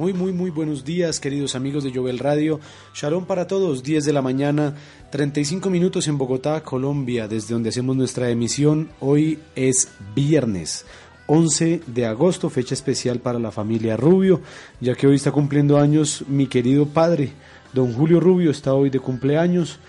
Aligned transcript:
Muy, 0.00 0.14
muy, 0.14 0.32
muy 0.32 0.48
buenos 0.48 0.82
días, 0.82 1.20
queridos 1.20 1.54
amigos 1.54 1.84
de 1.84 1.92
Jovel 1.92 2.18
Radio. 2.18 2.58
Shalom 2.94 3.26
para 3.26 3.46
todos, 3.46 3.82
10 3.82 4.06
de 4.06 4.14
la 4.14 4.22
mañana, 4.22 4.74
35 5.10 5.68
minutos 5.68 6.08
en 6.08 6.16
Bogotá, 6.16 6.62
Colombia, 6.62 7.28
desde 7.28 7.52
donde 7.52 7.68
hacemos 7.68 7.94
nuestra 7.96 8.30
emisión. 8.30 8.88
Hoy 9.00 9.40
es 9.54 9.90
viernes. 10.14 10.86
11 11.26 11.82
de 11.86 12.06
agosto, 12.06 12.48
fecha 12.48 12.72
especial 12.72 13.18
para 13.18 13.38
la 13.38 13.50
familia 13.50 13.98
Rubio, 13.98 14.40
ya 14.80 14.94
que 14.94 15.06
hoy 15.06 15.16
está 15.16 15.32
cumpliendo 15.32 15.76
años 15.76 16.24
mi 16.28 16.46
querido 16.46 16.86
padre, 16.86 17.32
don 17.74 17.92
Julio 17.92 18.20
Rubio, 18.20 18.52
está 18.52 18.72
hoy 18.72 18.88
de 18.88 19.00
cumpleaños 19.00 19.80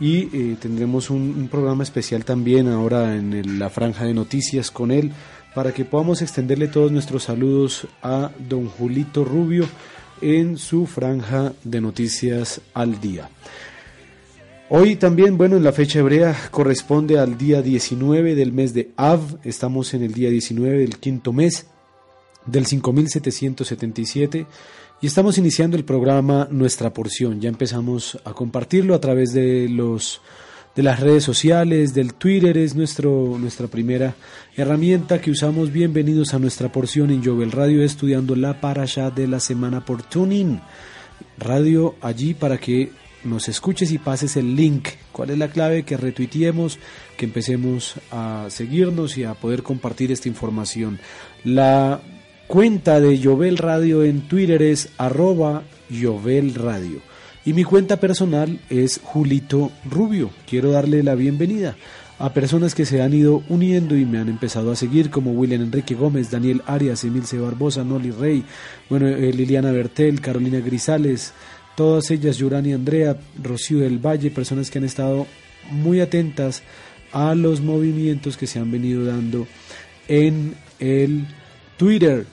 y 0.00 0.34
eh, 0.34 0.56
tendremos 0.58 1.10
un, 1.10 1.46
programa 1.50 1.82
especial 1.82 2.24
también 2.24 2.68
ahora 2.68 3.16
en 3.16 3.58
la 3.58 3.68
franja 3.68 4.04
de 4.04 4.14
noticias 4.14 4.70
con 4.70 4.92
él 4.92 5.12
para 5.54 5.72
que 5.72 5.84
podamos 5.84 6.22
extenderle 6.22 6.68
todos 6.68 6.92
nuestros 6.92 7.24
saludos 7.24 7.86
a 8.02 8.30
don 8.48 8.68
Julito 8.68 9.24
Rubio 9.24 9.66
en 10.20 10.56
su 10.56 10.86
franja 10.86 11.52
de 11.64 11.80
noticias 11.80 12.60
al 12.74 13.00
día. 13.00 13.30
Hoy 14.70 14.96
también, 14.96 15.38
bueno, 15.38 15.56
en 15.56 15.64
la 15.64 15.72
fecha 15.72 16.00
hebrea 16.00 16.36
corresponde 16.50 17.18
al 17.18 17.38
día 17.38 17.62
19 17.62 18.34
del 18.34 18.52
mes 18.52 18.74
de 18.74 18.90
Av, 18.96 19.20
estamos 19.42 19.94
en 19.94 20.02
el 20.02 20.12
día 20.12 20.28
19 20.28 20.78
del 20.78 20.98
quinto 20.98 21.32
mes 21.32 21.66
del 22.44 22.66
5777 22.66 24.46
y 25.00 25.06
estamos 25.06 25.38
iniciando 25.38 25.76
el 25.76 25.84
programa 25.84 26.48
Nuestra 26.50 26.92
Porción. 26.92 27.40
Ya 27.40 27.48
empezamos 27.48 28.18
a 28.24 28.32
compartirlo 28.32 28.94
a 28.94 29.00
través 29.00 29.32
de 29.32 29.68
los 29.70 30.20
de 30.78 30.84
las 30.84 31.00
redes 31.00 31.24
sociales, 31.24 31.92
del 31.92 32.14
Twitter, 32.14 32.56
es 32.56 32.76
nuestro, 32.76 33.36
nuestra 33.36 33.66
primera 33.66 34.14
herramienta 34.56 35.20
que 35.20 35.32
usamos. 35.32 35.72
Bienvenidos 35.72 36.34
a 36.34 36.38
nuestra 36.38 36.70
porción 36.70 37.10
en 37.10 37.24
Jovel 37.24 37.50
Radio, 37.50 37.82
estudiando 37.82 38.36
la 38.36 38.60
parasha 38.60 39.10
de 39.10 39.26
la 39.26 39.40
semana 39.40 39.84
por 39.84 40.04
Tuning. 40.04 40.60
Radio 41.36 41.96
allí 42.00 42.32
para 42.32 42.58
que 42.58 42.92
nos 43.24 43.48
escuches 43.48 43.90
y 43.90 43.98
pases 43.98 44.36
el 44.36 44.54
link. 44.54 44.90
¿Cuál 45.10 45.30
es 45.30 45.38
la 45.38 45.48
clave? 45.48 45.82
Que 45.82 45.96
retuiteemos, 45.96 46.78
que 47.16 47.24
empecemos 47.24 47.94
a 48.12 48.46
seguirnos 48.48 49.18
y 49.18 49.24
a 49.24 49.34
poder 49.34 49.64
compartir 49.64 50.12
esta 50.12 50.28
información. 50.28 51.00
La 51.42 52.00
cuenta 52.46 53.00
de 53.00 53.20
Jovel 53.20 53.56
Radio 53.56 54.04
en 54.04 54.28
Twitter 54.28 54.62
es 54.62 54.90
arroba 54.96 55.64
Jovel 55.90 56.54
Radio. 56.54 57.07
Y 57.48 57.54
mi 57.54 57.64
cuenta 57.64 57.96
personal 57.96 58.60
es 58.68 59.00
Julito 59.02 59.72
Rubio. 59.90 60.30
Quiero 60.46 60.70
darle 60.70 61.02
la 61.02 61.14
bienvenida 61.14 61.76
a 62.18 62.34
personas 62.34 62.74
que 62.74 62.84
se 62.84 63.00
han 63.00 63.14
ido 63.14 63.42
uniendo 63.48 63.96
y 63.96 64.04
me 64.04 64.18
han 64.18 64.28
empezado 64.28 64.70
a 64.70 64.76
seguir, 64.76 65.08
como 65.08 65.32
William 65.32 65.62
Enrique 65.62 65.94
Gómez, 65.94 66.30
Daniel 66.30 66.60
Arias, 66.66 67.04
Emilce 67.04 67.38
Barbosa, 67.38 67.84
Noli 67.84 68.10
Rey, 68.10 68.44
bueno, 68.90 69.08
eh, 69.08 69.32
Liliana 69.32 69.72
Bertel, 69.72 70.20
Carolina 70.20 70.60
Grisales, 70.60 71.32
todas 71.74 72.10
ellas, 72.10 72.36
Yurani 72.36 72.74
Andrea, 72.74 73.16
Rocío 73.42 73.78
del 73.78 73.98
Valle, 73.98 74.30
personas 74.30 74.70
que 74.70 74.76
han 74.76 74.84
estado 74.84 75.26
muy 75.70 76.02
atentas 76.02 76.62
a 77.12 77.34
los 77.34 77.62
movimientos 77.62 78.36
que 78.36 78.46
se 78.46 78.58
han 78.58 78.70
venido 78.70 79.06
dando 79.06 79.46
en 80.06 80.54
el 80.80 81.24
Twitter. 81.78 82.26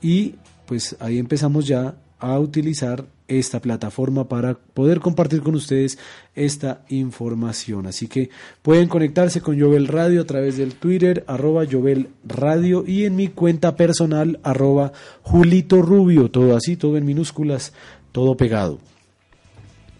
Y 0.00 0.36
pues 0.64 0.96
ahí 0.98 1.18
empezamos 1.18 1.66
ya 1.66 1.94
a 2.18 2.38
utilizar 2.38 3.04
esta 3.28 3.60
plataforma 3.60 4.28
para 4.28 4.54
poder 4.54 5.00
compartir 5.00 5.42
con 5.42 5.54
ustedes 5.54 5.98
esta 6.34 6.82
información. 6.88 7.86
Así 7.86 8.06
que 8.06 8.30
pueden 8.62 8.88
conectarse 8.88 9.40
con 9.40 9.58
Jovel 9.58 9.88
Radio 9.88 10.20
a 10.20 10.26
través 10.26 10.56
del 10.56 10.74
Twitter, 10.74 11.24
arroba 11.26 11.64
Jovel 11.70 12.08
Radio 12.26 12.84
y 12.86 13.04
en 13.04 13.16
mi 13.16 13.28
cuenta 13.28 13.76
personal, 13.76 14.40
arroba 14.42 14.92
Julito 15.22 15.80
Rubio, 15.82 16.30
todo 16.30 16.56
así, 16.56 16.76
todo 16.76 16.96
en 16.96 17.06
minúsculas, 17.06 17.72
todo 18.12 18.36
pegado. 18.36 18.78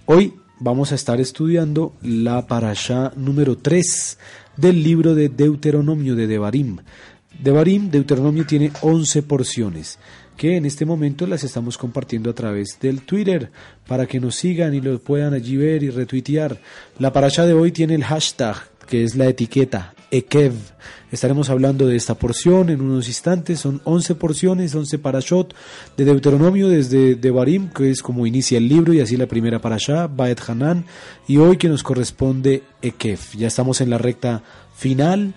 Hoy 0.06 0.34
vamos 0.60 0.92
a 0.92 0.94
estar 0.94 1.20
estudiando 1.20 1.94
la 2.02 2.46
parasha 2.46 3.12
número 3.16 3.56
3 3.56 4.18
del 4.56 4.82
libro 4.82 5.14
de 5.14 5.28
Deuteronomio 5.30 6.14
de 6.14 6.26
Devarim. 6.26 6.78
Devarim, 7.42 7.90
Deuteronomio 7.90 8.46
tiene 8.46 8.70
11 8.82 9.22
porciones 9.22 9.98
que 10.36 10.56
en 10.56 10.66
este 10.66 10.84
momento 10.84 11.26
las 11.26 11.44
estamos 11.44 11.78
compartiendo 11.78 12.30
a 12.30 12.34
través 12.34 12.78
del 12.80 13.02
Twitter 13.02 13.50
para 13.86 14.06
que 14.06 14.20
nos 14.20 14.34
sigan 14.36 14.74
y 14.74 14.80
lo 14.80 14.98
puedan 14.98 15.34
allí 15.34 15.56
ver 15.56 15.82
y 15.82 15.90
retuitear. 15.90 16.58
La 16.98 17.12
paracha 17.12 17.46
de 17.46 17.52
hoy 17.52 17.72
tiene 17.72 17.94
el 17.94 18.04
hashtag 18.04 18.56
que 18.86 19.04
es 19.04 19.16
la 19.16 19.26
etiqueta 19.26 19.94
Ekev. 20.10 20.52
Estaremos 21.10 21.50
hablando 21.50 21.86
de 21.86 21.96
esta 21.96 22.14
porción 22.14 22.70
en 22.70 22.80
unos 22.80 23.08
instantes. 23.08 23.60
Son 23.60 23.80
11 23.84 24.14
porciones, 24.16 24.74
11 24.74 24.98
parashot 24.98 25.54
de 25.96 26.04
Deuteronomio 26.04 26.68
desde 26.68 27.14
Devarim, 27.14 27.68
que 27.68 27.90
es 27.90 28.02
como 28.02 28.26
inicia 28.26 28.58
el 28.58 28.68
libro 28.68 28.92
y 28.92 29.00
así 29.00 29.16
la 29.16 29.26
primera 29.26 29.60
parashá, 29.60 30.06
Baet 30.06 30.40
Hanan, 30.48 30.84
y 31.26 31.38
hoy 31.38 31.56
que 31.56 31.68
nos 31.68 31.82
corresponde 31.82 32.62
Ekev. 32.82 33.20
Ya 33.36 33.46
estamos 33.46 33.80
en 33.80 33.90
la 33.90 33.98
recta 33.98 34.42
final 34.74 35.34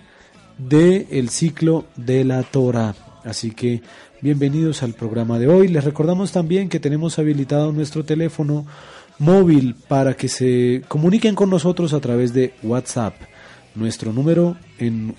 del 0.58 1.06
el 1.10 1.28
ciclo 1.28 1.86
de 1.96 2.24
la 2.24 2.42
Torah. 2.42 2.94
Así 3.24 3.50
que 3.50 3.82
bienvenidos 4.20 4.82
al 4.82 4.94
programa 4.94 5.38
de 5.38 5.46
hoy. 5.46 5.68
Les 5.68 5.84
recordamos 5.84 6.32
también 6.32 6.68
que 6.68 6.80
tenemos 6.80 7.18
habilitado 7.18 7.72
nuestro 7.72 8.04
teléfono 8.04 8.66
móvil 9.18 9.76
para 9.86 10.14
que 10.14 10.28
se 10.28 10.82
comuniquen 10.88 11.34
con 11.34 11.50
nosotros 11.50 11.92
a 11.92 12.00
través 12.00 12.32
de 12.32 12.54
WhatsApp. 12.62 13.14
Nuestro 13.74 14.12
número 14.12 14.56
en 14.78 15.14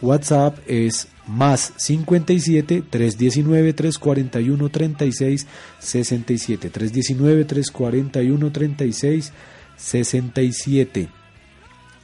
WhatsApp 0.00 0.58
es 0.66 1.08
más 1.26 1.74
57 1.76 2.82
319 2.88 3.72
341 3.74 4.68
36 4.70 5.46
67 5.78 6.70
319 6.70 7.44
341 7.44 8.52
36 8.52 9.32
67 9.76 11.08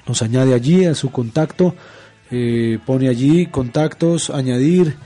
nos 0.07 0.23
añade 0.23 0.55
allí 0.55 0.85
a 0.85 0.95
su 0.95 1.11
contacto 1.11 1.75
eh, 2.31 2.79
pone 2.85 3.09
allí 3.09 3.47
contactos 3.47 4.31
añadir 4.31 4.97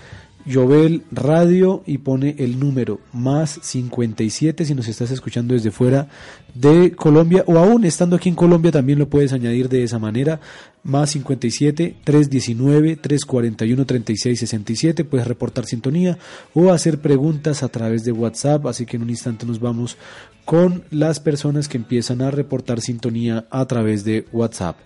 Jovel 0.52 1.04
Radio 1.12 1.82
y 1.86 1.98
pone 1.98 2.34
el 2.38 2.58
número 2.58 3.00
más 3.12 3.58
57 3.62 4.64
si 4.64 4.74
nos 4.74 4.88
estás 4.88 5.10
escuchando 5.10 5.54
desde 5.54 5.70
fuera 5.70 6.08
de 6.54 6.92
Colombia 6.92 7.44
o 7.46 7.58
aún 7.58 7.84
estando 7.84 8.16
aquí 8.16 8.28
en 8.28 8.34
Colombia 8.34 8.72
también 8.72 8.98
lo 8.98 9.08
puedes 9.08 9.32
añadir 9.32 9.68
de 9.68 9.84
esa 9.84 9.98
manera 9.98 10.40
más 10.82 11.10
57 11.10 11.96
319 12.02 12.96
341 12.96 13.86
3667 13.86 15.04
puedes 15.04 15.26
reportar 15.26 15.66
sintonía 15.66 16.18
o 16.54 16.72
hacer 16.72 16.98
preguntas 17.00 17.62
a 17.62 17.68
través 17.68 18.04
de 18.04 18.12
WhatsApp 18.12 18.66
así 18.66 18.86
que 18.86 18.96
en 18.96 19.03
un 19.03 19.10
instante 19.10 19.46
nos 19.46 19.60
vamos 19.60 19.96
con 20.44 20.84
las 20.91 21.20
personas 21.20 21.68
que 21.68 21.76
empiezan 21.76 22.22
a 22.22 22.30
reportar 22.30 22.80
sintonía 22.80 23.46
a 23.50 23.64
través 23.66 24.04
de 24.04 24.26
WhatsApp 24.32 24.76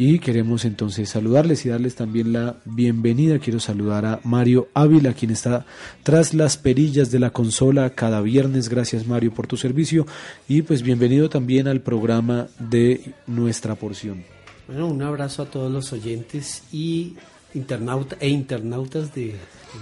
y 0.00 0.18
queremos 0.18 0.64
entonces 0.64 1.10
saludarles 1.10 1.66
y 1.66 1.68
darles 1.68 1.94
también 1.94 2.32
la 2.32 2.56
bienvenida. 2.64 3.38
Quiero 3.38 3.60
saludar 3.60 4.06
a 4.06 4.20
Mario 4.24 4.68
Ávila, 4.72 5.12
quien 5.12 5.30
está 5.30 5.66
tras 6.04 6.32
las 6.32 6.56
perillas 6.56 7.10
de 7.10 7.18
la 7.18 7.34
consola 7.34 7.90
cada 7.90 8.22
viernes. 8.22 8.70
Gracias 8.70 9.06
Mario 9.06 9.34
por 9.34 9.46
tu 9.46 9.58
servicio 9.58 10.06
y 10.48 10.62
pues 10.62 10.80
bienvenido 10.80 11.28
también 11.28 11.68
al 11.68 11.82
programa 11.82 12.48
de 12.58 13.12
nuestra 13.26 13.74
porción. 13.74 14.24
Bueno, 14.66 14.86
un 14.86 15.02
abrazo 15.02 15.42
a 15.42 15.50
todos 15.50 15.70
los 15.70 15.92
oyentes 15.92 16.62
y 16.72 17.16
internauta, 17.52 18.16
e 18.20 18.30
internautas 18.30 19.14
de 19.14 19.34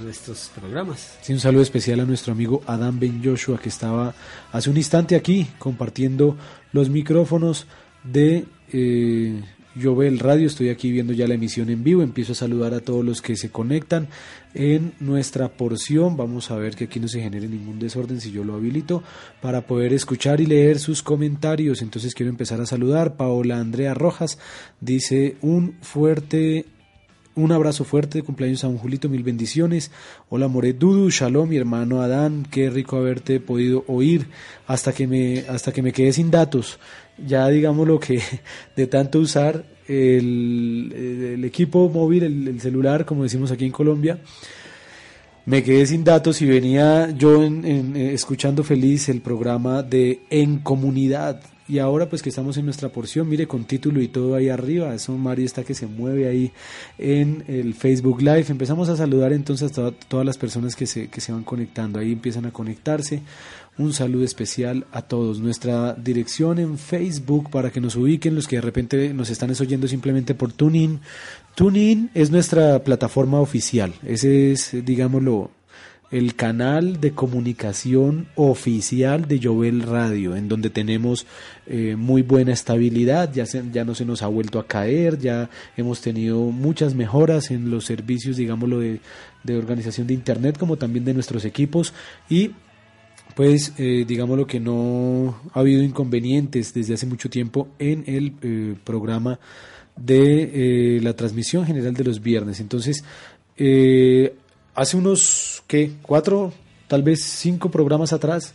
nuestros 0.03 0.51
programas. 0.53 1.17
Sí, 1.23 1.33
un 1.33 1.39
saludo 1.39 1.63
especial 1.63 2.01
a 2.01 2.05
nuestro 2.05 2.33
amigo 2.33 2.65
Adam 2.67 2.99
Ben 2.99 3.23
Joshua 3.25 3.61
que 3.61 3.69
estaba 3.69 4.17
hace 4.51 4.69
un 4.69 4.79
instante 4.79 5.15
aquí 5.15 5.47
compartiendo 5.61 6.37
los 6.73 6.91
micrófonos 6.91 7.69
de... 8.03 8.47
Eh, 8.73 9.41
Jovel 9.81 10.19
Radio. 10.19 10.47
Estoy 10.47 10.69
aquí 10.69 10.91
viendo 10.91 11.13
ya 11.13 11.27
la 11.27 11.35
emisión 11.35 11.71
en 11.71 11.85
vivo. 11.85 12.03
Empiezo 12.03 12.33
a 12.33 12.37
saludar 12.37 12.75
a 12.75 12.81
todos 12.81 13.05
los 13.05 13.23
que 13.23 13.37
se 13.37 13.51
conectan 13.51 14.09
en 14.55 14.93
nuestra 15.01 15.49
porción. 15.49 16.17
Vamos 16.17 16.51
a 16.51 16.57
ver 16.57 16.77
que 16.77 16.85
aquí 16.85 17.01
no 17.01 17.09
se 17.09 17.21
genere 17.21 17.49
ningún 17.49 17.79
desorden 17.79 18.21
si 18.21 18.31
yo 18.31 18.45
lo 18.45 18.55
habilito 18.55 19.03
para 19.41 19.67
poder 19.67 19.93
escuchar 19.93 20.41
y 20.41 20.47
leer 20.47 20.79
sus 20.79 21.03
comentarios. 21.03 21.83
Entonces 21.83 22.15
quiero 22.15 22.31
empezar 22.31 22.61
a 22.61 22.67
saludar. 22.67 23.17
Paola 23.17 23.59
Andrea 23.59 23.95
Rojas 23.95 24.39
dice 24.81 25.37
un 25.43 25.75
fuerte 25.83 26.67
un 27.39 27.53
abrazo 27.53 27.85
fuerte 27.85 28.23
cumpleaños 28.23 28.65
a 28.65 28.69
un 28.69 28.79
Julito, 28.79 29.09
mil 29.09 29.23
bendiciones. 29.23 29.93
Hola 30.29 30.49
More 30.49 30.73
Dudu, 30.73 31.09
Shalom, 31.09 31.49
mi 31.49 31.57
hermano 31.57 32.03
Adán, 32.03 32.45
qué 32.51 32.69
rico 32.69 32.97
haberte 32.97 33.39
podido 33.39 33.85
oír 33.87 34.27
hasta 34.67 34.93
que 34.93 35.07
me, 35.07 35.45
hasta 35.49 35.73
que 35.73 35.81
me 35.81 35.93
quedé 35.93 36.13
sin 36.13 36.33
datos. 36.33 36.81
Ya 37.25 37.49
digamos 37.49 37.87
lo 37.87 38.01
que 38.01 38.21
de 38.77 38.87
tanto 38.89 39.21
usar 39.21 39.65
el, 39.87 41.41
equipo 41.45 41.89
móvil, 41.89 42.25
el, 42.25 42.61
celular, 42.61 43.05
como 43.05 43.23
decimos 43.23 43.53
aquí 43.53 43.65
en 43.65 43.73
Colombia, 43.73 44.19
me 45.47 45.63
quedé 45.63 45.87
sin 45.87 46.03
datos 46.03 46.43
y 46.43 46.47
venía 46.47 47.11
yo 47.17 47.45
en, 47.45 47.97
escuchando 47.97 48.65
feliz 48.65 49.09
el 49.09 49.21
programa 49.21 49.85
de 49.85 50.23
En 50.29 50.59
Comunidad 50.59 51.41
y 51.69 51.79
ahora 51.79 52.09
pues 52.09 52.23
que 52.23 52.31
estamos 52.31 52.57
en 52.57 52.65
nuestra 52.65 52.89
porción, 52.89 53.29
mire 53.29 53.47
con 53.47 53.65
título 53.65 54.01
y 54.01 54.09
todo 54.09 54.35
ahí 54.35 54.49
arriba, 54.49 54.95
eso 54.95 55.17
Mario 55.17 55.45
está 55.45 55.65
que 55.65 55.75
se 55.75 55.87
mueve 55.87 56.27
ahí 56.27 56.51
en 56.97 57.45
el 57.47 57.75
Facebook 57.75 58.21
Live. 58.21 58.47
Empezamos 58.49 58.89
a 58.89 58.97
saludar 58.97 59.33
entonces 59.33 59.79
a 59.79 59.91
todas 59.91 60.25
las 60.25 60.39
personas 60.39 60.75
que 60.75 60.87
se, 60.87 61.09
que 61.09 61.21
se 61.21 61.33
van 61.33 61.45
conectando, 61.45 61.99
ahí 61.99 62.13
empiezan 62.13 62.47
a 62.47 62.53
conectarse. 62.53 63.23
Un 63.77 63.93
saludo 63.93 64.25
especial 64.25 64.87
a 64.91 65.03
todos. 65.03 65.39
Nuestra 65.39 65.95
dirección 65.95 66.59
en 66.59 66.79
Facebook 66.79 67.49
para 67.49 67.71
que 67.71 67.81
nos 67.81 67.95
ubiquen 67.95 68.35
los 68.35 68.49
que 68.49 68.57
de 68.57 68.63
repente 68.63 69.15
nos 69.15 69.31
están 69.31 69.51
oyendo 69.51 69.87
simplemente 69.87 70.35
por 70.35 70.53
TuneIn. 70.53 70.99
TuneIn 71.55 72.11
es 72.13 72.33
nuestra 72.33 72.83
plataforma 72.83 73.41
oficial. 73.41 73.95
Ese 74.05 74.51
es, 74.51 74.75
digámoslo, 74.85 75.53
el 76.11 76.35
canal 76.35 77.01
de 77.01 77.13
comunicación 77.13 78.29
oficial 78.35 79.29
de 79.29 79.41
Jovel 79.43 79.83
Radio, 79.83 80.37
en 80.37 80.49
donde 80.49 80.71
tenemos 80.71 81.27
eh, 81.67 81.97
muy 81.97 82.23
buena 82.23 82.53
estabilidad, 82.53 83.33
ya, 83.33 83.45
ya 83.45 83.85
no 83.85 83.95
se 83.95 84.05
nos 84.05 84.23
ha 84.23 84.27
vuelto 84.27 84.59
a 84.59 84.67
caer, 84.67 85.19
ya 85.19 85.51
hemos 85.77 86.01
tenido 86.01 86.39
muchas 86.47 86.95
mejoras 86.95 87.51
en 87.51 87.71
los 87.71 87.85
servicios, 87.85 88.37
digámoslo, 88.37 88.81
de, 88.81 89.01
de 89.45 89.57
organización 89.57 90.07
de 90.07 90.15
Internet, 90.15 90.59
como 90.59 90.77
también 90.77 91.05
de 91.05 91.15
nuestros 91.15 91.45
equipos 91.45 91.93
y 92.29 92.53
pues 93.39 93.73
eh, 93.79 94.05
digámoslo 94.05 94.49
que 94.49 94.59
no 94.59 95.41
ha 95.53 95.61
habido 95.61 95.85
inconvenientes 95.85 96.75
desde 96.75 96.95
hace 96.95 97.07
mucho 97.07 97.31
tiempo 97.31 97.69
en 97.79 98.03
el 98.09 98.33
eh, 98.43 98.75
programa 98.83 99.39
de 99.95 100.97
eh, 100.97 101.01
la 101.03 101.15
transmisión 101.15 101.65
general 101.65 101.95
de 101.95 102.03
los 102.03 102.21
viernes. 102.21 102.59
Entonces, 102.59 103.05
hace 104.79 104.97
unos, 104.97 105.65
¿qué? 105.67 105.93
Cuatro, 106.03 106.53
tal 106.87 107.03
vez 107.03 107.23
cinco 107.23 107.69
programas 107.69 108.13
atrás, 108.13 108.55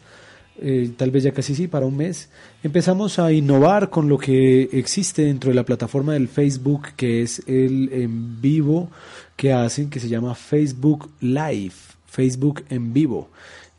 eh, 0.62 0.92
tal 0.96 1.12
vez 1.12 1.24
ya 1.24 1.34
casi 1.34 1.54
sí, 1.54 1.68
para 1.68 1.86
un 1.86 1.98
mes, 1.98 2.30
empezamos 2.64 3.20
a 3.20 3.32
innovar 3.34 3.90
con 3.90 4.08
lo 4.08 4.18
que 4.18 4.70
existe 4.72 5.24
dentro 5.24 5.50
de 5.50 5.56
la 5.56 5.66
plataforma 5.66 6.14
del 6.14 6.30
Facebook, 6.30 6.94
que 6.96 7.22
es 7.22 7.44
el 7.46 7.92
en 7.92 8.42
vivo 8.42 8.90
que 9.36 9.52
hacen, 9.52 9.90
que 9.90 10.00
se 10.00 10.08
llama 10.08 10.34
Facebook 10.34 11.10
Live, 11.20 11.74
Facebook 12.06 12.64
en 12.70 12.94
vivo. 12.94 13.30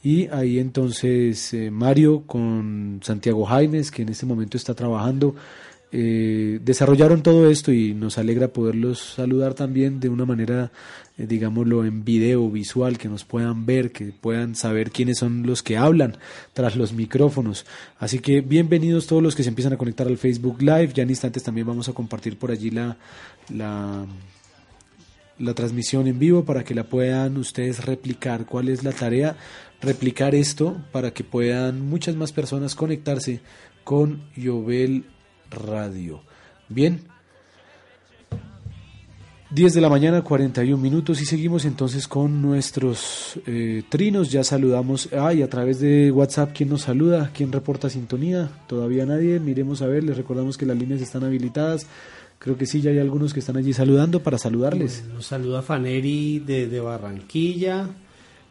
Y 0.03 0.29
ahí 0.29 0.59
entonces 0.59 1.55
eh, 1.55 1.71
Mario 1.71 2.25
con 2.27 3.01
Santiago 3.03 3.47
Jaimes, 3.47 3.91
que 3.91 4.03
en 4.03 4.11
este 4.11 4.27
momento 4.27 4.59
está 4.59 4.75
trabajando 4.75 5.35
eh, 5.97 6.59
desarrollaron 6.61 7.23
todo 7.23 7.49
esto 7.49 7.71
y 7.71 7.95
nos 7.95 8.19
alegra 8.19 8.49
poderlos 8.49 8.99
saludar 8.99 9.55
también 9.55 10.01
de 10.01 10.09
una 10.09 10.25
manera, 10.25 10.73
eh, 11.17 11.27
digámoslo, 11.29 11.85
en 11.85 12.05
video, 12.05 12.51
visual, 12.51 12.99
que 12.99 13.09
nos 13.09 13.25
puedan 13.25 13.65
ver, 13.65 13.93
que 13.93 14.07
puedan 14.07 14.57
saber 14.57 14.91
quiénes 14.91 15.19
son 15.19 15.47
los 15.47 15.63
que 15.63 15.77
hablan 15.77 16.17
tras 16.53 16.75
los 16.75 16.93
micrófonos. 16.95 17.65
Así 17.97 18.19
que 18.19 18.41
bienvenidos 18.41 19.07
todos 19.07 19.23
los 19.23 19.37
que 19.37 19.45
se 19.45 19.51
empiezan 19.51 19.73
a 19.73 19.77
conectar 19.77 20.09
al 20.09 20.19
Facebook 20.19 20.61
Live. 20.63 20.91
Ya 20.95 21.05
en 21.05 21.11
instantes 21.11 21.45
también 21.45 21.69
vamos 21.69 21.89
a 21.89 21.93
compartir 21.93 22.39
por 22.39 22.51
allí 22.51 22.73
la, 22.73 22.97
la, 23.49 24.05
la 25.39 25.55
transmisión 25.55 26.09
en 26.09 26.19
vivo 26.19 26.45
para 26.45 26.65
que 26.65 26.75
la 26.75 26.89
puedan 26.89 27.37
ustedes 27.37 27.85
replicar. 27.85 28.47
¿Cuál 28.47 28.69
es 28.69 28.83
la 28.83 28.91
tarea? 28.91 29.37
Replicar 29.81 30.35
esto 30.35 30.77
para 30.91 31.13
que 31.13 31.23
puedan 31.23 31.89
muchas 31.89 32.17
más 32.17 32.33
personas 32.33 32.75
conectarse 32.75 33.43
con 33.85 34.25
Yobel 34.35 35.05
Radio. 35.51 36.23
Bien. 36.69 37.01
10 39.51 39.73
de 39.73 39.81
la 39.81 39.89
mañana, 39.89 40.23
41 40.23 40.83
minutos 40.83 41.23
y 41.23 41.27
seguimos 41.27 41.65
entonces 41.65 42.09
con 42.09 42.43
nuestros 42.43 43.39
eh, 43.47 43.85
trinos. 43.89 44.33
Ya 44.33 44.43
saludamos. 44.43 45.11
Ay, 45.13 45.43
a 45.43 45.49
través 45.49 45.79
de 45.79 46.11
WhatsApp, 46.11 46.51
¿quién 46.53 46.71
nos 46.71 46.83
saluda? 46.83 47.31
¿Quién 47.33 47.53
reporta 47.53 47.89
sintonía? 47.89 48.51
Todavía 48.67 49.07
nadie. 49.07 49.39
Miremos 49.39 49.81
a 49.81 49.87
ver, 49.87 50.03
les 50.03 50.17
recordamos 50.17 50.59
que 50.59 50.67
las 50.67 50.77
líneas 50.77 51.01
están 51.01 51.23
habilitadas. 51.23 51.87
Creo 52.41 52.57
que 52.57 52.67
sí, 52.67 52.81
ya 52.81 52.91
hay 52.91 52.99
algunos 52.99 53.33
que 53.33 53.41
están 53.41 53.57
allí 53.57 53.73
saludando 53.73 54.23
para 54.25 54.39
saludarles. 54.39 55.05
Nos 55.15 55.27
saluda 55.27 55.63
Faneri 55.63 56.41
de 56.41 56.81
Barranquilla. 56.81 57.89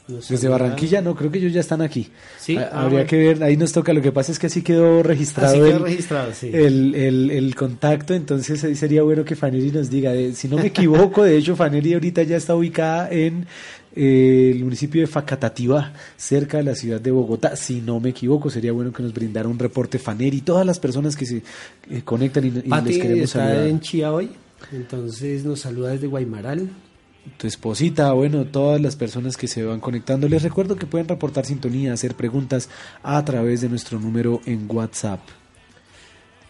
Desde 0.06 0.50
Barranquilla, 0.50 1.02
no, 1.02 1.16
creo 1.16 1.32
que 1.32 1.38
ellos 1.38 1.54
ya 1.54 1.62
están 1.62 1.82
aquí. 1.82 2.10
Sí, 2.38 2.58
ah, 2.58 2.70
habría 2.74 3.06
que 3.06 3.16
ver, 3.16 3.42
ahí 3.42 3.56
nos 3.56 3.72
toca. 3.72 3.94
Lo 3.94 4.02
que 4.02 4.12
pasa 4.12 4.34
es 4.34 4.40
que 4.40 4.48
así 4.48 4.62
quedó 4.62 5.02
registrado, 5.02 5.66
el, 5.66 6.96
el, 7.32 7.56
contacto, 7.56 8.14
entonces 8.14 8.62
ahí 8.66 8.76
sería 8.76 9.02
bueno 9.04 9.24
que 9.24 9.38
Faneri 9.38 9.72
nos 9.72 9.90
diga. 9.90 10.12
si 10.34 10.50
no 10.50 10.58
me 10.58 10.68
equivoco, 10.68 11.24
de 11.24 11.38
hecho, 11.38 11.56
Faneri 11.56 11.94
ahorita 11.94 12.24
ya 12.24 12.36
está 12.36 12.54
ubicada 12.54 13.10
en 13.12 13.46
eh, 13.96 14.52
el 14.54 14.66
municipio 14.66 15.00
de 15.00 15.08
Facatativá, 15.08 15.94
cerca 16.18 16.58
de 16.58 16.64
la 16.64 16.76
ciudad 16.76 17.00
de 17.00 17.12
Bogotá. 17.12 17.56
Si 17.56 17.80
no 17.80 18.02
me 18.02 18.10
equivoco, 18.10 18.50
sería 18.50 18.74
bueno 18.74 18.92
que 18.92 19.04
nos 19.04 19.14
brindara 19.14 19.48
un 19.48 19.58
reporte 19.58 20.00
Faneri, 20.00 20.42
todas 20.42 20.66
las 20.66 20.80
personas 20.80 21.16
que 21.16 21.26
se 21.26 21.44
eh, 21.90 22.02
conectan 22.04 22.46
y, 22.46 22.52
les 22.52 22.98
queremos 22.98 23.24
está 23.24 23.66
en 23.66 23.80
Chía 23.80 24.12
hoy, 24.12 24.32
entonces 24.74 25.46
nos 25.46 25.62
saluda 25.62 25.92
desde 25.92 26.08
Guaymaral 26.08 26.72
tu 27.38 27.48
esposita, 27.48 28.12
bueno, 28.14 28.46
todas 28.46 28.82
las 28.82 28.96
personas 28.96 29.38
que 29.38 29.48
se 29.48 29.64
van 29.64 29.80
conectando. 29.80 30.28
Les 30.28 30.44
recuerdo 30.44 30.76
que 30.76 30.86
pueden 30.86 31.08
reportar 31.08 31.46
sintonía, 31.46 31.94
hacer 31.94 32.16
preguntas 32.16 32.70
a 33.02 33.24
través 33.24 33.62
de 33.62 33.70
nuestro 33.70 34.00
número 34.00 34.42
en 34.46 34.66
WhatsApp. 34.70 35.20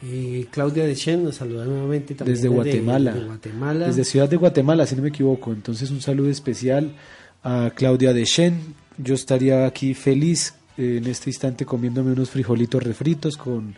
Eh, 0.06 0.48
Claudia 0.52 0.84
Dechen 0.84 1.24
nos 1.24 1.36
saluda 1.36 1.64
nuevamente 1.64 2.14
también 2.14 2.36
desde, 2.36 2.50
Guatemala, 2.50 3.86
desde 3.88 4.04
Ciudad 4.04 4.28
de 4.28 4.36
Guatemala, 4.36 4.86
si 4.86 4.96
no 4.96 5.02
me 5.02 5.10
equivoco. 5.10 5.54
Entonces 5.54 5.92
un 5.92 6.02
saludo 6.02 6.30
especial 6.30 6.94
a 7.42 7.72
Claudia 7.74 8.12
Dechen. 8.12 8.76
Yo 8.98 9.16
estaría 9.16 9.66
aquí 9.66 9.94
feliz 9.94 10.56
eh, 10.78 10.98
en 10.98 11.08
este 11.08 11.30
instante 11.30 11.66
comiéndome 11.66 12.12
unos 12.12 12.32
frijolitos 12.32 12.84
refritos 12.84 13.38
con 13.38 13.76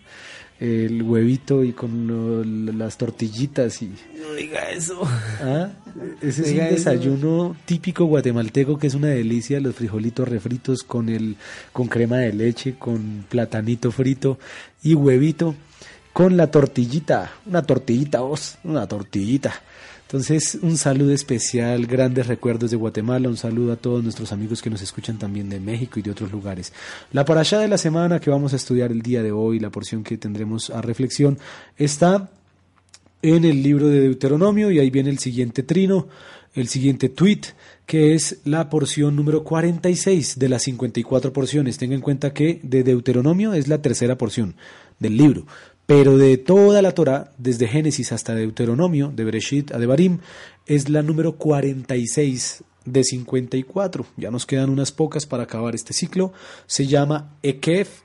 el 0.60 1.04
huevito 1.04 1.64
y 1.64 1.74
con 1.74 2.78
las 2.78 2.98
tortillitas 2.98 3.82
y 3.82 3.94
no 4.20 4.34
diga 4.34 4.70
eso. 4.72 5.02
¿Ah? 5.42 5.70
ese 6.22 6.44
es 6.44 6.52
un 6.52 6.76
desayuno 6.76 7.56
típico 7.66 8.06
guatemalteco 8.06 8.78
que 8.78 8.88
es 8.88 8.96
una 8.96 9.08
delicia 9.08 9.60
los 9.60 9.76
frijolitos 9.76 10.28
refritos 10.28 10.84
con 10.84 11.10
el 11.10 11.36
con 11.72 11.88
crema 11.88 12.18
de 12.18 12.34
leche 12.34 12.76
con 12.78 13.26
platanito 13.30 13.92
frito 13.92 14.38
y 14.84 14.94
huevito 14.94 15.56
con 16.14 16.38
la 16.38 16.52
tortillita 16.52 17.32
una 17.46 17.64
tortillita 17.64 18.22
vos 18.22 18.58
una 18.64 18.88
tortillita 18.88 19.54
entonces, 20.08 20.60
un 20.62 20.78
saludo 20.78 21.14
especial, 21.14 21.88
grandes 21.88 22.28
recuerdos 22.28 22.70
de 22.70 22.78
Guatemala, 22.78 23.28
un 23.28 23.38
saludo 23.38 23.74
a 23.74 23.76
todos 23.76 24.04
nuestros 24.04 24.32
amigos 24.32 24.62
que 24.62 24.70
nos 24.70 24.84
escuchan 24.84 25.18
también 25.18 25.50
de 25.50 25.60
México 25.60 26.00
y 26.00 26.04
de 26.04 26.12
otros 26.12 26.32
lugares. 26.32 26.74
La 27.12 27.26
parasha 27.26 27.58
de 27.58 27.68
la 27.68 27.80
semana 27.80 28.20
que 28.20 28.30
vamos 28.30 28.54
a 28.54 28.58
estudiar 28.58 28.92
el 28.92 29.02
día 29.02 29.24
de 29.24 29.32
hoy, 29.32 29.60
la 29.60 29.72
porción 29.72 30.04
que 30.04 30.20
tendremos 30.20 30.70
a 30.70 30.84
reflexión, 30.84 31.40
está 31.76 32.30
en 33.24 33.46
el 33.46 33.64
libro 33.64 33.88
de 33.88 34.02
Deuteronomio 34.02 34.70
y 34.70 34.78
ahí 34.78 34.92
viene 34.92 35.10
el 35.10 35.18
siguiente 35.18 35.64
trino, 35.64 36.08
el 36.54 36.68
siguiente 36.68 37.10
tweet, 37.10 37.42
que 37.88 38.14
es 38.14 38.42
la 38.46 38.70
porción 38.70 39.16
número 39.16 39.44
46 39.44 40.38
de 40.38 40.50
las 40.50 40.62
54 40.64 41.34
porciones. 41.34 41.80
Tenga 41.80 41.96
en 41.96 42.02
cuenta 42.02 42.32
que 42.32 42.60
de 42.62 42.84
Deuteronomio 42.84 43.54
es 43.54 43.68
la 43.68 43.82
tercera 43.82 44.20
porción 44.20 44.56
del 45.00 45.18
libro. 45.18 45.48
Pero 45.86 46.18
de 46.18 46.38
toda 46.38 46.82
la 46.82 46.94
Torah, 46.94 47.32
desde 47.38 47.68
Génesis 47.68 48.12
hasta 48.12 48.34
Deuteronomio, 48.34 49.12
de 49.16 49.24
Bereshit 49.24 49.72
a 49.72 49.78
Devarim, 49.78 50.20
es 50.66 50.90
la 50.90 51.04
número 51.04 51.38
46 51.38 52.64
de 52.86 53.04
54. 53.04 54.06
Ya 54.18 54.32
nos 54.32 54.46
quedan 54.46 54.70
unas 54.70 54.92
pocas 54.92 55.26
para 55.26 55.44
acabar 55.44 55.76
este 55.76 55.94
ciclo. 55.94 56.34
Se 56.66 56.88
llama 56.88 57.38
Ekef, 57.44 58.02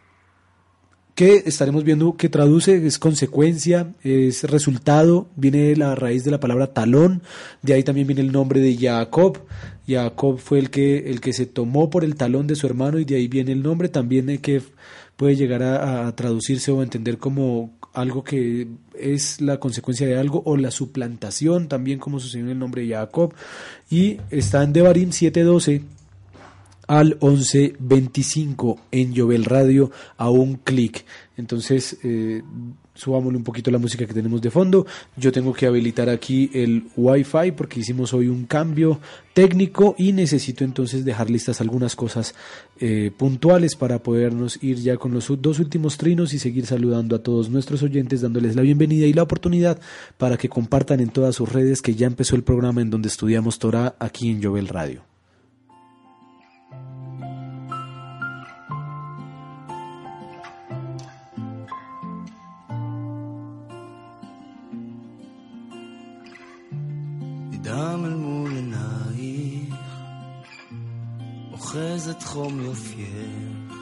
que 1.15 1.43
estaremos 1.47 1.85
viendo 1.85 2.17
que 2.17 2.29
traduce, 2.29 2.87
es 2.87 2.99
consecuencia, 2.99 3.95
es 4.03 4.45
resultado, 4.45 5.29
viene 5.37 5.75
la 5.77 5.95
raíz 5.95 6.25
de 6.25 6.31
la 6.31 6.41
palabra 6.41 6.73
talón, 6.73 7.23
de 7.63 7.75
ahí 7.75 7.83
también 7.83 8.07
viene 8.07 8.23
el 8.23 8.33
nombre 8.33 8.61
de 8.61 8.77
Jacob, 8.77 9.39
Jacob 9.91 10.39
fue 10.39 10.59
el 10.59 10.71
que, 10.71 11.11
el 11.11 11.21
que 11.21 11.33
se 11.33 11.47
tomó 11.47 11.91
por 11.91 12.05
el 12.05 12.15
talón 12.15 12.47
de 12.47 12.55
su 12.55 12.67
hermano 12.67 12.99
y 12.99 13.05
de 13.05 13.17
ahí 13.17 13.29
viene 13.29 13.53
el 13.53 13.63
nombre. 13.63 13.89
También 13.89 14.39
que 14.39 14.63
puede 15.21 15.37
llegar 15.37 15.63
a, 15.63 16.17
traducirse 16.17 16.73
o 16.73 16.81
a 16.81 16.83
entender 16.83 17.19
como 17.19 17.77
algo 17.93 18.25
que 18.25 18.69
es 18.99 19.43
la 19.43 19.61
consecuencia 19.61 20.07
de 20.07 20.19
algo 20.19 20.43
o 20.47 20.57
la 20.57 20.71
suplantación, 20.71 21.69
también 21.69 21.99
como 21.99 22.19
sucedió 22.19 22.47
en 22.47 22.53
el 22.53 22.59
nombre 22.59 22.87
de 22.87 22.95
Jacob. 22.95 23.35
Y 23.91 24.17
está 24.31 24.63
en 24.63 24.73
Devarim 24.73 25.13
712 25.13 25.83
al 26.87 27.19
1125 27.21 28.81
en 28.93 29.15
Jovel 29.15 29.45
Radio 29.45 29.91
a 30.17 30.31
un 30.31 30.55
clic. 30.55 31.05
Entonces, 31.37 31.99
eh, 32.03 32.43
subámosle 33.01 33.39
un 33.39 33.45
poquito 33.45 33.71
la 33.71 33.79
música 33.79 34.07
que 34.07 34.13
tenemos 34.13 34.43
de 34.43 34.51
fondo. 34.51 34.87
Yo 35.17 35.33
tengo 35.33 35.53
que 35.55 35.67
habilitar 35.67 36.09
aquí 36.11 36.51
el 36.53 36.85
Wi-Fi 36.97 37.53
porque 37.57 37.81
hicimos 37.81 38.13
hoy 38.13 38.29
un 38.29 38.45
cambio 38.45 39.01
técnico 39.33 39.95
y 39.97 40.13
necesito 40.13 40.65
entonces 40.65 41.05
dejar 41.05 41.31
listas 41.31 41.61
algunas 41.61 41.97
cosas 41.97 42.35
eh, 42.79 43.11
puntuales 43.17 43.75
para 43.75 44.03
podernos 44.03 44.63
ir 44.63 44.77
ya 44.77 44.99
con 44.99 45.15
los 45.15 45.33
dos 45.41 45.59
últimos 45.59 45.97
trinos 45.97 46.35
y 46.35 46.39
seguir 46.39 46.67
saludando 46.67 47.17
a 47.17 47.23
todos 47.23 47.49
nuestros 47.49 47.83
oyentes, 47.83 48.21
dándoles 48.21 48.55
la 48.55 48.63
bienvenida 48.63 49.07
y 49.07 49.15
la 49.15 49.23
oportunidad 49.23 49.81
para 50.19 50.37
que 50.37 50.49
compartan 50.49 51.01
en 51.01 51.09
todas 51.09 51.37
sus 51.37 51.51
redes 51.51 51.81
que 51.81 51.95
ya 51.95 52.07
empezó 52.07 52.37
el 52.37 52.43
programa 52.43 52.83
en 52.83 52.91
donde 52.91 53.09
estudiamos 53.09 53.59
Torah 53.59 53.95
aquí 53.99 54.29
en 54.31 54.43
Jovel 54.43 54.69
Radio. 54.69 55.10
אוחזת 72.21 72.33
חום 72.33 72.61
יופייך, 72.61 73.75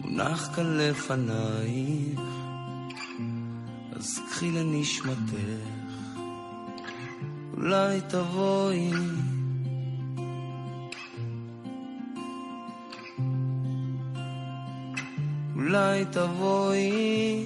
מונח 0.00 0.50
כאן 0.56 0.78
לפנייך, 0.78 2.20
אז 3.92 4.20
קחי 4.30 4.50
לנשמתך, 4.50 5.34
אולי 7.56 8.00
תבואי. 8.08 8.90
אולי 15.56 16.04
תבואי 16.04 17.44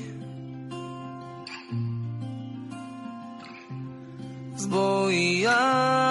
אז 4.54 4.66
בואי 4.66 5.46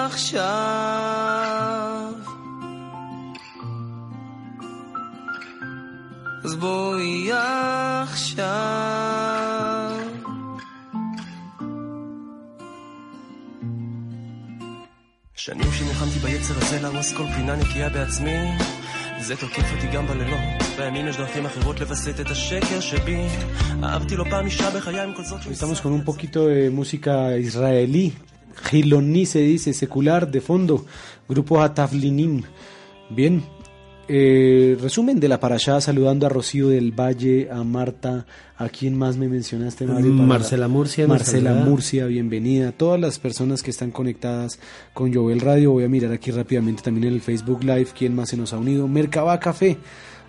עכשיו. 0.06 1.59
בואי 6.59 7.31
עכשיו. 8.03 8.45
שנים 15.35 15.71
שנלחמתי 15.71 16.19
ביצר 16.19 16.53
הזה 16.57 16.79
להרוס 16.81 17.13
כל 17.13 17.23
פינה 17.35 17.55
נקייה 17.55 17.89
בעצמי 17.89 18.31
זה 19.21 19.35
תוקף 19.35 19.73
אותי 19.75 19.87
גם 19.87 20.07
בלילות 20.07 20.39
בימים 20.77 21.07
יש 21.07 21.17
דרכים 21.17 21.45
אחרות 21.45 21.79
לווסת 21.79 22.19
את 22.19 22.31
השקר 22.31 22.79
שבי 22.79 23.27
אהבתי 23.83 24.15
לא 24.15 24.25
פעם 24.29 24.45
אישה 24.45 24.69
בחיי 24.69 24.99
עם 24.99 25.13
כל 25.13 25.23
זאת 25.23 25.41
Estamos 25.41 25.81
con 25.81 25.91
un 25.91 26.05
poquito 26.05 26.47
de 26.47 26.69
música 26.69 27.37
israelí 27.37 28.13
Giloní 28.63 29.25
se 29.25 29.39
dice, 29.39 29.73
secular, 29.73 30.29
de 30.31 30.41
fondo, 30.41 30.85
grupo 31.27 31.61
Ataflinim. 31.61 32.43
Bien, 33.09 33.43
eh, 34.12 34.76
resumen 34.80 35.20
de 35.20 35.28
la 35.28 35.38
parashá, 35.38 35.80
saludando 35.80 36.26
a 36.26 36.28
Rocío 36.28 36.68
del 36.68 36.90
Valle, 36.90 37.48
a 37.48 37.62
Marta, 37.62 38.26
a 38.56 38.68
quien 38.68 38.98
más 38.98 39.16
me 39.16 39.28
mencionaste, 39.28 39.86
Mario. 39.86 40.12
Marcela 40.12 40.66
Murcia. 40.66 41.06
Marcela 41.06 41.54
Murcia, 41.54 42.06
bienvenida. 42.06 42.72
Todas 42.72 42.98
las 42.98 43.20
personas 43.20 43.62
que 43.62 43.70
están 43.70 43.92
conectadas 43.92 44.58
con 44.94 45.14
Jovel 45.14 45.38
Radio, 45.38 45.70
voy 45.70 45.84
a 45.84 45.88
mirar 45.88 46.10
aquí 46.10 46.32
rápidamente 46.32 46.82
también 46.82 47.06
en 47.06 47.14
el 47.14 47.20
Facebook 47.20 47.62
Live, 47.62 47.90
quién 47.96 48.16
más 48.16 48.30
se 48.30 48.36
nos 48.36 48.52
ha 48.52 48.58
unido. 48.58 48.88
Mercaba 48.88 49.38
Café. 49.38 49.78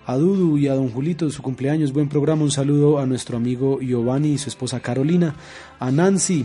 A 0.04 0.16
Dudu 0.16 0.58
y 0.58 0.66
a 0.66 0.74
Don 0.74 0.88
Julito 0.88 1.26
de 1.26 1.30
su 1.30 1.42
cumpleaños, 1.42 1.92
buen 1.92 2.08
programa, 2.08 2.42
un 2.42 2.50
saludo 2.50 2.98
a 2.98 3.06
nuestro 3.06 3.36
amigo 3.36 3.78
Giovanni 3.80 4.32
y 4.32 4.38
su 4.38 4.48
esposa 4.48 4.80
Carolina, 4.80 5.36
a 5.78 5.92
Nancy, 5.92 6.44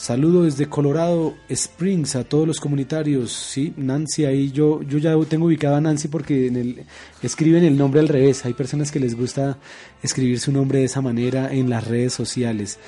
Saludo 0.00 0.44
desde 0.44 0.66
Colorado 0.66 1.34
Springs 1.50 2.16
a 2.16 2.24
todos 2.24 2.46
los 2.46 2.58
comunitarios. 2.58 3.32
Sí, 3.32 3.74
Nancy, 3.76 4.24
ahí 4.24 4.50
yo, 4.50 4.80
yo 4.80 4.96
ya 4.96 5.14
tengo 5.28 5.44
ubicada 5.44 5.76
a 5.76 5.80
Nancy 5.82 6.08
porque 6.08 6.46
en 6.46 6.56
el, 6.56 6.84
escriben 7.22 7.64
el 7.64 7.76
nombre 7.76 8.00
al 8.00 8.08
revés. 8.08 8.46
Hay 8.46 8.54
personas 8.54 8.90
que 8.90 8.98
les 8.98 9.14
gusta 9.14 9.58
escribir 10.02 10.40
su 10.40 10.52
nombre 10.52 10.78
de 10.78 10.86
esa 10.86 11.02
manera 11.02 11.52
en 11.52 11.68
las 11.68 11.86
redes 11.86 12.14
sociales. 12.14 12.78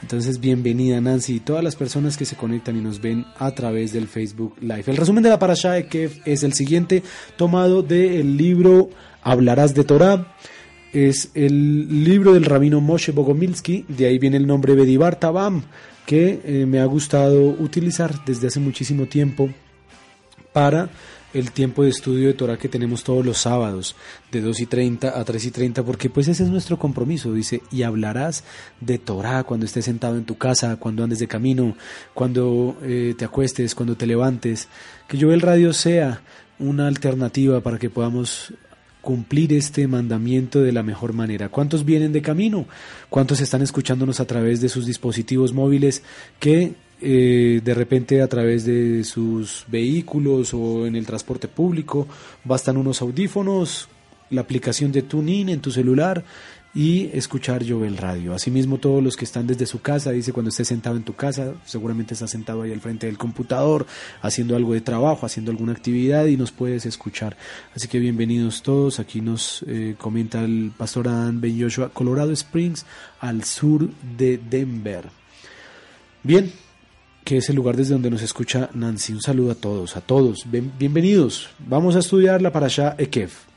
Entonces, 0.00 0.38
bienvenida 0.38 1.00
Nancy 1.00 1.34
y 1.34 1.40
todas 1.40 1.64
las 1.64 1.74
personas 1.74 2.16
que 2.16 2.24
se 2.24 2.36
conectan 2.36 2.76
y 2.76 2.80
nos 2.80 3.00
ven 3.00 3.26
a 3.36 3.50
través 3.50 3.92
del 3.92 4.06
Facebook 4.06 4.54
Live. 4.60 4.84
El 4.86 4.96
resumen 4.96 5.24
de 5.24 5.30
la 5.30 5.40
parasha 5.40 5.72
de 5.72 5.88
Kev 5.88 6.22
es 6.24 6.44
el 6.44 6.52
siguiente, 6.52 7.02
tomado 7.36 7.82
del 7.82 8.36
libro 8.36 8.90
Hablarás 9.22 9.74
de 9.74 9.82
Torah. 9.82 10.36
Es 10.92 11.32
el 11.34 12.04
libro 12.04 12.32
del 12.32 12.44
rabino 12.44 12.80
Moshe 12.80 13.10
Bogomilsky, 13.10 13.86
de 13.88 14.06
ahí 14.06 14.18
viene 14.20 14.36
el 14.36 14.46
nombre 14.46 14.76
Bedibar 14.76 15.18
Tabam 15.18 15.64
que 16.10 16.40
eh, 16.42 16.66
me 16.66 16.80
ha 16.80 16.84
gustado 16.86 17.50
utilizar 17.50 18.24
desde 18.24 18.48
hace 18.48 18.58
muchísimo 18.58 19.06
tiempo 19.06 19.48
para 20.52 20.90
el 21.32 21.52
tiempo 21.52 21.84
de 21.84 21.90
estudio 21.90 22.26
de 22.26 22.34
Torah 22.34 22.56
que 22.56 22.68
tenemos 22.68 23.04
todos 23.04 23.24
los 23.24 23.38
sábados, 23.38 23.94
de 24.32 24.40
2 24.40 24.58
y 24.58 24.66
30 24.66 25.16
a 25.16 25.24
3 25.24 25.44
y 25.44 25.50
30, 25.52 25.84
porque 25.84 26.10
pues 26.10 26.26
ese 26.26 26.42
es 26.42 26.48
nuestro 26.48 26.80
compromiso, 26.80 27.32
dice, 27.32 27.62
y 27.70 27.84
hablarás 27.84 28.42
de 28.80 28.98
Torah 28.98 29.44
cuando 29.44 29.66
estés 29.66 29.84
sentado 29.84 30.16
en 30.16 30.24
tu 30.24 30.36
casa, 30.36 30.78
cuando 30.80 31.04
andes 31.04 31.20
de 31.20 31.28
camino, 31.28 31.76
cuando 32.12 32.76
eh, 32.82 33.14
te 33.16 33.24
acuestes, 33.24 33.76
cuando 33.76 33.96
te 33.96 34.08
levantes, 34.08 34.66
que 35.06 35.16
yo 35.16 35.32
el 35.32 35.40
radio 35.40 35.72
sea 35.72 36.22
una 36.58 36.88
alternativa 36.88 37.60
para 37.60 37.78
que 37.78 37.88
podamos 37.88 38.52
cumplir 39.00 39.52
este 39.52 39.86
mandamiento 39.86 40.60
de 40.60 40.72
la 40.72 40.82
mejor 40.82 41.12
manera. 41.12 41.48
¿Cuántos 41.48 41.84
vienen 41.84 42.12
de 42.12 42.22
camino? 42.22 42.66
¿Cuántos 43.08 43.40
están 43.40 43.62
escuchándonos 43.62 44.20
a 44.20 44.26
través 44.26 44.60
de 44.60 44.68
sus 44.68 44.86
dispositivos 44.86 45.52
móviles 45.52 46.02
que 46.38 46.74
eh, 47.02 47.62
de 47.64 47.74
repente 47.74 48.20
a 48.20 48.28
través 48.28 48.66
de 48.66 49.04
sus 49.04 49.64
vehículos 49.68 50.52
o 50.52 50.86
en 50.86 50.96
el 50.96 51.06
transporte 51.06 51.48
público 51.48 52.06
bastan 52.44 52.76
unos 52.76 53.00
audífonos, 53.00 53.88
la 54.28 54.42
aplicación 54.42 54.92
de 54.92 55.02
TuneIn 55.02 55.48
en 55.48 55.60
tu 55.60 55.70
celular 55.70 56.24
y 56.74 57.10
escuchar 57.12 57.62
el 57.62 57.96
Radio. 57.96 58.34
Asimismo, 58.34 58.78
todos 58.78 59.02
los 59.02 59.16
que 59.16 59.24
están 59.24 59.46
desde 59.46 59.66
su 59.66 59.80
casa, 59.80 60.12
dice 60.12 60.32
cuando 60.32 60.50
estés 60.50 60.68
sentado 60.68 60.96
en 60.96 61.02
tu 61.02 61.14
casa, 61.14 61.54
seguramente 61.64 62.14
estás 62.14 62.30
sentado 62.30 62.62
ahí 62.62 62.72
al 62.72 62.80
frente 62.80 63.06
del 63.06 63.18
computador, 63.18 63.86
haciendo 64.22 64.54
algo 64.54 64.74
de 64.74 64.80
trabajo, 64.80 65.26
haciendo 65.26 65.50
alguna 65.50 65.72
actividad 65.72 66.26
y 66.26 66.36
nos 66.36 66.52
puedes 66.52 66.86
escuchar. 66.86 67.36
Así 67.74 67.88
que 67.88 67.98
bienvenidos 67.98 68.62
todos. 68.62 69.00
Aquí 69.00 69.20
nos 69.20 69.64
eh, 69.66 69.96
comenta 69.98 70.44
el 70.44 70.72
pastor 70.76 71.08
Adán 71.08 71.40
Ben 71.40 71.60
Joshua, 71.60 71.90
Colorado 71.90 72.32
Springs, 72.32 72.86
al 73.20 73.44
sur 73.44 73.88
de 74.16 74.38
Denver. 74.38 75.06
Bien, 76.22 76.52
que 77.24 77.38
es 77.38 77.48
el 77.48 77.56
lugar 77.56 77.76
desde 77.76 77.94
donde 77.94 78.10
nos 78.10 78.22
escucha 78.22 78.70
Nancy. 78.74 79.12
Un 79.12 79.22
saludo 79.22 79.52
a 79.52 79.54
todos, 79.56 79.96
a 79.96 80.00
todos. 80.00 80.46
bienvenidos. 80.50 81.50
Vamos 81.58 81.96
a 81.96 82.00
estudiar 82.00 82.42
la 82.42 82.52
parasha 82.52 82.94
Ekef. 82.96 83.49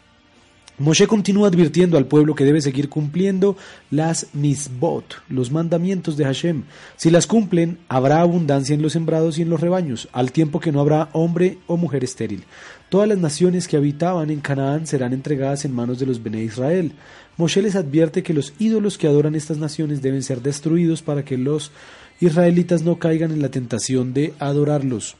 Moshe 0.79 1.05
continúa 1.05 1.49
advirtiendo 1.49 1.99
al 1.99 2.07
pueblo 2.07 2.33
que 2.33 2.45
debe 2.45 2.59
seguir 2.59 2.89
cumpliendo 2.89 3.55
las 3.91 4.27
misbot, 4.33 5.21
los 5.29 5.51
mandamientos 5.51 6.17
de 6.17 6.25
Hashem. 6.25 6.63
Si 6.95 7.11
las 7.11 7.27
cumplen, 7.27 7.77
habrá 7.89 8.21
abundancia 8.21 8.73
en 8.73 8.81
los 8.81 8.93
sembrados 8.93 9.37
y 9.37 9.43
en 9.43 9.51
los 9.51 9.61
rebaños, 9.61 10.09
al 10.13 10.31
tiempo 10.31 10.59
que 10.59 10.71
no 10.71 10.79
habrá 10.79 11.09
hombre 11.13 11.59
o 11.67 11.77
mujer 11.77 12.03
estéril. 12.03 12.45
Todas 12.89 13.07
las 13.07 13.19
naciones 13.19 13.67
que 13.67 13.77
habitaban 13.77 14.31
en 14.31 14.39
Canaán 14.39 14.87
serán 14.87 15.13
entregadas 15.13 15.63
en 15.63 15.75
manos 15.75 15.99
de 15.99 16.07
los 16.07 16.23
Bene 16.23 16.41
Israel. 16.41 16.93
Moshe 17.37 17.61
les 17.61 17.75
advierte 17.75 18.23
que 18.23 18.33
los 18.33 18.53
ídolos 18.57 18.97
que 18.97 19.07
adoran 19.07 19.35
estas 19.35 19.59
naciones 19.59 20.01
deben 20.01 20.23
ser 20.23 20.41
destruidos 20.41 21.03
para 21.03 21.23
que 21.23 21.37
los 21.37 21.71
israelitas 22.19 22.81
no 22.81 22.97
caigan 22.97 23.31
en 23.31 23.43
la 23.43 23.49
tentación 23.49 24.15
de 24.15 24.33
adorarlos. 24.39 25.17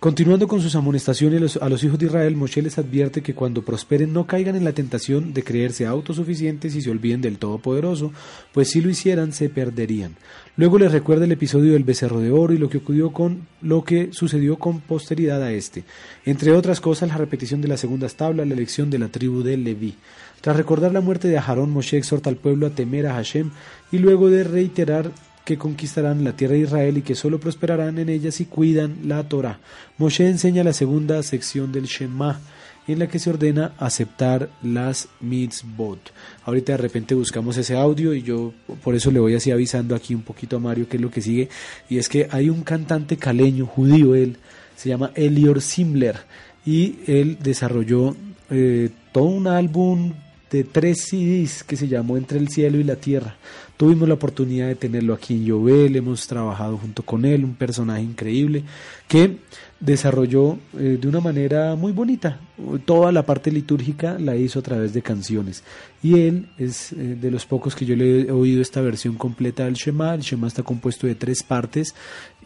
Continuando 0.00 0.48
con 0.48 0.62
sus 0.62 0.76
amonestaciones 0.76 1.58
a 1.58 1.68
los 1.68 1.84
hijos 1.84 1.98
de 1.98 2.06
Israel, 2.06 2.34
Moshe 2.34 2.62
les 2.62 2.78
advierte 2.78 3.20
que 3.20 3.34
cuando 3.34 3.60
prosperen 3.60 4.14
no 4.14 4.26
caigan 4.26 4.56
en 4.56 4.64
la 4.64 4.72
tentación 4.72 5.34
de 5.34 5.44
creerse 5.44 5.84
autosuficientes 5.84 6.74
y 6.74 6.80
se 6.80 6.90
olviden 6.90 7.20
del 7.20 7.36
Todopoderoso, 7.36 8.10
pues 8.54 8.70
si 8.70 8.80
lo 8.80 8.88
hicieran 8.88 9.34
se 9.34 9.50
perderían. 9.50 10.16
Luego 10.56 10.78
les 10.78 10.90
recuerda 10.90 11.26
el 11.26 11.32
episodio 11.32 11.74
del 11.74 11.84
becerro 11.84 12.20
de 12.20 12.30
oro 12.30 12.54
y 12.54 12.56
lo 12.56 12.70
que 12.70 12.78
ocurrió 12.78 13.12
con 13.12 13.46
lo 13.60 13.84
que 13.84 14.08
sucedió 14.14 14.58
con 14.58 14.80
posteridad 14.80 15.42
a 15.42 15.52
este. 15.52 15.84
Entre 16.24 16.52
otras 16.52 16.80
cosas, 16.80 17.10
la 17.10 17.18
repetición 17.18 17.60
de 17.60 17.68
las 17.68 17.80
segundas 17.80 18.14
tablas, 18.14 18.48
la 18.48 18.54
elección 18.54 18.88
de 18.88 19.00
la 19.00 19.08
tribu 19.08 19.42
de 19.42 19.58
Leví. 19.58 19.96
Tras 20.40 20.56
recordar 20.56 20.94
la 20.94 21.02
muerte 21.02 21.28
de 21.28 21.36
Aharón, 21.36 21.72
Moshe 21.72 21.98
exhorta 21.98 22.30
al 22.30 22.36
pueblo 22.36 22.66
a 22.66 22.70
temer 22.70 23.06
a 23.06 23.16
Hashem 23.16 23.50
y 23.92 23.98
luego 23.98 24.30
de 24.30 24.44
reiterar 24.44 25.12
que 25.50 25.58
conquistarán 25.58 26.22
la 26.22 26.36
tierra 26.36 26.54
de 26.54 26.60
Israel 26.60 26.98
y 26.98 27.02
que 27.02 27.16
solo 27.16 27.40
prosperarán 27.40 27.98
en 27.98 28.08
ella 28.08 28.30
si 28.30 28.44
cuidan 28.44 28.98
la 29.02 29.28
Torah. 29.28 29.58
Moshe 29.98 30.28
enseña 30.28 30.62
la 30.62 30.72
segunda 30.72 31.20
sección 31.24 31.72
del 31.72 31.86
Shema, 31.86 32.40
en 32.86 33.00
la 33.00 33.08
que 33.08 33.18
se 33.18 33.30
ordena 33.30 33.72
aceptar 33.76 34.48
las 34.62 35.08
mitzvot. 35.18 36.12
Ahorita 36.44 36.74
de 36.74 36.76
repente 36.76 37.16
buscamos 37.16 37.56
ese 37.56 37.76
audio 37.76 38.14
y 38.14 38.22
yo 38.22 38.52
por 38.84 38.94
eso 38.94 39.10
le 39.10 39.18
voy 39.18 39.34
así 39.34 39.50
avisando 39.50 39.96
aquí 39.96 40.14
un 40.14 40.22
poquito 40.22 40.54
a 40.54 40.60
Mario 40.60 40.86
qué 40.88 40.98
es 40.98 41.02
lo 41.02 41.10
que 41.10 41.20
sigue. 41.20 41.48
Y 41.88 41.98
es 41.98 42.08
que 42.08 42.28
hay 42.30 42.48
un 42.48 42.62
cantante 42.62 43.16
caleño, 43.16 43.66
judío 43.66 44.14
él, 44.14 44.36
se 44.76 44.88
llama 44.88 45.10
Elior 45.16 45.60
Simler 45.60 46.20
y 46.64 47.00
él 47.08 47.38
desarrolló 47.42 48.14
eh, 48.50 48.90
todo 49.10 49.24
un 49.24 49.48
álbum 49.48 50.12
de 50.48 50.62
tres 50.62 51.08
CDs 51.08 51.64
que 51.64 51.76
se 51.76 51.88
llamó 51.88 52.16
Entre 52.16 52.38
el 52.38 52.50
cielo 52.50 52.78
y 52.78 52.84
la 52.84 52.94
tierra. 52.94 53.34
Tuvimos 53.80 54.06
la 54.06 54.12
oportunidad 54.12 54.68
de 54.68 54.74
tenerlo 54.74 55.14
aquí 55.14 55.32
en 55.32 55.48
Jovel, 55.48 55.96
hemos 55.96 56.26
trabajado 56.26 56.76
junto 56.76 57.02
con 57.02 57.24
él, 57.24 57.46
un 57.46 57.54
personaje 57.54 58.02
increíble 58.02 58.62
que 59.08 59.38
desarrolló 59.80 60.58
eh, 60.78 60.98
de 61.00 61.08
una 61.08 61.20
manera 61.20 61.74
muy 61.76 61.90
bonita. 61.90 62.40
Toda 62.84 63.10
la 63.10 63.24
parte 63.24 63.50
litúrgica 63.50 64.18
la 64.18 64.36
hizo 64.36 64.58
a 64.58 64.62
través 64.62 64.92
de 64.92 65.00
canciones. 65.00 65.64
Y 66.02 66.20
él 66.20 66.50
es 66.58 66.92
eh, 66.92 67.16
de 67.18 67.30
los 67.30 67.46
pocos 67.46 67.74
que 67.74 67.86
yo 67.86 67.96
le 67.96 68.28
he 68.28 68.30
oído 68.30 68.60
esta 68.60 68.82
versión 68.82 69.14
completa 69.14 69.64
del 69.64 69.76
Shema. 69.76 70.12
El 70.12 70.20
Shema 70.20 70.48
está 70.48 70.62
compuesto 70.62 71.06
de 71.06 71.14
tres 71.14 71.42
partes. 71.42 71.94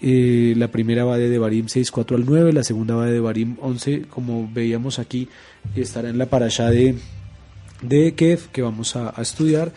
Eh, 0.01 0.55
la 0.57 0.69
primera 0.69 1.05
va 1.05 1.19
de 1.19 1.29
Devarim 1.29 1.67
6, 1.67 1.91
4 1.91 2.17
al 2.17 2.27
9, 2.27 2.53
la 2.53 2.63
segunda 2.63 2.95
va 2.95 3.07
de 3.07 3.15
Devarim 3.15 3.57
11, 3.61 4.03
como 4.03 4.49
veíamos 4.55 5.01
aquí, 5.01 5.29
estará 5.75 6.11
en 6.11 6.19
la 6.19 6.27
parasha 6.27 6.71
de, 6.71 6.95
de 7.83 8.15
Kef, 8.15 8.47
que 8.53 8.63
vamos 8.63 8.95
a 8.95 9.21
estudiar, 9.21 9.73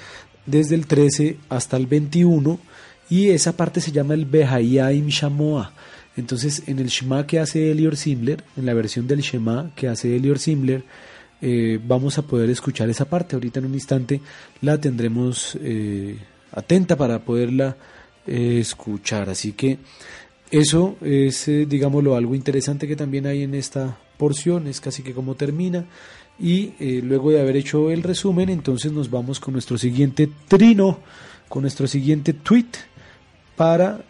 desde 0.48 0.74
el 0.74 0.88
13 0.88 1.38
hasta 1.50 1.78
el 1.78 1.86
21. 1.86 2.60
Y 3.10 3.30
esa 3.30 3.56
parte 3.56 3.80
se 3.80 3.92
llama 3.92 4.16
el 4.16 4.26
Behayaim 4.26 5.08
Shamoa 5.08 5.72
entonces, 6.18 6.64
en 6.66 6.80
el 6.80 6.88
Shema 6.88 7.28
que 7.28 7.40
hace 7.40 7.72
Elior 7.72 7.96
Simler, 7.96 8.44
en 8.58 8.66
la 8.66 8.74
versión 8.74 9.08
del 9.08 9.22
Shema 9.22 9.72
que 9.76 9.88
hace 9.88 10.16
Elior 10.16 10.40
Simler, 10.40 10.84
eh, 11.42 11.80
vamos 11.86 12.18
a 12.18 12.24
poder 12.24 12.50
escuchar 12.50 12.90
esa 12.90 13.06
parte. 13.06 13.36
Ahorita 13.36 13.60
en 13.60 13.68
un 13.68 13.76
instante 13.76 14.20
la 14.62 14.82
tendremos 14.82 15.56
eh, 15.62 16.18
atenta 16.52 16.96
para 16.96 17.20
poderla 17.20 17.78
eh, 18.26 18.58
escuchar. 18.60 19.30
Así 19.30 19.54
que 19.54 19.78
eso 20.50 20.98
es, 21.02 21.46
digámoslo, 21.46 22.16
algo 22.16 22.34
interesante 22.34 22.88
que 22.88 22.96
también 22.96 23.28
hay 23.28 23.44
en 23.44 23.54
esta 23.54 24.00
porción. 24.18 24.66
Es 24.66 24.82
casi 24.82 25.04
que 25.04 25.14
como 25.14 25.36
termina. 25.36 25.86
Y 26.40 27.02
luego 27.02 27.32
de 27.32 27.42
haber 27.42 27.58
hecho 27.58 27.90
el 27.90 28.04
resumen, 28.04 28.50
entonces 28.50 28.92
nos 28.92 29.10
vamos 29.10 29.40
con 29.40 29.54
nuestro 29.54 29.78
siguiente 29.78 30.30
trino, 30.48 31.00
con 31.50 31.64
nuestro 31.64 31.88
siguiente 31.88 32.34
tweet 32.34 32.68
para 33.56 34.02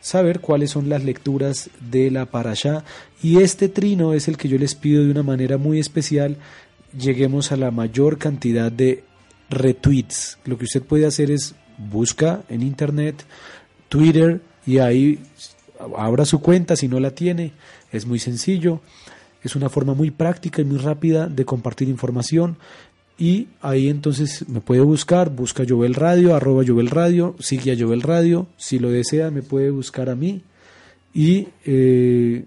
saber 0.00 0.40
cuáles 0.40 0.70
son 0.70 0.88
las 0.88 1.04
lecturas 1.04 1.70
de 1.80 2.10
la 2.10 2.26
parashá 2.26 2.84
y 3.22 3.38
este 3.42 3.68
trino 3.68 4.12
es 4.12 4.28
el 4.28 4.36
que 4.36 4.48
yo 4.48 4.58
les 4.58 4.74
pido 4.74 5.02
de 5.04 5.10
una 5.10 5.22
manera 5.22 5.58
muy 5.58 5.78
especial 5.78 6.36
lleguemos 6.96 7.52
a 7.52 7.56
la 7.56 7.70
mayor 7.70 8.18
cantidad 8.18 8.70
de 8.70 9.04
retweets. 9.50 10.38
Lo 10.44 10.58
que 10.58 10.64
usted 10.64 10.82
puede 10.82 11.06
hacer 11.06 11.30
es 11.30 11.54
busca 11.78 12.42
en 12.48 12.62
internet 12.62 13.24
Twitter 13.88 14.40
y 14.66 14.78
ahí 14.78 15.18
abra 15.96 16.24
su 16.24 16.40
cuenta 16.40 16.76
si 16.76 16.88
no 16.88 17.00
la 17.00 17.10
tiene. 17.10 17.52
Es 17.92 18.06
muy 18.06 18.18
sencillo. 18.18 18.80
Es 19.48 19.56
una 19.56 19.70
forma 19.70 19.94
muy 19.94 20.10
práctica 20.10 20.60
y 20.60 20.66
muy 20.66 20.76
rápida 20.76 21.26
de 21.26 21.46
compartir 21.46 21.88
información. 21.88 22.58
Y 23.16 23.48
ahí 23.62 23.88
entonces 23.88 24.46
me 24.46 24.60
puede 24.60 24.82
buscar, 24.82 25.30
busca 25.30 25.64
Jovel 25.66 25.94
Radio, 25.94 26.36
arroba 26.36 26.64
Jovel 26.66 26.90
Radio, 26.90 27.34
sigue 27.38 27.72
a 27.72 27.76
Jovel 27.78 28.02
Radio, 28.02 28.46
si 28.58 28.78
lo 28.78 28.90
desea 28.90 29.30
me 29.30 29.40
puede 29.40 29.70
buscar 29.70 30.10
a 30.10 30.14
mí. 30.14 30.42
Y 31.14 31.48
eh, 31.64 32.44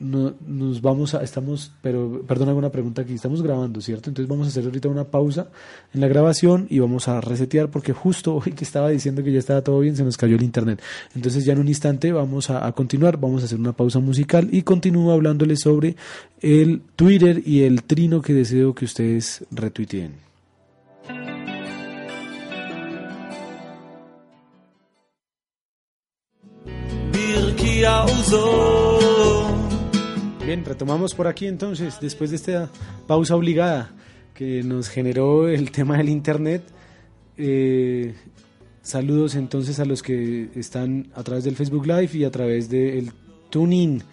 no, 0.00 0.34
nos 0.46 0.82
vamos 0.82 1.14
a, 1.14 1.22
estamos, 1.22 1.72
pero 1.80 2.22
perdón 2.26 2.48
alguna 2.48 2.70
pregunta 2.70 3.02
aquí, 3.02 3.14
estamos 3.14 3.42
grabando, 3.42 3.80
¿cierto? 3.80 4.10
Entonces 4.10 4.28
vamos 4.28 4.46
a 4.46 4.50
hacer 4.50 4.64
ahorita 4.64 4.88
una 4.88 5.04
pausa 5.04 5.48
en 5.92 6.00
la 6.00 6.08
grabación 6.08 6.66
y 6.68 6.80
vamos 6.80 7.08
a 7.08 7.20
resetear 7.20 7.70
porque 7.70 7.92
justo 7.92 8.34
hoy 8.44 8.52
que 8.52 8.64
estaba 8.64 8.90
diciendo 8.90 9.22
que 9.22 9.32
ya 9.32 9.38
estaba 9.38 9.62
todo 9.62 9.80
bien, 9.80 9.96
se 9.96 10.04
nos 10.04 10.16
cayó 10.16 10.36
el 10.36 10.42
internet. 10.42 10.82
Entonces 11.14 11.44
ya 11.44 11.52
en 11.52 11.60
un 11.60 11.68
instante 11.68 12.12
vamos 12.12 12.50
a, 12.50 12.70
continuar, 12.72 13.18
vamos 13.18 13.42
a 13.42 13.44
hacer 13.46 13.58
una 13.58 13.72
pausa 13.72 14.00
musical 14.00 14.48
y 14.50 14.62
continúo 14.62 15.12
hablándoles 15.12 15.60
sobre 15.60 15.96
el 16.40 16.82
Twitter 16.96 17.42
y 17.44 17.62
el 17.62 17.84
trino 17.84 18.20
que 18.20 18.34
deseo 18.34 18.74
que 18.74 18.84
ustedes 18.84 19.44
retuiteen. 19.50 20.24
Bien, 30.54 30.64
retomamos 30.64 31.16
por 31.16 31.26
aquí 31.26 31.48
entonces, 31.48 31.98
después 32.00 32.30
de 32.30 32.36
esta 32.36 32.70
pausa 33.08 33.34
obligada 33.34 33.90
que 34.34 34.62
nos 34.62 34.88
generó 34.88 35.48
el 35.48 35.72
tema 35.72 35.96
del 35.96 36.08
Internet. 36.08 36.62
Eh, 37.36 38.14
saludos 38.80 39.34
entonces 39.34 39.80
a 39.80 39.84
los 39.84 40.00
que 40.00 40.50
están 40.54 41.08
a 41.16 41.24
través 41.24 41.42
del 41.42 41.56
Facebook 41.56 41.88
Live 41.88 42.10
y 42.12 42.22
a 42.22 42.30
través 42.30 42.70
del 42.70 43.10
TuneIn. 43.50 44.04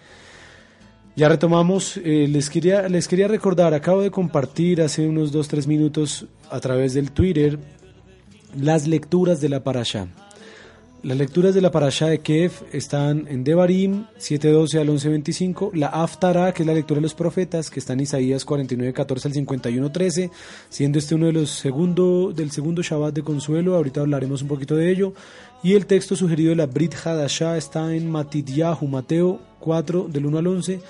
Ya 1.14 1.28
retomamos, 1.28 1.98
eh, 1.98 2.26
les, 2.28 2.50
quería, 2.50 2.88
les 2.88 3.06
quería 3.06 3.28
recordar, 3.28 3.72
acabo 3.72 4.02
de 4.02 4.10
compartir 4.10 4.82
hace 4.82 5.06
unos 5.06 5.32
2-3 5.32 5.68
minutos 5.68 6.26
a 6.50 6.58
través 6.58 6.92
del 6.94 7.12
Twitter 7.12 7.56
las 8.60 8.88
lecturas 8.88 9.40
de 9.40 9.48
la 9.48 9.62
Parasha. 9.62 10.08
Las 11.02 11.18
lecturas 11.18 11.52
de 11.52 11.60
la 11.60 11.72
parasha 11.72 12.06
de 12.06 12.20
Kev 12.20 12.52
están 12.70 13.26
en 13.26 13.42
Devarim 13.42 14.04
7.12 14.20 14.78
al 14.78 14.88
11.25, 14.88 15.74
la 15.74 15.88
Aftara, 15.88 16.54
que 16.54 16.62
es 16.62 16.66
la 16.66 16.74
lectura 16.74 16.98
de 16.98 17.02
los 17.02 17.14
profetas, 17.14 17.70
que 17.70 17.80
está 17.80 17.94
en 17.94 18.00
Isaías 18.00 18.46
49.14 18.46 19.26
al 19.26 19.32
51.13, 19.32 20.30
siendo 20.68 21.00
este 21.00 21.16
uno 21.16 21.26
de 21.26 21.32
los 21.32 21.50
segundo, 21.50 22.32
del 22.32 22.52
segundo 22.52 22.82
Shabbat 22.82 23.14
de 23.14 23.22
consuelo, 23.22 23.74
ahorita 23.74 24.00
hablaremos 24.00 24.42
un 24.42 24.48
poquito 24.48 24.76
de 24.76 24.92
ello, 24.92 25.12
y 25.64 25.72
el 25.72 25.86
texto 25.86 26.14
sugerido 26.14 26.50
de 26.50 26.56
la 26.56 26.66
Brit 26.66 26.94
Hadashah 26.94 27.56
está 27.56 27.92
en 27.96 28.08
Matidyahu, 28.08 28.86
Mateo 28.86 29.40
4 29.58 30.06
del 30.08 30.26
1 30.26 30.38
al 30.38 30.46
11, 30.46 30.80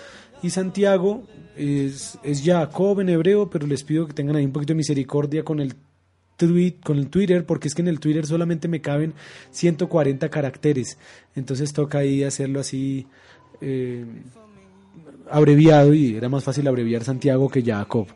y 0.43 0.51
Santiago 0.51 1.23
es, 1.57 2.19
es 2.23 2.43
Jacob 2.45 3.01
en 3.01 3.09
hebreo, 3.09 3.49
pero 3.49 3.67
les 3.67 3.83
pido 3.83 4.07
que 4.07 4.13
tengan 4.13 4.37
ahí 4.37 4.45
un 4.45 4.53
poquito 4.53 4.75
de 4.75 4.77
misericordia 4.77 5.43
con 5.43 5.59
el 5.59 5.75
tweet, 6.37 6.77
con 6.83 6.99
el 6.99 7.09
Twitter, 7.09 7.45
porque 7.45 7.69
es 7.69 7.75
que 7.75 7.83
en 7.83 7.89
el 7.89 8.01
Twitter 8.01 8.27
solamente 8.27 8.69
me 8.69 8.81
caben 8.81 9.15
140 9.51 10.29
caracteres. 10.29 10.99
Entonces 11.35 11.73
toca 11.73 11.99
ahí 11.99 12.25
hacerlo 12.25 12.61
así 12.61 13.07
eh, 13.61 14.05
abreviado 15.31 15.95
y 15.95 16.17
era 16.17 16.29
más 16.29 16.45
fácil 16.45 16.67
abreviar 16.69 17.05
Santiago 17.05 17.49
que 17.49 17.63
Jacob. 17.63 18.09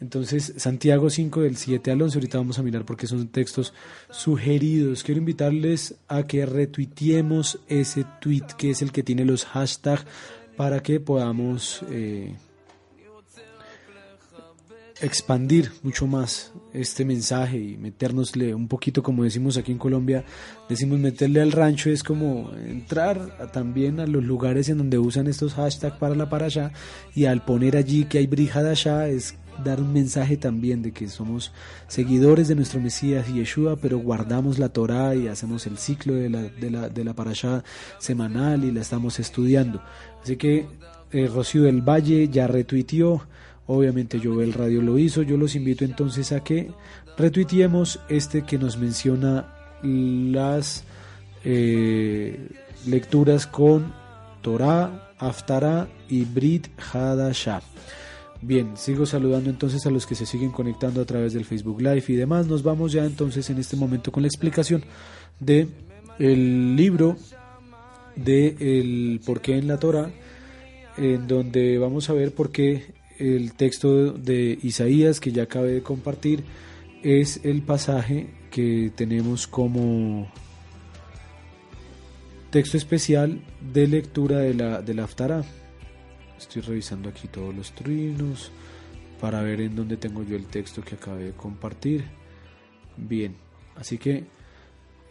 Entonces, 0.00 0.54
Santiago 0.56 1.10
5 1.10 1.42
del 1.42 1.56
7 1.56 1.92
al 1.92 2.02
11, 2.02 2.18
ahorita 2.18 2.38
vamos 2.38 2.58
a 2.58 2.64
mirar 2.64 2.84
porque 2.84 3.06
son 3.06 3.28
textos 3.28 3.72
sugeridos. 4.10 5.04
Quiero 5.04 5.20
invitarles 5.20 5.94
a 6.08 6.24
que 6.24 6.44
retuiteemos 6.44 7.60
ese 7.68 8.04
tweet 8.20 8.46
que 8.58 8.70
es 8.70 8.82
el 8.82 8.90
que 8.90 9.04
tiene 9.04 9.24
los 9.24 9.44
hashtags 9.44 10.04
para 10.56 10.82
que 10.82 10.98
podamos 10.98 11.84
eh, 11.88 12.34
expandir 15.02 15.72
mucho 15.82 16.06
más 16.06 16.52
este 16.72 17.04
mensaje 17.04 17.58
y 17.58 17.76
meternosle 17.76 18.54
un 18.54 18.68
poquito, 18.68 19.02
como 19.02 19.24
decimos 19.24 19.56
aquí 19.56 19.72
en 19.72 19.78
Colombia, 19.78 20.24
decimos 20.68 20.98
meterle 20.98 21.42
al 21.42 21.52
rancho, 21.52 21.90
es 21.90 22.02
como 22.02 22.52
entrar 22.66 23.50
también 23.52 24.00
a 24.00 24.06
los 24.06 24.22
lugares 24.22 24.68
en 24.68 24.78
donde 24.78 24.98
usan 24.98 25.26
estos 25.26 25.54
hashtags 25.54 25.98
para 25.98 26.14
la 26.14 26.30
para 26.30 26.46
allá 26.46 26.72
y 27.14 27.26
al 27.26 27.44
poner 27.44 27.76
allí 27.76 28.04
que 28.04 28.18
hay 28.18 28.26
brijada 28.26 28.70
allá 28.70 29.08
es 29.08 29.34
dar 29.62 29.80
un 29.80 29.92
mensaje 29.92 30.36
también 30.36 30.82
de 30.82 30.92
que 30.92 31.08
somos 31.08 31.52
seguidores 31.88 32.48
de 32.48 32.54
nuestro 32.54 32.80
Mesías 32.80 33.28
y 33.28 33.34
Yeshua, 33.34 33.76
pero 33.76 33.98
guardamos 33.98 34.58
la 34.58 34.70
Torah 34.70 35.14
y 35.14 35.28
hacemos 35.28 35.66
el 35.66 35.78
ciclo 35.78 36.14
de 36.14 36.30
la, 36.30 36.42
de 36.42 36.70
la, 36.70 36.88
de 36.88 37.04
la 37.04 37.14
semanal 37.98 38.64
y 38.64 38.72
la 38.72 38.80
estamos 38.80 39.20
estudiando. 39.20 39.82
Así 40.22 40.36
que 40.36 40.66
eh, 41.10 41.26
Rocío 41.26 41.64
del 41.64 41.82
Valle 41.82 42.28
ya 42.28 42.46
retuiteó 42.46 43.22
Obviamente 43.66 44.18
el 44.18 44.52
Radio 44.52 44.82
lo 44.82 44.98
hizo. 44.98 45.22
Yo 45.22 45.36
los 45.36 45.54
invito 45.54 45.84
entonces 45.84 46.32
a 46.32 46.42
que 46.42 46.70
retuiteemos 47.16 48.00
este 48.08 48.42
que 48.42 48.58
nos 48.58 48.76
menciona 48.76 49.54
las 49.82 50.84
eh, 51.44 52.48
lecturas 52.86 53.46
con 53.46 53.92
Torah, 54.42 55.12
Aftara 55.18 55.88
y 56.08 56.24
Brit 56.24 56.68
Hadashah. 56.92 57.62
Bien, 58.44 58.76
sigo 58.76 59.06
saludando 59.06 59.50
entonces 59.50 59.86
a 59.86 59.90
los 59.90 60.04
que 60.04 60.16
se 60.16 60.26
siguen 60.26 60.50
conectando 60.50 61.00
a 61.00 61.04
través 61.04 61.32
del 61.32 61.44
Facebook 61.44 61.80
Live 61.80 62.04
y 62.08 62.14
demás. 62.14 62.48
Nos 62.48 62.64
vamos 62.64 62.90
ya 62.90 63.04
entonces 63.04 63.48
en 63.50 63.58
este 63.58 63.76
momento 63.76 64.10
con 64.10 64.24
la 64.24 64.26
explicación 64.26 64.82
de 65.38 65.68
el 66.18 66.74
libro 66.74 67.16
de 68.16 68.56
el 68.58 69.20
por 69.24 69.40
qué 69.40 69.56
en 69.56 69.68
la 69.68 69.78
Torah, 69.78 70.10
en 70.96 71.28
donde 71.28 71.78
vamos 71.78 72.10
a 72.10 72.14
ver 72.14 72.34
por 72.34 72.50
qué 72.50 72.94
el 73.22 73.52
texto 73.52 74.12
de 74.12 74.58
Isaías 74.62 75.20
que 75.20 75.30
ya 75.30 75.44
acabé 75.44 75.72
de 75.72 75.82
compartir 75.82 76.42
es 77.02 77.40
el 77.44 77.62
pasaje 77.62 78.30
que 78.50 78.90
tenemos 78.96 79.46
como 79.46 80.28
texto 82.50 82.76
especial 82.76 83.40
de 83.72 83.86
lectura 83.86 84.38
de 84.38 84.54
la, 84.54 84.82
de 84.82 84.94
la. 84.94 85.08
Estoy 86.36 86.62
revisando 86.62 87.08
aquí 87.08 87.28
todos 87.28 87.54
los 87.54 87.72
trinos 87.72 88.50
para 89.20 89.40
ver 89.42 89.60
en 89.60 89.76
dónde 89.76 89.96
tengo 89.96 90.24
yo 90.24 90.36
el 90.36 90.46
texto 90.46 90.82
que 90.82 90.96
acabé 90.96 91.24
de 91.26 91.32
compartir. 91.32 92.04
Bien, 92.96 93.36
así 93.76 93.98
que 93.98 94.24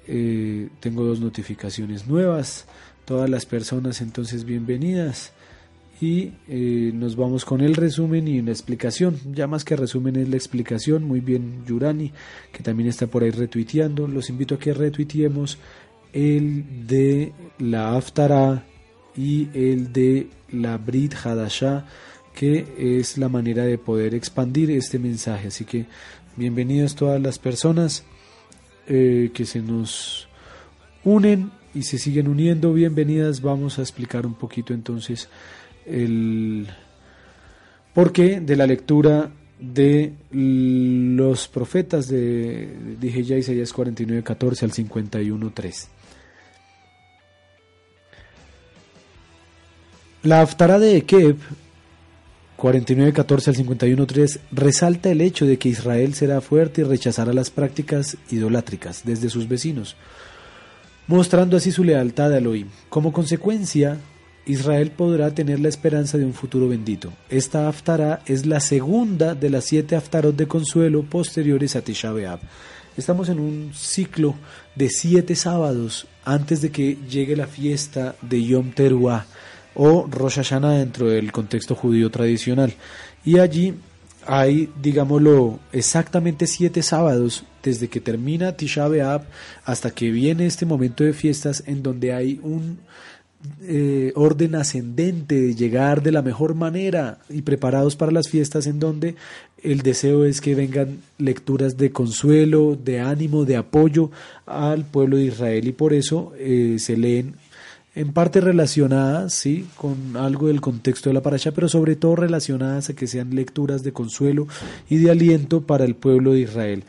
eh, 0.05 0.67
tengo 0.81 1.05
dos 1.05 1.21
notificaciones 1.21 2.07
nuevas. 2.07 2.67
Todas 3.05 3.29
las 3.29 3.45
personas 3.45 4.01
entonces 4.01 4.43
bienvenidas. 4.43 5.31
Y 6.01 6.33
eh, 6.47 6.91
nos 6.95 7.15
vamos 7.15 7.45
con 7.45 7.61
el 7.61 7.75
resumen 7.75 8.27
y 8.27 8.39
una 8.39 8.49
explicación. 8.49 9.19
Ya 9.33 9.45
más 9.45 9.63
que 9.63 9.75
resumen 9.75 10.15
es 10.15 10.27
la 10.27 10.35
explicación. 10.35 11.03
Muy 11.03 11.19
bien, 11.19 11.63
Yurani, 11.67 12.11
que 12.51 12.63
también 12.63 12.89
está 12.89 13.05
por 13.05 13.23
ahí 13.23 13.29
retuiteando. 13.29 14.07
Los 14.07 14.31
invito 14.31 14.55
a 14.55 14.59
que 14.59 14.73
retuiteemos 14.73 15.59
el 16.11 16.87
de 16.87 17.33
la 17.59 17.95
Aftara 17.95 18.65
y 19.15 19.49
el 19.53 19.93
de 19.93 20.27
la 20.49 20.79
Brit 20.79 21.13
Hadashah, 21.13 21.85
que 22.33 22.65
es 22.99 23.19
la 23.19 23.29
manera 23.29 23.63
de 23.65 23.77
poder 23.77 24.15
expandir 24.15 24.71
este 24.71 24.97
mensaje. 24.97 25.49
Así 25.49 25.65
que 25.65 25.85
bienvenidos 26.35 26.95
todas 26.95 27.21
las 27.21 27.37
personas 27.37 28.05
eh, 28.87 29.29
que 29.35 29.45
se 29.45 29.59
nos 29.59 30.27
unen 31.03 31.51
y 31.75 31.83
se 31.83 31.99
siguen 31.99 32.27
uniendo. 32.27 32.73
Bienvenidas. 32.73 33.41
Vamos 33.41 33.77
a 33.77 33.83
explicar 33.83 34.25
un 34.25 34.33
poquito 34.33 34.73
entonces 34.73 35.29
el 35.85 36.67
porqué 37.93 38.39
de 38.39 38.55
la 38.55 38.67
lectura 38.67 39.31
de 39.61 40.13
los 40.31 41.47
profetas 41.47 42.07
de, 42.07 42.95
dije 42.99 43.23
ya 43.23 43.37
Isaías 43.37 43.71
49, 43.71 44.23
14 44.23 44.65
al 44.65 44.71
51, 44.71 45.51
3. 45.53 45.87
La 50.23 50.41
Aftara 50.41 50.77
de 50.79 50.97
Ekeb, 50.97 51.37
49.14 52.57 53.47
al 53.47 53.55
51.3, 53.55 54.39
resalta 54.51 55.09
el 55.09 55.21
hecho 55.21 55.45
de 55.45 55.57
que 55.57 55.69
Israel 55.69 56.13
será 56.13 56.41
fuerte 56.41 56.81
y 56.81 56.83
rechazará 56.83 57.33
las 57.33 57.49
prácticas 57.49 58.17
idolátricas 58.29 59.01
desde 59.03 59.29
sus 59.29 59.47
vecinos, 59.47 59.95
mostrando 61.07 61.57
así 61.57 61.71
su 61.71 61.83
lealtad 61.83 62.33
a 62.33 62.37
Elohim. 62.37 62.67
Como 62.89 63.11
consecuencia, 63.11 63.97
Israel 64.45 64.91
podrá 64.91 65.33
tener 65.33 65.59
la 65.59 65.69
esperanza 65.69 66.17
de 66.17 66.25
un 66.25 66.33
futuro 66.33 66.67
bendito. 66.67 67.13
Esta 67.29 67.67
Aftara 67.67 68.21
es 68.25 68.45
la 68.45 68.59
segunda 68.59 69.35
de 69.35 69.49
las 69.49 69.65
siete 69.65 69.95
Aftarot 69.95 70.35
de 70.35 70.47
consuelo 70.47 71.03
posteriores 71.03 71.75
a 71.75 71.81
Tisha. 71.81 72.11
Estamos 72.97 73.29
en 73.29 73.39
un 73.39 73.71
ciclo 73.73 74.35
de 74.75 74.89
siete 74.89 75.35
sábados 75.35 76.07
antes 76.25 76.61
de 76.61 76.71
que 76.71 76.97
llegue 77.09 77.35
la 77.35 77.47
fiesta 77.47 78.15
de 78.21 78.43
Yom 78.43 78.71
Teruah 78.71 79.25
o 79.75 80.07
Rosh 80.09 80.35
Hashanah 80.35 80.79
dentro 80.79 81.09
del 81.09 81.31
contexto 81.31 81.75
judío 81.75 82.09
tradicional. 82.09 82.73
Y 83.23 83.39
allí 83.39 83.75
hay, 84.25 84.69
digámoslo, 84.81 85.59
exactamente 85.71 86.47
siete 86.47 86.83
sábados 86.83 87.43
desde 87.63 87.87
que 87.87 88.01
termina 88.01 88.57
Tisha 88.57 88.87
hasta 89.63 89.91
que 89.91 90.11
viene 90.11 90.45
este 90.45 90.65
momento 90.65 91.03
de 91.03 91.13
fiestas 91.13 91.63
en 91.65 91.83
donde 91.83 92.13
hay 92.13 92.39
un 92.43 92.79
eh, 93.63 94.11
orden 94.15 94.55
ascendente 94.55 95.39
de 95.39 95.55
llegar 95.55 96.03
de 96.03 96.11
la 96.11 96.21
mejor 96.21 96.55
manera 96.55 97.19
y 97.29 97.41
preparados 97.41 97.95
para 97.95 98.11
las 98.11 98.27
fiestas 98.27 98.67
en 98.67 98.79
donde 98.79 99.15
el 99.63 99.81
deseo 99.81 100.25
es 100.25 100.41
que 100.41 100.55
vengan 100.55 100.99
lecturas 101.17 101.77
de 101.77 101.91
consuelo, 101.91 102.75
de 102.75 102.99
ánimo, 102.99 103.45
de 103.45 103.57
apoyo 103.57 104.11
al 104.45 104.85
pueblo 104.85 105.17
de 105.17 105.25
Israel 105.25 105.67
y 105.67 105.71
por 105.71 105.93
eso 105.93 106.33
eh, 106.37 106.77
se 106.79 106.97
leen 106.97 107.35
en 107.93 108.13
parte 108.13 108.39
relacionadas, 108.39 109.33
sí, 109.33 109.67
con 109.75 110.15
algo 110.15 110.47
del 110.47 110.61
contexto 110.61 111.09
de 111.09 111.13
la 111.13 111.21
parasha, 111.21 111.51
pero 111.51 111.67
sobre 111.67 111.95
todo 111.95 112.15
relacionadas 112.15 112.89
a 112.89 112.95
que 112.95 113.05
sean 113.05 113.35
lecturas 113.35 113.83
de 113.83 113.91
consuelo 113.91 114.47
y 114.89 114.97
de 114.97 115.11
aliento 115.11 115.61
para 115.61 115.83
el 115.83 115.95
pueblo 115.95 116.31
de 116.31 116.41
Israel. 116.41 116.83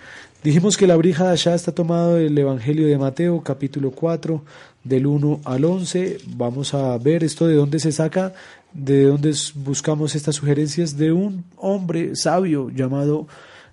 Dijimos 0.45 0.77
que 0.77 0.89
la 0.89 0.97
brija 0.97 1.25
de 1.25 1.31
allá 1.31 1.55
está 1.55 1.73
tomado 1.73 2.17
del 2.17 2.37
Evangelio 2.37 2.87
de 2.87 2.99
Mateo, 2.99 3.43
capítulo 3.43 3.93
4, 3.93 4.43
del 4.85 5.07
1 5.07 5.41
al 5.45 5.65
11. 5.65 6.19
Vamos 6.37 6.75
a 6.75 6.97
ver 6.99 7.25
esto 7.25 7.47
de 7.47 7.55
dónde 7.55 7.79
se 7.79 7.93
saca, 7.93 8.33
de 8.73 9.05
dónde 9.05 9.35
buscamos 9.57 10.15
estas 10.15 10.37
sugerencias 10.37 10.97
de 10.97 11.13
un 11.13 11.45
hombre 11.57 12.17
sabio 12.17 12.71
llamado 12.71 13.27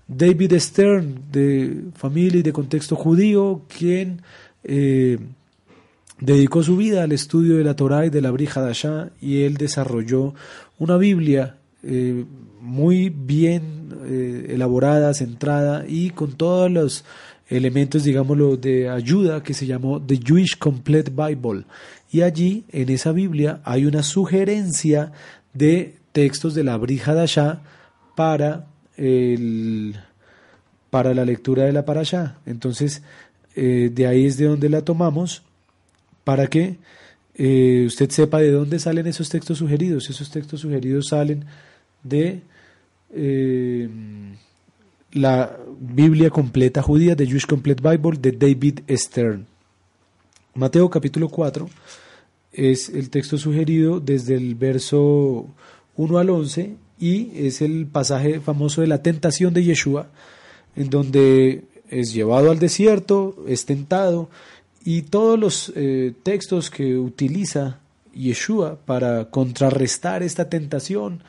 David 0.08 0.54
Stern, 0.58 1.24
de 1.32 1.84
familia 1.96 2.40
y 2.40 2.44
de 2.44 2.54
contexto 2.54 2.96
judío, 2.96 3.62
quien 3.68 4.22
eh, 4.64 5.18
Dedicó 6.20 6.64
su 6.64 6.76
vida 6.76 7.04
al 7.04 7.14
estudio 7.14 7.58
de 7.58 7.64
la 7.64 7.76
Torá 7.76 8.06
y 8.06 8.10
de 8.10 8.22
la 8.22 8.32
Brija 8.32 8.62
y 9.22 9.44
él 9.44 9.56
desarrolló 9.56 10.34
una 10.78 10.98
Biblia 10.98 11.56
eh, 11.82 12.26
muy 12.60 13.10
bien 13.10 13.79
eh, 14.06 14.48
elaborada, 14.50 15.14
centrada 15.14 15.86
y 15.88 16.12
con 16.12 16.34
todos 16.34 16.72
los 16.72 17.06
elementos, 17.48 18.04
digámoslo, 18.04 18.58
de 18.58 18.90
ayuda 18.90 19.44
que 19.44 19.54
se 19.54 19.66
llamó 19.66 20.02
The 20.02 20.20
Jewish 20.24 20.58
Complete 20.58 21.12
Bible. 21.12 21.64
Y 22.12 22.22
allí, 22.22 22.64
en 22.72 22.90
esa 22.90 23.12
Biblia, 23.12 23.62
hay 23.64 23.86
una 23.86 24.04
sugerencia 24.04 25.12
de 25.54 25.96
textos 26.12 26.54
de 26.54 26.64
la 26.64 26.78
Brija 26.78 27.14
Dasha 27.14 27.62
para, 28.16 28.68
para 30.90 31.14
la 31.14 31.26
lectura 31.26 31.64
de 31.64 31.74
la 31.74 31.86
Parashá. 31.86 32.38
Entonces, 32.46 33.02
eh, 33.56 33.92
de 33.94 34.08
ahí 34.08 34.26
es 34.26 34.38
de 34.38 34.46
donde 34.46 34.70
la 34.70 34.82
tomamos 34.82 35.44
para 36.24 36.48
que 36.48 36.78
eh, 37.36 37.84
usted 37.88 38.10
sepa 38.10 38.40
de 38.40 38.52
dónde 38.52 38.80
salen 38.80 39.08
esos 39.08 39.30
textos 39.30 39.58
sugeridos. 39.58 40.10
Esos 40.10 40.30
textos 40.30 40.62
sugeridos 40.62 41.08
salen 41.08 41.46
de 42.04 42.42
eh, 43.12 43.90
la 45.14 45.58
Biblia 45.80 46.30
completa 46.30 46.82
judía, 46.82 47.16
de 47.16 47.26
Jewish 47.26 47.46
Complete 47.46 47.88
Bible, 47.88 48.18
de 48.20 48.32
David 48.32 48.82
Stern. 48.90 49.46
Mateo 50.56 50.90
capítulo 50.90 51.30
4 51.30 51.70
es 52.52 52.90
el 52.90 53.10
texto 53.10 53.38
sugerido 53.38 54.00
desde 54.00 54.36
el 54.36 54.56
verso 54.56 55.48
1 55.96 56.18
al 56.18 56.30
11 56.30 56.76
y 57.00 57.32
es 57.36 57.62
el 57.62 57.88
pasaje 57.88 58.40
famoso 58.40 58.82
de 58.82 58.88
la 58.88 59.02
tentación 59.02 59.54
de 59.54 59.64
Yeshua, 59.64 60.08
en 60.76 60.90
donde 60.90 61.64
es 61.90 62.14
llevado 62.14 62.52
al 62.52 62.60
desierto, 62.60 63.44
es 63.48 63.66
tentado 63.66 64.30
y 64.84 65.04
todos 65.04 65.40
los 65.40 65.74
eh, 65.76 66.14
textos 66.24 66.70
que 66.70 66.98
utiliza 66.98 67.80
Yeshua 68.14 68.78
para 68.86 69.30
contrarrestar 69.30 70.24
esta 70.24 70.50
tentación 70.50 71.24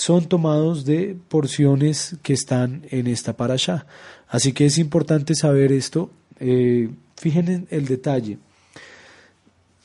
son 0.00 0.24
tomados 0.24 0.86
de 0.86 1.14
porciones 1.28 2.16
que 2.22 2.32
están 2.32 2.86
en 2.90 3.06
esta 3.06 3.36
parasha. 3.36 3.86
Así 4.28 4.54
que 4.54 4.64
es 4.64 4.78
importante 4.78 5.34
saber 5.34 5.72
esto. 5.72 6.10
Eh, 6.38 6.88
fíjense 7.16 7.52
en 7.52 7.68
el 7.70 7.84
detalle. 7.84 8.38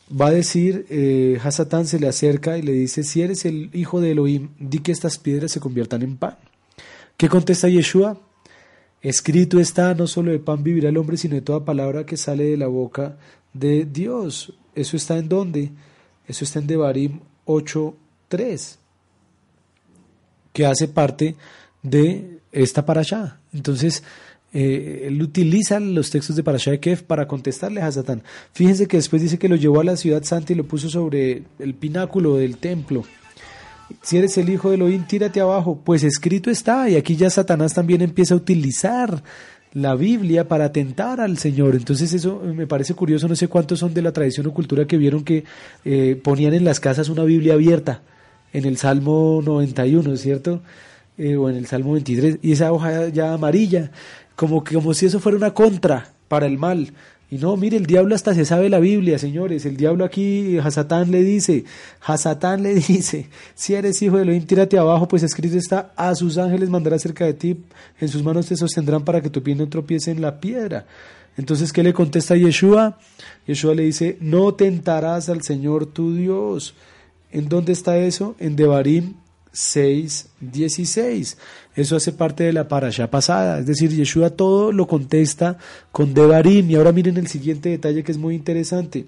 Va 0.09 0.27
a 0.27 0.31
decir, 0.31 0.85
eh, 0.89 1.37
Hasatán 1.43 1.85
se 1.85 1.99
le 1.99 2.07
acerca 2.07 2.57
y 2.57 2.61
le 2.61 2.71
dice, 2.71 3.03
si 3.03 3.23
eres 3.23 3.43
el 3.43 3.69
hijo 3.73 3.99
de 3.99 4.11
Elohim, 4.11 4.51
di 4.57 4.79
que 4.79 4.93
estas 4.93 5.17
piedras 5.17 5.51
se 5.51 5.59
conviertan 5.59 6.01
en 6.01 6.15
pan. 6.15 6.37
¿Qué 7.17 7.27
contesta 7.27 7.67
Yeshua? 7.67 8.17
Escrito 9.01 9.59
está, 9.59 9.95
no 9.95 10.07
solo 10.07 10.31
de 10.31 10.39
pan 10.39 10.63
vivirá 10.63 10.87
el 10.87 10.97
hombre, 10.97 11.17
sino 11.17 11.35
de 11.35 11.41
toda 11.41 11.65
palabra 11.65 12.05
que 12.05 12.15
sale 12.15 12.45
de 12.45 12.57
la 12.57 12.67
boca 12.67 13.17
de 13.51 13.83
Dios. 13.83 14.53
¿Eso 14.75 14.95
está 14.95 15.17
en 15.17 15.27
dónde? 15.27 15.71
Eso 16.25 16.45
está 16.45 16.59
en 16.59 16.67
Devarim 16.67 17.19
8.3, 17.45 18.77
que 20.55 20.65
hace 20.65 20.87
parte 20.87 21.35
de 21.83 22.39
esta 22.53 22.85
parashá. 22.85 23.39
Entonces, 23.53 24.03
eh, 24.53 25.03
él 25.07 25.21
utiliza 25.21 25.81
los 25.81 26.09
textos 26.09 26.37
de 26.37 26.43
Parashá 26.43 26.71
de 26.71 26.79
Kef 26.79 27.03
para 27.03 27.27
contestarle 27.27 27.81
a 27.81 27.91
Satán. 27.91 28.23
Fíjense 28.53 28.87
que 28.87 28.95
después 28.95 29.21
dice 29.21 29.37
que 29.37 29.49
lo 29.49 29.57
llevó 29.57 29.81
a 29.81 29.83
la 29.83 29.97
ciudad 29.97 30.23
santa 30.23 30.53
y 30.53 30.55
lo 30.55 30.63
puso 30.63 30.87
sobre 30.87 31.43
el 31.59 31.73
pináculo 31.73 32.37
del 32.37 32.57
templo 32.57 33.03
si 34.01 34.17
eres 34.17 34.37
el 34.37 34.49
hijo 34.49 34.69
de 34.69 34.75
Elohim, 34.75 35.05
tírate 35.05 35.39
abajo. 35.41 35.79
Pues 35.83 36.03
escrito 36.03 36.49
está, 36.49 36.89
y 36.89 36.95
aquí 36.95 37.15
ya 37.15 37.29
Satanás 37.29 37.73
también 37.73 38.01
empieza 38.01 38.33
a 38.33 38.37
utilizar 38.37 39.21
la 39.73 39.95
Biblia 39.95 40.47
para 40.47 40.65
atentar 40.65 41.19
al 41.19 41.37
Señor. 41.37 41.75
Entonces 41.75 42.13
eso 42.13 42.41
me 42.43 42.65
parece 42.65 42.93
curioso, 42.93 43.27
no 43.27 43.35
sé 43.35 43.47
cuántos 43.47 43.79
son 43.79 43.93
de 43.93 44.01
la 44.01 44.11
tradición 44.11 44.47
o 44.47 44.53
cultura 44.53 44.85
que 44.85 44.97
vieron 44.97 45.23
que 45.23 45.43
eh, 45.83 46.19
ponían 46.23 46.53
en 46.53 46.63
las 46.63 46.79
casas 46.79 47.09
una 47.09 47.23
Biblia 47.23 47.53
abierta 47.53 48.01
en 48.55 48.63
el 48.63 48.77
Salmo 48.77 49.41
91, 49.43 50.15
¿cierto? 50.15 50.61
Eh, 51.17 51.35
o 51.35 51.49
en 51.49 51.57
el 51.57 51.67
Salmo 51.67 51.91
23, 51.93 52.39
y 52.41 52.53
esa 52.53 52.71
hoja 52.71 53.09
ya 53.09 53.33
amarilla, 53.33 53.91
como, 54.37 54.63
que, 54.63 54.75
como 54.75 54.93
si 54.93 55.05
eso 55.05 55.19
fuera 55.19 55.37
una 55.37 55.53
contra 55.53 56.09
para 56.29 56.45
el 56.45 56.57
mal. 56.57 56.93
Y 57.29 57.37
no, 57.37 57.57
mire, 57.57 57.75
el 57.75 57.85
diablo 57.85 58.15
hasta 58.15 58.33
se 58.33 58.45
sabe 58.45 58.69
la 58.69 58.79
Biblia, 58.79 59.19
señores. 59.19 59.65
El 59.65 59.75
diablo 59.75 60.05
aquí, 60.05 60.57
Hasatán 60.57 61.11
le 61.11 61.21
dice, 61.21 61.65
Hasatán 61.99 62.63
le 62.63 62.75
dice, 62.75 63.27
si 63.55 63.73
eres 63.73 64.01
hijo 64.01 64.15
de 64.15 64.23
Elohim, 64.23 64.45
tírate 64.45 64.77
abajo, 64.77 65.05
pues 65.09 65.23
escrito 65.23 65.57
está, 65.57 65.91
a 65.97 66.15
sus 66.15 66.37
ángeles 66.37 66.69
mandará 66.69 66.97
cerca 66.97 67.25
de 67.25 67.33
ti, 67.33 67.57
en 67.99 68.07
sus 68.07 68.23
manos 68.23 68.45
te 68.45 68.55
sostendrán 68.55 69.03
para 69.03 69.21
que 69.21 69.29
tu 69.29 69.43
pie 69.43 69.55
no 69.55 69.67
tropiece 69.67 70.11
en 70.11 70.21
la 70.21 70.39
piedra. 70.39 70.85
Entonces, 71.35 71.73
¿qué 71.73 71.83
le 71.83 71.93
contesta 71.93 72.37
Yeshua? 72.37 72.97
Yeshua 73.47 73.75
le 73.75 73.83
dice, 73.83 74.17
no 74.21 74.53
tentarás 74.53 75.27
al 75.27 75.41
Señor 75.41 75.87
tu 75.87 76.15
Dios. 76.15 76.73
¿En 77.35 77.49
dónde 77.49 77.73
está 77.73 77.97
eso? 77.97 78.33
En 78.39 78.55
Devarim 78.55 79.15
6, 79.51 80.29
16. 80.39 81.37
Eso 81.75 81.97
hace 81.97 82.13
parte 82.13 82.45
de 82.45 82.53
la 82.53 82.69
parasha 82.69 83.11
pasada. 83.11 83.59
Es 83.59 83.65
decir, 83.65 83.91
Yeshua 83.91 84.29
todo 84.29 84.71
lo 84.71 84.87
contesta 84.87 85.57
con 85.91 86.13
Devarim. 86.13 86.71
Y 86.71 86.75
ahora 86.75 86.93
miren 86.93 87.17
el 87.17 87.27
siguiente 87.27 87.67
detalle 87.67 88.05
que 88.05 88.13
es 88.13 88.17
muy 88.17 88.35
interesante. 88.35 89.07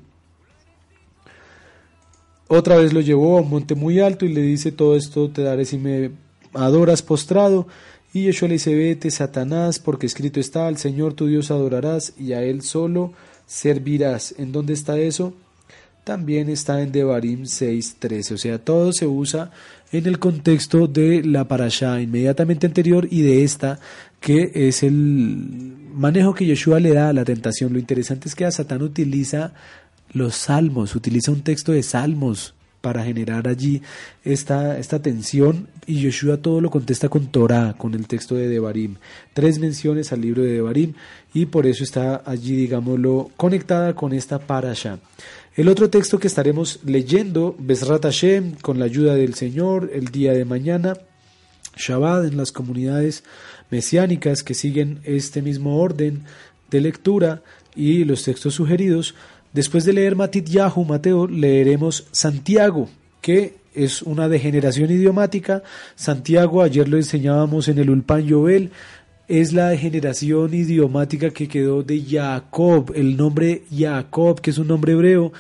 Otra 2.50 2.76
vez 2.76 2.92
lo 2.92 3.00
llevó 3.00 3.38
a 3.38 3.42
un 3.44 3.50
monte 3.50 3.76
muy 3.76 4.02
alto 4.02 4.26
y 4.26 4.34
le 4.34 4.42
dice, 4.42 4.74
todo 4.74 4.98
esto 4.98 5.30
te 5.30 5.44
daré 5.44 5.64
si 5.64 5.78
me 5.78 6.12
adoras 6.54 7.02
postrado. 7.02 7.66
Y 8.12 8.24
Yeshua 8.24 8.50
le 8.50 8.56
dice, 8.56 8.76
vete, 8.76 9.10
Satanás, 9.10 9.80
porque 9.80 10.06
escrito 10.06 10.42
está, 10.42 10.68
al 10.68 10.78
Señor 10.78 11.14
tu 11.14 11.28
Dios 11.28 11.50
adorarás 11.50 12.12
y 12.20 12.34
a 12.34 12.44
Él 12.44 12.62
solo 12.62 13.14
servirás. 13.46 14.36
¿En 14.38 14.52
dónde 14.52 14.74
está 14.74 15.00
eso? 15.00 15.34
También 16.08 16.48
está 16.50 16.82
en 16.82 16.94
Devarim 16.94 17.42
6.13. 17.42 18.36
O 18.36 18.38
sea, 18.38 18.60
todo 18.60 18.94
se 18.94 19.06
usa 19.06 19.52
en 19.92 20.06
el 20.06 20.20
contexto 20.20 20.88
de 20.88 21.22
la 21.22 21.50
parasha 21.50 22.00
inmediatamente 22.00 22.66
anterior 22.66 23.10
y 23.12 23.24
de 23.24 23.44
esta, 23.44 23.78
que 24.22 24.50
es 24.56 24.84
el 24.84 24.94
manejo 25.94 26.34
que 26.34 26.46
Yeshua 26.46 26.80
le 26.80 26.94
da 26.94 27.10
a 27.10 27.14
la 27.14 27.26
tentación. 27.26 27.74
Lo 27.74 27.80
interesante 27.80 28.30
es 28.30 28.36
que 28.36 28.46
a 28.46 28.52
Satán 28.52 28.84
utiliza 28.84 29.52
los 30.14 30.36
salmos, 30.36 30.96
utiliza 30.96 31.34
un 31.34 31.42
texto 31.42 31.74
de 31.74 31.84
salmos 31.84 32.54
para 32.80 33.04
generar 33.04 33.46
allí 33.50 33.82
esta, 34.24 34.78
esta 34.78 35.02
tensión 35.02 35.68
y 35.88 36.00
Yoshua 36.00 36.38
todo 36.38 36.62
lo 36.62 36.70
contesta 36.70 37.10
con 37.10 37.28
Torah, 37.28 37.76
con 37.78 37.94
el 37.96 38.08
texto 38.08 38.36
de 38.36 38.48
Devarim. 38.48 38.96
Tres 39.34 39.60
menciones 39.60 40.14
al 40.14 40.22
libro 40.22 40.42
de 40.42 40.54
Devarim 40.54 40.94
y 41.34 41.48
por 41.48 41.66
eso 41.68 41.84
está 41.84 42.22
allí, 42.26 42.56
digámoslo, 42.56 43.30
conectada 43.36 43.94
con 43.94 44.14
esta 44.14 44.40
parasha. 44.40 45.00
El 45.58 45.68
otro 45.68 45.90
texto 45.90 46.20
que 46.20 46.28
estaremos 46.28 46.80
leyendo, 46.86 47.54
Besrat 47.60 48.04
Hashem, 48.04 48.56
con 48.62 48.80
la 48.80 48.86
ayuda 48.86 49.16
del 49.16 49.34
Señor, 49.34 49.90
el 49.94 50.06
día 50.06 50.32
de 50.32 50.46
mañana, 50.46 50.94
Shabbat 51.76 52.26
en 52.26 52.38
las 52.38 52.54
comunidades 52.54 53.24
mesiánicas 53.70 54.44
que 54.44 54.54
siguen 54.54 55.02
este 55.04 55.42
mismo 55.42 55.82
orden 55.82 56.24
de 56.70 56.80
lectura 56.80 57.42
y 57.76 58.06
los 58.06 58.24
textos 58.24 58.54
sugeridos, 58.54 59.16
Después 59.54 59.86
de 59.86 59.94
leer 59.94 60.16
Matit 60.16 60.48
Yahu, 60.48 60.86
Mateo, 60.86 61.26
leeremos 61.26 62.06
Santiago, 62.12 62.90
que 63.22 63.56
es 63.74 64.04
una 64.04 64.28
degeneración 64.28 64.92
idiomática. 64.92 65.64
Santiago, 65.96 66.62
ayer 66.62 66.88
lo 66.88 66.98
enseñábamos 66.98 67.68
en 67.68 67.80
el 67.80 67.90
Ulpan 67.90 68.26
Yovel, 68.26 68.72
es 69.28 69.52
la 69.54 69.70
degeneración 69.70 70.54
idiomática 70.54 71.32
que 71.32 71.48
quedó 71.48 71.84
de 71.84 72.02
Jacob, 72.02 72.94
el 72.96 73.18
nombre 73.18 73.64
Jacob, 73.76 74.40
que 74.40 74.52
es 74.52 74.58
un 74.58 74.68
nombre 74.68 74.94
hebreo, 74.94 75.34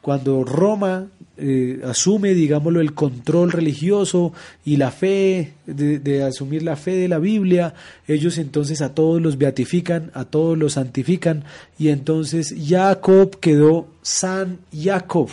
cuando 0.00 0.44
Roma 0.44 1.08
eh, 1.36 1.80
asume, 1.84 2.32
digámoslo, 2.34 2.80
el 2.80 2.94
control 2.94 3.52
religioso 3.52 4.32
y 4.64 4.76
la 4.76 4.90
fe, 4.90 5.54
de, 5.66 6.22
asumir 6.22 6.62
la 6.62 6.76
fe 6.76 6.92
de 6.92 7.08
la 7.08 7.18
Biblia, 7.18 7.74
ellos 8.06 8.38
entonces 8.38 8.80
a 8.82 8.94
todos 8.94 9.20
los 9.20 9.36
beatifican, 9.36 10.10
a 10.14 10.24
todos 10.24 10.56
los 10.56 10.74
santifican, 10.74 11.44
y 11.78 11.88
entonces 11.88 12.54
Jacob 12.66 13.40
quedó 13.40 13.88
San 14.02 14.58
Jacob, 14.72 15.28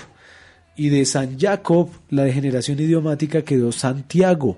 y 0.76 0.90
de 0.90 1.06
San 1.06 1.40
Jacob, 1.40 1.90
la 2.10 2.24
degeneración 2.24 2.80
idiomática 2.80 3.44
quedó 3.44 3.72
Santiago, 3.72 4.58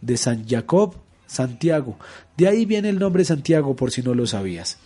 de 0.00 0.16
San 0.16 0.48
Jacob, 0.48 0.96
Santiago. 1.30 1.96
De 2.40 2.48
ahí 2.48 2.64
viene 2.64 2.88
el 2.88 2.98
nombre 2.98 3.22
Santiago, 3.22 3.76
por 3.76 3.90
si 3.90 4.00
no 4.00 4.14
lo 4.14 4.26
sabías. 4.26 4.78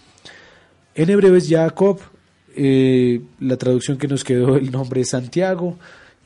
En 0.97 1.09
hebreo 1.09 1.37
es 1.37 1.49
Jacob, 1.49 2.01
eh, 2.57 3.21
la 3.39 3.57
traducción 3.57 3.97
que 3.97 4.09
nos 4.09 4.25
quedó 4.25 4.57
el 4.57 4.73
nombre 4.73 5.03
es 5.03 5.11
Santiago 5.11 5.79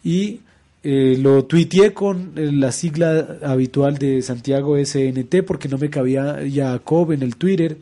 y 0.03 0.41
eh, 0.83 1.19
lo 1.21 1.45
tuiteé 1.45 1.93
con 1.93 2.33
eh, 2.35 2.51
la 2.51 2.73
sigla 2.73 3.41
habitual 3.43 3.99
de 3.99 4.23
Santiago 4.23 4.83
SNT 4.83 5.43
porque 5.47 5.69
no 5.69 5.77
me 5.77 5.91
cabía 5.91 6.39
Jacob 6.51 7.13
en 7.13 7.23
el 7.23 7.37
Twitter. 7.37 7.77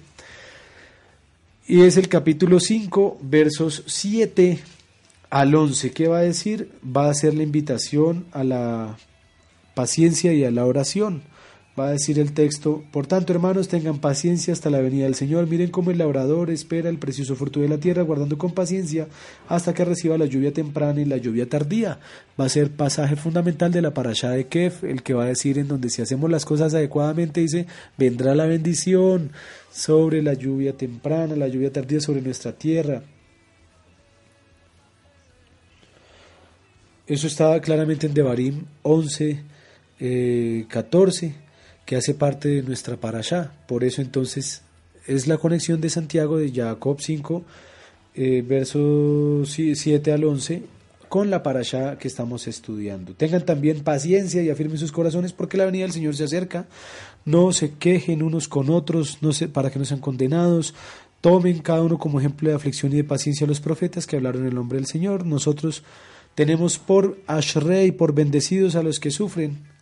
Y 1.68 1.82
es 1.82 1.96
el 1.98 2.08
capítulo 2.08 2.58
5, 2.58 3.20
versos 3.22 3.84
7 3.86 4.58
al 5.30 5.54
11. 5.54 5.92
¿Qué 5.92 6.08
va 6.08 6.18
a 6.18 6.22
decir? 6.22 6.68
Va 6.84 7.08
a 7.08 7.14
ser 7.14 7.32
la 7.34 7.44
invitación 7.44 8.26
a 8.32 8.42
la 8.42 8.96
paciencia 9.74 10.32
y 10.32 10.42
a 10.42 10.50
la 10.50 10.66
oración 10.66 11.22
va 11.78 11.88
a 11.88 11.92
decir 11.92 12.18
el 12.18 12.32
texto, 12.32 12.82
por 12.90 13.06
tanto 13.06 13.34
hermanos 13.34 13.68
tengan 13.68 13.98
paciencia 13.98 14.52
hasta 14.52 14.70
la 14.70 14.80
venida 14.80 15.04
del 15.04 15.14
Señor, 15.14 15.46
miren 15.46 15.70
cómo 15.70 15.90
el 15.90 15.98
labrador 15.98 16.50
espera 16.50 16.88
el 16.88 16.98
precioso 16.98 17.36
fruto 17.36 17.60
de 17.60 17.68
la 17.68 17.78
tierra, 17.78 18.02
guardando 18.02 18.38
con 18.38 18.52
paciencia 18.52 19.08
hasta 19.48 19.74
que 19.74 19.84
reciba 19.84 20.16
la 20.16 20.24
lluvia 20.24 20.52
temprana 20.52 21.00
y 21.02 21.04
la 21.04 21.18
lluvia 21.18 21.48
tardía. 21.48 22.00
Va 22.40 22.46
a 22.46 22.48
ser 22.48 22.70
pasaje 22.70 23.16
fundamental 23.16 23.70
de 23.72 23.82
la 23.82 23.92
parashá 23.92 24.30
de 24.30 24.46
Kef, 24.46 24.84
el 24.84 25.02
que 25.02 25.12
va 25.12 25.24
a 25.24 25.28
decir 25.28 25.58
en 25.58 25.68
donde 25.68 25.90
si 25.90 26.00
hacemos 26.00 26.30
las 26.30 26.46
cosas 26.46 26.72
adecuadamente, 26.72 27.40
dice, 27.40 27.66
vendrá 27.98 28.34
la 28.34 28.46
bendición 28.46 29.32
sobre 29.70 30.22
la 30.22 30.32
lluvia 30.32 30.74
temprana, 30.74 31.36
la 31.36 31.48
lluvia 31.48 31.72
tardía 31.72 32.00
sobre 32.00 32.22
nuestra 32.22 32.52
tierra. 32.52 33.02
Eso 37.06 37.26
está 37.26 37.60
claramente 37.60 38.06
en 38.06 38.14
Devarim 38.14 38.64
11, 38.82 39.44
14 40.68 41.26
eh, 41.26 41.34
que 41.86 41.96
hace 41.96 42.12
parte 42.12 42.48
de 42.48 42.62
nuestra 42.62 42.96
parashá. 42.96 43.52
Por 43.66 43.84
eso 43.84 44.02
entonces 44.02 44.62
es 45.06 45.28
la 45.28 45.38
conexión 45.38 45.80
de 45.80 45.88
Santiago 45.88 46.36
de 46.36 46.52
Jacob 46.52 47.00
5, 47.00 47.44
eh, 48.16 48.44
versos 48.46 49.48
7 49.50 50.12
al 50.12 50.24
11, 50.24 50.64
con 51.08 51.30
la 51.30 51.44
parashá 51.44 51.96
que 51.96 52.08
estamos 52.08 52.48
estudiando. 52.48 53.14
Tengan 53.14 53.46
también 53.46 53.84
paciencia 53.84 54.42
y 54.42 54.50
afirmen 54.50 54.78
sus 54.78 54.90
corazones 54.90 55.32
porque 55.32 55.56
la 55.56 55.64
venida 55.64 55.84
del 55.84 55.92
Señor 55.92 56.16
se 56.16 56.24
acerca. 56.24 56.66
No 57.24 57.52
se 57.52 57.72
quejen 57.74 58.22
unos 58.22 58.48
con 58.48 58.68
otros 58.68 59.18
no 59.20 59.32
se, 59.32 59.48
para 59.48 59.70
que 59.70 59.78
no 59.78 59.84
sean 59.84 60.00
condenados. 60.00 60.74
Tomen 61.20 61.60
cada 61.60 61.82
uno 61.82 61.98
como 61.98 62.18
ejemplo 62.18 62.50
de 62.50 62.56
aflicción 62.56 62.92
y 62.92 62.96
de 62.96 63.04
paciencia 63.04 63.44
a 63.44 63.48
los 63.48 63.60
profetas 63.60 64.06
que 64.06 64.16
hablaron 64.16 64.42
en 64.42 64.48
el 64.48 64.54
nombre 64.54 64.76
del 64.76 64.86
Señor. 64.86 65.24
Nosotros 65.24 65.84
tenemos 66.34 66.78
por 66.78 67.18
Ashrei, 67.28 67.92
por 67.92 68.12
bendecidos 68.12 68.74
a 68.74 68.82
los 68.82 68.98
que 68.98 69.12
sufren 69.12 69.75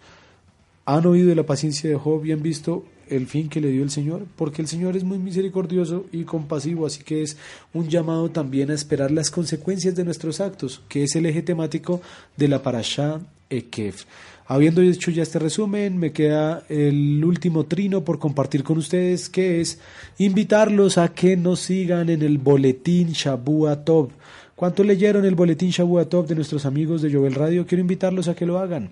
han 0.86 1.06
oído 1.06 1.28
de 1.28 1.34
la 1.34 1.46
paciencia 1.46 1.88
de 1.88 1.96
Job 1.96 2.24
y 2.24 2.32
han 2.32 2.42
visto 2.42 2.84
el 3.08 3.26
fin 3.26 3.48
que 3.48 3.60
le 3.60 3.68
dio 3.68 3.82
el 3.82 3.90
Señor, 3.90 4.26
porque 4.36 4.62
el 4.62 4.68
Señor 4.68 4.96
es 4.96 5.04
muy 5.04 5.18
misericordioso 5.18 6.06
y 6.12 6.24
compasivo, 6.24 6.86
así 6.86 7.02
que 7.02 7.22
es 7.22 7.36
un 7.72 7.88
llamado 7.88 8.30
también 8.30 8.70
a 8.70 8.74
esperar 8.74 9.10
las 9.10 9.30
consecuencias 9.30 9.94
de 9.94 10.04
nuestros 10.04 10.40
actos, 10.40 10.82
que 10.88 11.04
es 11.04 11.14
el 11.16 11.26
eje 11.26 11.42
temático 11.42 12.00
de 12.36 12.48
la 12.48 12.62
Parashá 12.62 13.20
Ekef. 13.50 14.04
Habiendo 14.46 14.82
hecho 14.82 15.10
ya 15.10 15.22
este 15.22 15.38
resumen, 15.38 15.96
me 15.96 16.12
queda 16.12 16.64
el 16.68 17.24
último 17.24 17.64
trino 17.64 18.04
por 18.04 18.18
compartir 18.18 18.62
con 18.62 18.76
ustedes, 18.76 19.30
que 19.30 19.60
es 19.60 19.78
invitarlos 20.18 20.98
a 20.98 21.14
que 21.14 21.36
nos 21.36 21.60
sigan 21.60 22.10
en 22.10 22.22
el 22.22 22.38
boletín 22.38 23.12
Shabua 23.12 23.84
Tov. 23.84 24.10
¿Cuánto 24.54 24.84
leyeron 24.84 25.24
el 25.24 25.34
boletín 25.34 25.70
Shabua 25.70 26.04
Tov 26.06 26.26
de 26.26 26.34
nuestros 26.34 26.66
amigos 26.66 27.00
de 27.00 27.12
Jovel 27.12 27.34
Radio? 27.34 27.66
Quiero 27.66 27.80
invitarlos 27.80 28.28
a 28.28 28.34
que 28.34 28.46
lo 28.46 28.58
hagan 28.58 28.90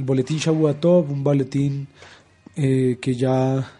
el 0.00 0.06
boletín 0.06 0.38
Shabuatov, 0.38 1.12
un 1.12 1.22
boletín 1.22 1.86
eh, 2.56 2.96
que 3.02 3.14
ya, 3.14 3.70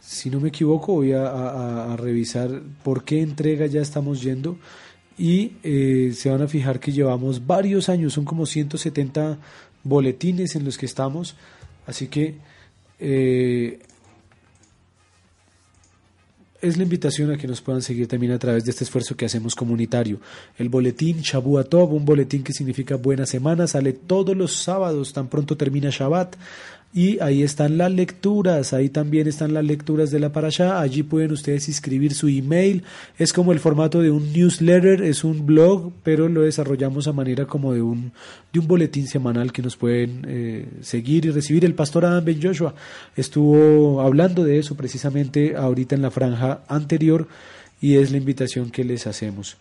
si 0.00 0.30
no 0.30 0.40
me 0.40 0.48
equivoco, 0.48 0.94
voy 0.94 1.12
a, 1.12 1.94
revisar 1.98 2.62
por 2.82 3.04
qué 3.04 3.20
entrega 3.20 3.66
ya 3.66 3.82
estamos 3.82 4.22
yendo. 4.22 4.56
Y 5.18 5.52
eh, 5.62 6.12
se 6.14 6.30
van 6.30 6.40
a 6.40 6.48
fijar 6.48 6.80
que 6.80 6.92
llevamos 6.92 7.46
varios 7.46 7.90
años, 7.90 8.14
son 8.14 8.24
como 8.24 8.46
170 8.46 9.36
boletines 9.84 10.56
en 10.56 10.64
los 10.64 10.78
que 10.78 10.86
estamos, 10.86 11.36
así 11.86 12.08
que 12.08 12.36
eh, 12.98 13.80
es 16.60 16.76
la 16.76 16.82
invitación 16.82 17.30
a 17.30 17.36
que 17.36 17.46
nos 17.46 17.60
puedan 17.60 17.82
seguir 17.82 18.06
también 18.06 18.32
a 18.32 18.38
través 18.38 18.64
de 18.64 18.70
este 18.70 18.84
esfuerzo 18.84 19.16
que 19.16 19.24
hacemos 19.24 19.54
comunitario. 19.54 20.20
El 20.58 20.68
boletín 20.68 21.20
Shabuatov, 21.20 21.94
un 21.94 22.04
boletín 22.04 22.42
que 22.42 22.52
significa 22.52 22.96
buena 22.96 23.26
semana, 23.26 23.66
sale 23.66 23.92
todos 23.92 24.36
los 24.36 24.52
sábados, 24.52 25.12
tan 25.12 25.28
pronto 25.28 25.56
termina 25.56 25.90
Shabbat. 25.90 26.36
Y 26.92 27.20
ahí 27.20 27.44
están 27.44 27.78
las 27.78 27.92
lecturas, 27.92 28.72
ahí 28.72 28.88
también 28.88 29.28
están 29.28 29.54
las 29.54 29.64
lecturas 29.64 30.10
de 30.10 30.18
la 30.18 30.32
parasha, 30.32 30.80
allí 30.80 31.04
pueden 31.04 31.30
ustedes 31.30 31.68
inscribir 31.68 32.14
su 32.14 32.26
email, 32.26 32.82
es 33.16 33.32
como 33.32 33.52
el 33.52 33.60
formato 33.60 34.02
de 34.02 34.10
un 34.10 34.32
newsletter, 34.32 35.00
es 35.02 35.22
un 35.22 35.46
blog, 35.46 35.92
pero 36.02 36.28
lo 36.28 36.42
desarrollamos 36.42 37.06
a 37.06 37.12
manera 37.12 37.46
como 37.46 37.74
de 37.74 37.82
un, 37.82 38.10
de 38.52 38.58
un 38.58 38.66
boletín 38.66 39.06
semanal 39.06 39.52
que 39.52 39.62
nos 39.62 39.76
pueden 39.76 40.26
eh, 40.26 40.66
seguir 40.80 41.26
y 41.26 41.30
recibir. 41.30 41.64
El 41.64 41.74
pastor 41.74 42.06
Adam 42.06 42.24
Ben 42.24 42.42
Joshua 42.42 42.74
estuvo 43.14 44.00
hablando 44.00 44.42
de 44.42 44.58
eso 44.58 44.74
precisamente 44.74 45.54
ahorita 45.56 45.94
en 45.94 46.02
la 46.02 46.10
franja 46.10 46.64
anterior 46.66 47.28
y 47.80 47.98
es 47.98 48.10
la 48.10 48.16
invitación 48.16 48.70
que 48.70 48.82
les 48.82 49.06
hacemos. 49.06 49.58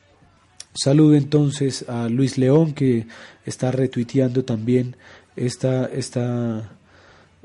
Saludo 0.73 1.13
entonces 1.13 1.87
a 1.87 2.09
Luis 2.09 2.39
León 2.39 2.73
que 2.73 3.05
está 3.45 3.71
retuiteando 3.71 4.45
también 4.45 4.95
esta, 5.35 5.85
esta 5.85 6.78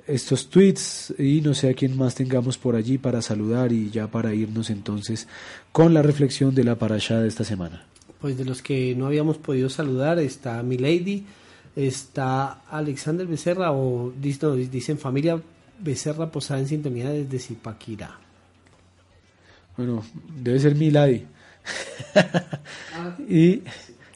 estos 0.07 0.49
tweets 0.51 1.15
y 1.19 1.41
no 1.41 1.55
sé 1.55 1.71
a 1.71 1.75
quién 1.75 1.97
más 1.97 2.15
tengamos 2.15 2.59
por 2.59 2.77
allí 2.77 2.99
para 2.99 3.23
saludar 3.23 3.73
y 3.73 3.91
ya 3.91 4.07
para 4.07 4.35
irnos 4.35 4.71
entonces 4.71 5.27
con 5.73 5.95
la 5.95 6.03
reflexión 6.03 6.55
de 6.55 6.65
la 6.65 6.77
parashá 6.77 7.21
de 7.21 7.29
esta 7.29 7.45
semana. 7.45 7.87
Pues 8.21 8.37
de 8.37 8.45
los 8.45 8.63
que 8.63 8.95
no 8.95 9.07
habíamos 9.07 9.39
podido 9.39 9.69
saludar 9.69 10.19
está 10.19 10.63
Milady, 10.63 11.25
está 11.77 12.63
Alexander 12.71 13.27
Becerra 13.27 13.73
o 13.73 14.13
dicen 14.17 14.99
familia 14.99 15.41
Becerra 15.79 16.31
posada 16.31 16.61
en 16.61 16.69
sintonía 16.69 17.11
desde 17.11 17.39
Zipaquirá. 17.39 18.19
Bueno, 19.77 20.05
debe 20.41 20.61
ser 20.61 20.75
Milady. 20.75 21.27
y 23.29 23.63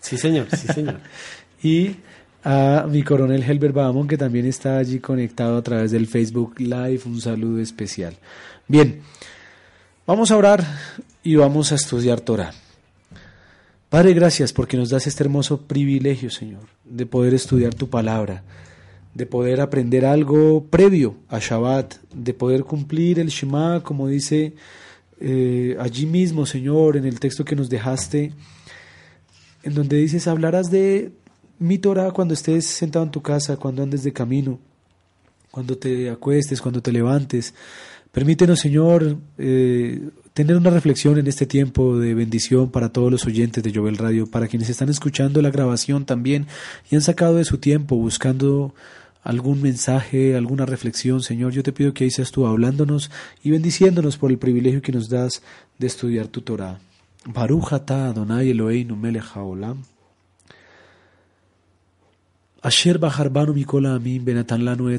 sí 0.00 0.16
señor, 0.16 0.46
sí 0.50 0.68
señor. 0.68 1.00
y 1.62 1.96
a 2.44 2.86
mi 2.88 3.02
coronel 3.02 3.42
Helber 3.42 3.72
Bahamón, 3.72 4.08
que 4.08 4.16
también 4.16 4.46
está 4.46 4.78
allí 4.78 5.00
conectado 5.00 5.56
a 5.56 5.62
través 5.62 5.90
del 5.90 6.06
Facebook 6.06 6.58
Live. 6.58 7.00
Un 7.06 7.20
saludo 7.20 7.60
especial. 7.60 8.16
Bien, 8.66 9.00
vamos 10.06 10.30
a 10.30 10.36
orar 10.36 10.64
y 11.22 11.36
vamos 11.36 11.72
a 11.72 11.74
estudiar 11.74 12.20
Torah. 12.20 12.52
Padre, 13.88 14.12
gracias 14.12 14.52
porque 14.52 14.76
nos 14.76 14.90
das 14.90 15.06
este 15.06 15.24
hermoso 15.24 15.62
privilegio, 15.62 16.30
Señor, 16.30 16.64
de 16.84 17.06
poder 17.06 17.32
estudiar 17.32 17.74
tu 17.74 17.88
palabra, 17.88 18.42
de 19.14 19.24
poder 19.24 19.62
aprender 19.62 20.04
algo 20.04 20.66
previo 20.68 21.16
a 21.28 21.38
Shabbat, 21.38 21.94
de 22.12 22.34
poder 22.34 22.64
cumplir 22.64 23.18
el 23.18 23.28
Shema, 23.28 23.82
como 23.82 24.06
dice 24.06 24.54
eh, 25.20 25.76
allí 25.80 26.04
mismo, 26.04 26.44
Señor, 26.44 26.98
en 26.98 27.06
el 27.06 27.18
texto 27.18 27.44
que 27.44 27.56
nos 27.56 27.70
dejaste, 27.70 28.32
en 29.62 29.74
donde 29.74 29.96
dices, 29.96 30.28
hablarás 30.28 30.70
de 30.70 31.12
mi 31.58 31.78
Torah 31.78 32.10
cuando 32.12 32.34
estés 32.34 32.66
sentado 32.66 33.04
en 33.04 33.10
tu 33.10 33.22
casa, 33.22 33.56
cuando 33.56 33.82
andes 33.82 34.02
de 34.02 34.12
camino, 34.12 34.58
cuando 35.50 35.76
te 35.76 36.10
acuestes, 36.10 36.60
cuando 36.60 36.82
te 36.82 36.92
levantes. 36.92 37.54
Permítenos, 38.12 38.60
Señor, 38.60 39.18
eh, 39.36 40.08
tener 40.32 40.56
una 40.56 40.70
reflexión 40.70 41.18
en 41.18 41.26
este 41.26 41.46
tiempo 41.46 41.98
de 41.98 42.14
bendición 42.14 42.70
para 42.70 42.90
todos 42.90 43.10
los 43.10 43.26
oyentes 43.26 43.62
de 43.62 43.72
Jovel 43.72 43.96
Radio, 43.96 44.26
para 44.26 44.48
quienes 44.48 44.70
están 44.70 44.88
escuchando 44.88 45.42
la 45.42 45.50
grabación 45.50 46.06
también 46.06 46.46
y 46.90 46.96
han 46.96 47.02
sacado 47.02 47.36
de 47.36 47.44
su 47.44 47.58
tiempo 47.58 47.96
buscando 47.96 48.74
algún 49.22 49.60
mensaje, 49.60 50.36
alguna 50.36 50.64
reflexión, 50.64 51.22
Señor, 51.22 51.52
yo 51.52 51.62
te 51.62 51.72
pido 51.72 51.92
que 51.92 52.04
ahí 52.04 52.10
seas 52.10 52.30
tú 52.30 52.46
hablándonos 52.46 53.10
y 53.42 53.50
bendiciéndonos 53.50 54.16
por 54.16 54.30
el 54.30 54.38
privilegio 54.38 54.80
que 54.80 54.92
nos 54.92 55.08
das 55.08 55.42
de 55.78 55.86
estudiar 55.86 56.28
tu 56.28 56.40
Torah. 56.40 56.78
Baruch 57.26 57.72
Adonai 57.72 58.50
Eloheinu 58.50 58.96
melech 58.96 59.24
haolam. 59.34 59.82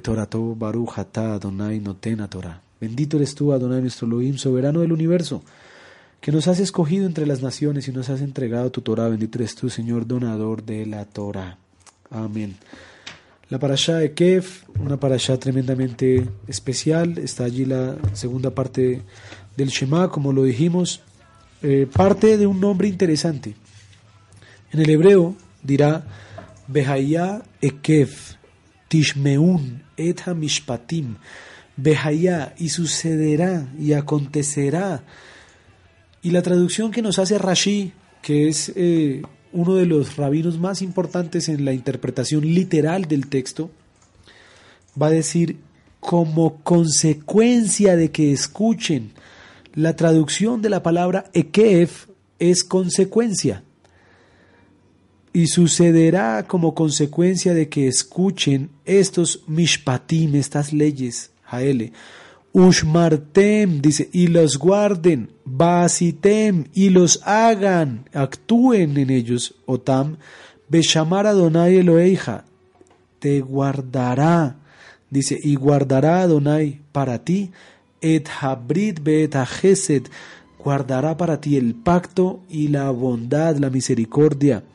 Torato 0.02 0.56
Notena. 0.60 2.30
Bendito 2.82 3.18
eres 3.18 3.36
tú, 3.36 3.54
Adonai, 3.54 3.82
nuestro 3.82 4.08
Elohim, 4.08 4.38
soberano 4.38 4.80
del 4.80 4.92
universo, 4.92 5.44
que 6.20 6.32
nos 6.32 6.48
has 6.48 6.60
escogido 6.60 7.06
entre 7.06 7.28
las 7.28 7.44
naciones 7.44 7.88
y 7.88 7.92
nos 7.92 8.10
has 8.10 8.22
entregado 8.22 8.72
tu 8.72 8.82
Torah. 8.82 9.08
Bendito 9.08 9.38
eres 9.38 9.54
tú, 9.54 9.70
Señor, 9.70 10.08
donador 10.08 10.64
de 10.64 10.88
la 10.88 11.06
Torah. 11.06 11.58
Amén. 12.10 12.56
La 13.50 13.60
parashá 13.60 13.98
de 13.98 14.14
Kef, 14.14 14.64
una 14.80 15.00
parashá 15.00 15.38
tremendamente 15.38 16.28
especial. 16.48 17.20
Está 17.20 17.44
allí 17.44 17.66
la 17.66 17.98
segunda 18.14 18.50
parte 18.50 19.04
del 19.56 19.70
Shema, 19.70 20.10
como 20.10 20.34
lo 20.34 20.44
dijimos. 20.44 21.02
Eh, 21.62 21.88
parte 21.92 22.38
de 22.38 22.48
un 22.48 22.60
nombre 22.60 22.88
interesante. 22.88 23.54
En 24.72 24.80
el 24.80 24.90
hebreo 24.90 25.36
dirá 25.62 26.04
Behaya 26.70 27.42
Ekef, 27.62 28.36
Tishmeun, 28.90 29.82
Et 29.98 30.16
Hamishpatim, 30.28 31.16
Behaya, 31.76 32.54
y 32.60 32.70
sucederá 32.70 33.68
y 33.80 33.94
acontecerá. 33.94 35.04
Y 36.22 36.30
la 36.30 36.44
traducción 36.44 36.92
que 36.92 37.02
nos 37.02 37.18
hace 37.18 37.40
Rashi, 37.40 37.94
que 38.22 38.50
es 38.50 38.72
eh, 38.76 39.24
uno 39.52 39.76
de 39.76 39.88
los 39.88 40.16
rabinos 40.16 40.60
más 40.60 40.84
importantes 40.84 41.50
en 41.50 41.66
la 41.66 41.74
interpretación 41.74 42.46
literal 42.46 43.06
del 43.06 43.28
texto, 43.30 43.72
va 45.02 45.08
a 45.08 45.12
decir 45.12 45.58
como 46.00 46.62
consecuencia 46.62 47.96
de 47.96 48.12
que 48.12 48.32
escuchen. 48.32 49.14
La 49.74 49.96
traducción 49.96 50.62
de 50.62 50.70
la 50.70 50.84
palabra 50.84 51.26
Ekef 51.34 52.10
es 52.38 52.64
consecuencia 52.64 53.64
y 55.40 55.48
sucederá 55.48 56.46
como 56.46 56.76
consecuencia 56.76 57.54
de 57.54 57.70
que 57.70 57.88
escuchen 57.88 58.72
estos 58.84 59.42
mishpatim, 59.48 60.36
estas 60.36 60.74
leyes, 60.74 61.32
Jaele, 61.46 61.94
ushmartem, 62.52 63.82
dice, 63.82 64.10
y 64.12 64.28
los 64.28 64.58
guarden, 64.58 65.30
basitem, 65.46 66.66
y 66.74 66.90
los 66.90 67.22
hagan, 67.26 68.04
actúen 68.14 68.98
en 68.98 69.12
ellos, 69.12 69.56
otam, 69.66 70.18
beshamar 70.68 71.26
Adonai 71.26 71.78
Eloeija, 71.78 72.44
te 73.20 73.40
guardará, 73.40 74.58
dice, 75.10 75.40
y 75.42 75.56
guardará 75.56 76.24
Adonai 76.24 76.82
para 76.92 77.24
ti, 77.24 77.52
et 78.02 78.28
habrit 78.42 79.02
beet 79.02 79.38
guardará 80.58 81.16
para 81.16 81.40
ti 81.40 81.56
el 81.56 81.76
pacto 81.76 82.42
y 82.50 82.68
la 82.68 82.92
bondad, 82.92 83.56
la 83.56 83.70
misericordia, 83.70 84.66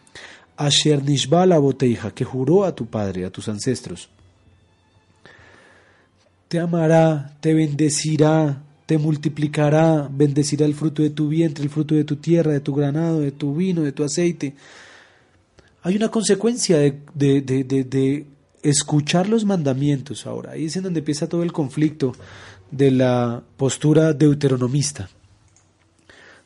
Asher 0.57 1.03
Nishbala 1.03 1.59
Boteija, 1.59 2.13
que 2.13 2.25
juró 2.25 2.65
a 2.65 2.75
tu 2.75 2.87
padre, 2.87 3.25
a 3.25 3.31
tus 3.31 3.49
ancestros. 3.49 4.09
Te 6.49 6.59
amará, 6.61 7.37
te 7.41 7.55
bendecirá, 7.55 8.63
te 8.87 8.99
multiplicará, 8.99 10.09
bendecirá 10.11 10.67
el 10.67 10.75
fruto 10.75 11.03
de 11.03 11.11
tu 11.11 11.29
vientre, 11.29 11.65
el 11.65 11.71
fruto 11.71 11.95
de 11.95 12.05
tu 12.05 12.17
tierra, 12.17 12.53
de 12.53 12.61
tu 12.61 12.75
granado, 12.75 13.21
de 13.21 13.33
tu 13.33 13.55
vino, 13.55 13.83
de 13.83 13.93
tu 13.93 14.05
aceite. 14.05 14.55
Hay 15.83 15.97
una 15.97 16.11
consecuencia 16.11 16.79
de, 16.79 17.01
de, 17.15 17.41
de, 17.41 17.65
de 17.65 18.27
escuchar 18.63 19.29
los 19.29 19.45
mandamientos 19.45 20.27
ahora. 20.27 20.53
Ahí 20.53 20.67
es 20.67 20.77
en 20.77 20.85
donde 20.85 21.01
empieza 21.01 21.29
todo 21.29 21.43
el 21.43 21.53
conflicto 21.53 22.13
de 22.71 22.91
la 22.91 23.43
postura 23.57 24.13
deuteronomista. 24.13 25.09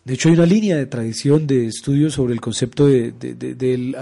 De 0.09 0.15
hecho, 0.15 0.31
hay 0.31 0.37
una 0.37 0.47
línea 0.47 0.75
de 0.79 0.87
tradición 0.87 1.47
de 1.47 1.67
estudio 1.67 2.09
sobre 2.09 2.33
el 2.33 2.41
concepto 2.41 2.87
de, 2.87 3.95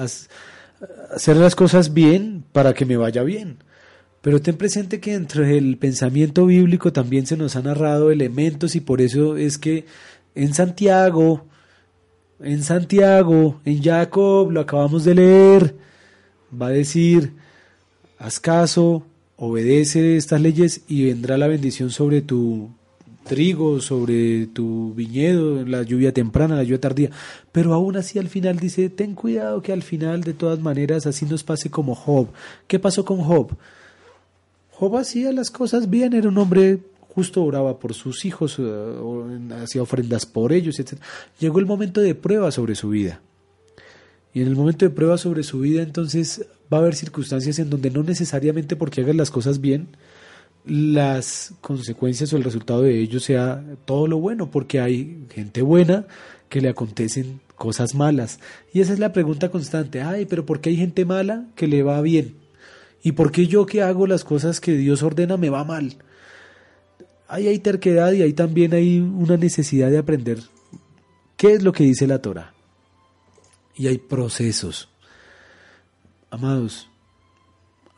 hacer 1.12 1.36
las 1.36 1.56
cosas 1.56 1.92
bien 1.92 2.44
para 2.52 2.74
que 2.74 2.86
me 2.86 2.96
vaya 2.96 3.24
bien. 3.24 3.56
Pero 4.22 4.40
ten 4.40 4.56
presente 4.56 5.00
que 5.00 5.14
entre 5.14 5.58
el 5.58 5.78
pensamiento 5.78 6.46
bíblico 6.46 6.92
también 6.92 7.26
se 7.26 7.36
nos 7.36 7.56
han 7.56 7.64
narrado 7.64 8.12
elementos 8.12 8.76
y 8.76 8.80
por 8.80 9.00
eso 9.00 9.36
es 9.36 9.58
que 9.58 9.84
en 10.36 10.54
Santiago, 10.54 11.44
en 12.38 12.62
Santiago, 12.62 13.60
en 13.64 13.82
Jacob, 13.82 14.52
lo 14.52 14.60
acabamos 14.60 15.02
de 15.02 15.16
leer, 15.16 15.74
va 16.52 16.68
a 16.68 16.70
decir, 16.70 17.32
haz 18.20 18.38
caso, 18.38 19.04
obedece 19.34 20.16
estas 20.16 20.40
leyes 20.40 20.82
y 20.86 21.06
vendrá 21.06 21.36
la 21.36 21.48
bendición 21.48 21.90
sobre 21.90 22.22
tu 22.22 22.70
trigo, 23.26 23.80
sobre 23.80 24.46
tu 24.46 24.94
viñedo, 24.94 25.64
la 25.66 25.82
lluvia 25.82 26.12
temprana, 26.12 26.56
la 26.56 26.62
lluvia 26.62 26.80
tardía. 26.80 27.10
Pero 27.52 27.74
aún 27.74 27.96
así 27.96 28.18
al 28.18 28.28
final 28.28 28.58
dice, 28.58 28.88
ten 28.88 29.14
cuidado 29.14 29.60
que 29.60 29.72
al 29.72 29.82
final 29.82 30.22
de 30.22 30.32
todas 30.32 30.60
maneras 30.60 31.06
así 31.06 31.26
nos 31.26 31.44
pase 31.44 31.70
como 31.70 31.94
Job. 31.94 32.28
¿Qué 32.66 32.78
pasó 32.78 33.04
con 33.04 33.18
Job? 33.18 33.56
Job 34.70 34.96
hacía 34.96 35.32
las 35.32 35.50
cosas 35.50 35.90
bien, 35.90 36.12
era 36.14 36.28
un 36.28 36.38
hombre 36.38 36.80
justo, 37.14 37.42
oraba 37.44 37.78
por 37.78 37.94
sus 37.94 38.24
hijos, 38.24 38.56
eh, 38.58 38.94
hacía 39.62 39.82
ofrendas 39.82 40.26
por 40.26 40.52
ellos, 40.52 40.78
etc. 40.78 40.98
Llegó 41.40 41.58
el 41.58 41.66
momento 41.66 42.00
de 42.00 42.14
prueba 42.14 42.50
sobre 42.50 42.74
su 42.74 42.90
vida. 42.90 43.20
Y 44.34 44.42
en 44.42 44.48
el 44.48 44.54
momento 44.54 44.84
de 44.84 44.90
prueba 44.90 45.16
sobre 45.16 45.42
su 45.42 45.60
vida, 45.60 45.82
entonces 45.82 46.44
va 46.70 46.76
a 46.76 46.80
haber 46.80 46.94
circunstancias 46.94 47.58
en 47.58 47.70
donde 47.70 47.90
no 47.90 48.02
necesariamente 48.02 48.76
porque 48.76 49.00
hagas 49.00 49.16
las 49.16 49.30
cosas 49.30 49.62
bien, 49.62 49.88
las 50.66 51.54
consecuencias 51.60 52.32
o 52.32 52.36
el 52.36 52.44
resultado 52.44 52.82
de 52.82 53.00
ello 53.00 53.20
sea 53.20 53.62
todo 53.84 54.08
lo 54.08 54.18
bueno, 54.18 54.50
porque 54.50 54.80
hay 54.80 55.24
gente 55.32 55.62
buena 55.62 56.06
que 56.48 56.60
le 56.60 56.68
acontecen 56.68 57.40
cosas 57.54 57.94
malas. 57.94 58.40
Y 58.72 58.80
esa 58.80 58.92
es 58.92 58.98
la 58.98 59.12
pregunta 59.12 59.50
constante, 59.50 60.02
ay, 60.02 60.26
pero 60.26 60.44
¿por 60.44 60.60
qué 60.60 60.70
hay 60.70 60.76
gente 60.76 61.04
mala 61.04 61.46
que 61.54 61.68
le 61.68 61.82
va 61.82 62.00
bien? 62.00 62.34
¿Y 63.02 63.12
por 63.12 63.30
qué 63.30 63.46
yo 63.46 63.66
que 63.66 63.82
hago 63.82 64.06
las 64.06 64.24
cosas 64.24 64.60
que 64.60 64.76
Dios 64.76 65.02
ordena 65.02 65.36
me 65.36 65.50
va 65.50 65.64
mal? 65.64 65.96
Ahí 67.28 67.46
hay 67.46 67.58
terquedad 67.60 68.12
y 68.12 68.22
ahí 68.22 68.32
también 68.32 68.74
hay 68.74 68.98
una 68.98 69.36
necesidad 69.36 69.90
de 69.90 69.98
aprender 69.98 70.40
qué 71.36 71.52
es 71.52 71.62
lo 71.62 71.72
que 71.72 71.84
dice 71.84 72.06
la 72.06 72.20
Torah. 72.20 72.52
Y 73.76 73.86
hay 73.86 73.98
procesos. 73.98 74.88
Amados, 76.30 76.88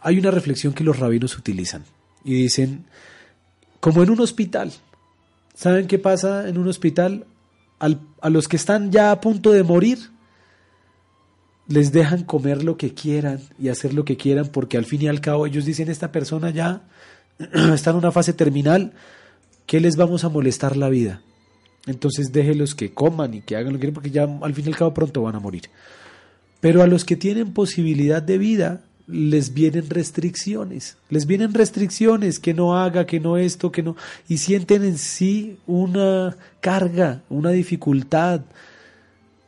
hay 0.01 0.19
una 0.19 0.31
reflexión 0.31 0.75
que 0.75 0.85
los 0.85 0.99
rabinos 0.99 1.39
utilizan 1.39 1.85
y 2.25 2.35
dicen, 2.35 2.85
como 3.81 4.03
en 4.03 4.11
un 4.11 4.21
hospital. 4.21 4.73
¿Saben 5.55 5.87
qué 5.87 5.99
pasa 5.99 6.49
en 6.49 6.59
un 6.59 6.69
hospital? 6.69 7.27
a 8.21 8.29
los 8.29 8.49
que 8.49 8.57
están 8.57 8.91
ya 8.91 9.13
a 9.13 9.21
punto 9.21 9.53
de 9.53 9.63
morir, 9.63 9.99
les 11.69 11.93
dejan 11.93 12.25
comer 12.25 12.65
lo 12.65 12.77
que 12.77 12.95
quieran 12.95 13.41
y 13.59 13.69
hacer 13.69 13.95
lo 13.95 14.05
que 14.05 14.17
quieran 14.17 14.49
porque 14.49 14.79
al 14.79 14.85
fin 14.85 15.03
y 15.03 15.09
al 15.09 15.21
cabo 15.21 15.47
ellos 15.47 15.65
dicen, 15.65 15.89
esta 15.89 16.11
persona 16.11 16.51
ya 16.51 16.83
están 17.73 17.95
en 17.95 17.99
una 17.99 18.11
fase 18.11 18.33
terminal, 18.33 18.95
¿qué 19.67 19.79
les 19.79 19.97
vamos 19.97 20.25
a 20.25 20.29
molestar 20.29 20.77
la 20.77 20.89
vida? 20.89 21.23
Entonces 21.87 22.33
déjelos 22.33 22.75
que 22.75 22.93
coman 22.93 23.35
y 23.35 23.43
que 23.43 23.57
hagan 23.57 23.73
lo 23.73 23.79
que 23.79 23.81
quieran 23.81 23.95
porque 23.95 24.11
ya 24.11 24.25
al 24.25 24.55
fin 24.55 24.65
y 24.65 24.69
al 24.69 24.77
cabo 24.77 24.95
pronto 24.95 25.23
van 25.23 25.37
a 25.37 25.41
morir. 25.41 25.65
Pero 26.61 26.83
a 26.83 26.87
los 26.87 27.05
que 27.05 27.17
tienen 27.17 27.53
posibilidad 27.53 28.23
de 28.23 28.39
vida, 28.39 28.81
les 29.09 29.55
vienen 29.55 29.89
restricciones, 29.89 30.99
les 31.09 31.27
vienen 31.27 31.55
restricciones, 31.55 32.39
que 32.39 32.53
no 32.53 32.77
haga, 32.79 33.07
que 33.07 33.21
no 33.21 33.39
esto, 33.39 33.73
que 33.73 33.83
no, 33.83 33.97
y 34.29 34.39
sienten 34.39 34.85
en 34.85 34.99
sí 34.99 35.57
una 35.67 36.37
carga, 36.61 37.23
una 37.31 37.51
dificultad. 37.51 38.43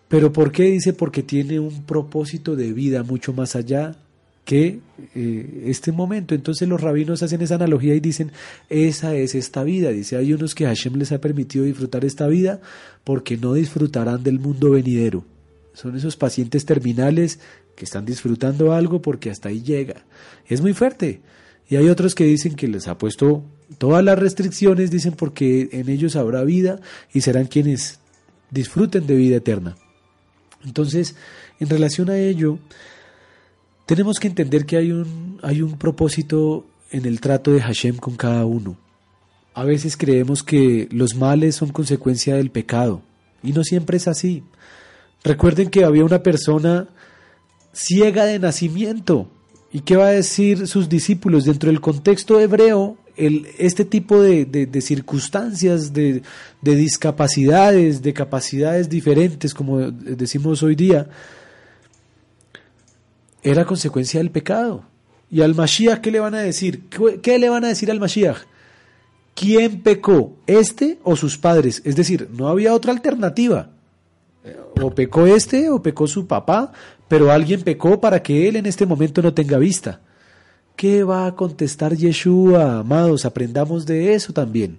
Pero 0.08 0.32
¿por 0.32 0.50
qué 0.50 0.64
dice? 0.64 0.92
Porque 0.92 1.22
tiene 1.22 1.60
un 1.60 1.82
propósito 1.82 2.56
de 2.56 2.72
vida 2.72 3.02
mucho 3.02 3.32
más 3.32 3.54
allá 3.54 3.96
que 4.44 4.80
eh, 5.14 5.64
este 5.66 5.92
momento. 5.92 6.34
Entonces 6.34 6.66
los 6.66 6.80
rabinos 6.80 7.22
hacen 7.22 7.42
esa 7.42 7.56
analogía 7.56 7.94
y 7.94 8.00
dicen, 8.00 8.32
esa 8.68 9.14
es 9.14 9.34
esta 9.34 9.62
vida. 9.62 9.90
Dice, 9.90 10.16
hay 10.16 10.32
unos 10.32 10.54
que 10.54 10.64
Hashem 10.64 10.96
les 10.96 11.12
ha 11.12 11.20
permitido 11.20 11.66
disfrutar 11.66 12.04
esta 12.04 12.26
vida 12.26 12.60
porque 13.04 13.36
no 13.36 13.52
disfrutarán 13.54 14.24
del 14.24 14.40
mundo 14.40 14.70
venidero. 14.70 15.24
Son 15.74 15.96
esos 15.96 16.16
pacientes 16.16 16.64
terminales 16.64 17.38
que 17.80 17.86
están 17.86 18.04
disfrutando 18.04 18.74
algo 18.74 19.00
porque 19.00 19.30
hasta 19.30 19.48
ahí 19.48 19.62
llega. 19.62 20.04
Es 20.46 20.60
muy 20.60 20.74
fuerte. 20.74 21.22
Y 21.66 21.76
hay 21.76 21.88
otros 21.88 22.14
que 22.14 22.24
dicen 22.24 22.54
que 22.54 22.68
les 22.68 22.88
ha 22.88 22.98
puesto 22.98 23.42
todas 23.78 24.04
las 24.04 24.18
restricciones, 24.18 24.90
dicen 24.90 25.14
porque 25.14 25.70
en 25.72 25.88
ellos 25.88 26.14
habrá 26.14 26.44
vida 26.44 26.78
y 27.14 27.22
serán 27.22 27.46
quienes 27.46 27.98
disfruten 28.50 29.06
de 29.06 29.16
vida 29.16 29.36
eterna. 29.36 29.78
Entonces, 30.62 31.16
en 31.58 31.70
relación 31.70 32.10
a 32.10 32.18
ello, 32.18 32.58
tenemos 33.86 34.18
que 34.18 34.28
entender 34.28 34.66
que 34.66 34.76
hay 34.76 34.92
un, 34.92 35.40
hay 35.42 35.62
un 35.62 35.78
propósito 35.78 36.66
en 36.90 37.06
el 37.06 37.18
trato 37.18 37.50
de 37.50 37.62
Hashem 37.62 37.96
con 37.96 38.14
cada 38.16 38.44
uno. 38.44 38.76
A 39.54 39.64
veces 39.64 39.96
creemos 39.96 40.42
que 40.42 40.86
los 40.90 41.14
males 41.14 41.54
son 41.54 41.70
consecuencia 41.70 42.34
del 42.34 42.50
pecado, 42.50 43.00
y 43.42 43.52
no 43.52 43.64
siempre 43.64 43.96
es 43.96 44.06
así. 44.06 44.42
Recuerden 45.24 45.70
que 45.70 45.86
había 45.86 46.04
una 46.04 46.22
persona 46.22 46.88
ciega 47.72 48.24
de 48.24 48.38
nacimiento. 48.38 49.28
¿Y 49.72 49.80
qué 49.80 49.96
va 49.96 50.08
a 50.08 50.12
decir 50.12 50.66
sus 50.66 50.88
discípulos? 50.88 51.44
Dentro 51.44 51.70
del 51.70 51.80
contexto 51.80 52.40
hebreo, 52.40 52.98
el, 53.16 53.46
este 53.58 53.84
tipo 53.84 54.20
de, 54.20 54.44
de, 54.44 54.80
circunstancias, 54.80 55.92
de, 55.92 56.22
de, 56.60 56.74
discapacidades, 56.74 58.02
de 58.02 58.12
capacidades 58.12 58.88
diferentes, 58.88 59.54
como 59.54 59.78
decimos 59.78 60.62
hoy 60.62 60.74
día, 60.74 61.08
era 63.42 63.64
consecuencia 63.64 64.18
del 64.20 64.30
pecado. 64.30 64.84
¿Y 65.30 65.42
al 65.42 65.54
Mashiach 65.54 66.00
qué 66.00 66.10
le 66.10 66.20
van 66.20 66.34
a 66.34 66.40
decir? 66.40 66.88
¿Qué 67.22 67.38
le 67.38 67.48
van 67.48 67.64
a 67.64 67.68
decir 67.68 67.90
al 67.90 68.00
Mashiach? 68.00 68.38
¿Quién 69.34 69.82
pecó? 69.82 70.36
¿Este 70.46 70.98
o 71.04 71.14
sus 71.14 71.38
padres? 71.38 71.80
Es 71.84 71.94
decir, 71.94 72.28
no 72.32 72.48
había 72.48 72.74
otra 72.74 72.92
alternativa. 72.92 73.70
O 74.82 74.90
pecó 74.90 75.26
este 75.26 75.70
o 75.70 75.82
pecó 75.82 76.06
su 76.06 76.26
papá, 76.26 76.72
pero 77.10 77.32
alguien 77.32 77.62
pecó 77.62 78.00
para 78.00 78.22
que 78.22 78.46
él 78.48 78.54
en 78.54 78.66
este 78.66 78.86
momento 78.86 79.20
no 79.20 79.34
tenga 79.34 79.58
vista. 79.58 80.00
¿Qué 80.76 81.02
va 81.02 81.26
a 81.26 81.34
contestar 81.34 81.96
Yeshua, 81.96 82.78
amados? 82.78 83.24
Aprendamos 83.24 83.84
de 83.84 84.14
eso 84.14 84.32
también. 84.32 84.78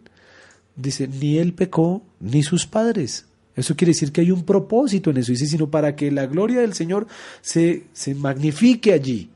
Dice, 0.78 1.10
ni 1.10 1.40
él 1.40 1.52
pecó, 1.52 2.02
ni 2.22 2.42
sus 2.42 2.66
padres. 2.66 3.26
Eso 3.54 3.76
quiere 3.76 3.90
decir 3.90 4.14
que 4.14 4.22
hay 4.22 4.32
un 4.32 4.46
propósito 4.46 5.10
en 5.10 5.18
eso. 5.18 5.34
Dice, 5.34 5.46
sino 5.46 5.70
para 5.70 5.94
que 5.98 6.10
la 6.10 6.26
gloria 6.26 6.62
del 6.62 6.74
Señor 6.74 7.06
se, 7.42 7.84
se 7.92 8.16
magnifique 8.16 8.94
allí. 8.94 9.30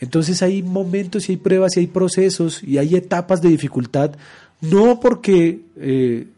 Entonces 0.00 0.40
hay 0.40 0.62
momentos 0.62 1.28
y 1.28 1.32
hay 1.32 1.36
pruebas 1.36 1.76
y 1.76 1.80
hay 1.80 1.86
procesos 1.88 2.64
y 2.64 2.78
hay 2.78 2.96
etapas 2.96 3.42
de 3.42 3.50
dificultad, 3.50 4.12
no 4.62 5.00
porque 5.00 5.60
eh, 5.76 6.28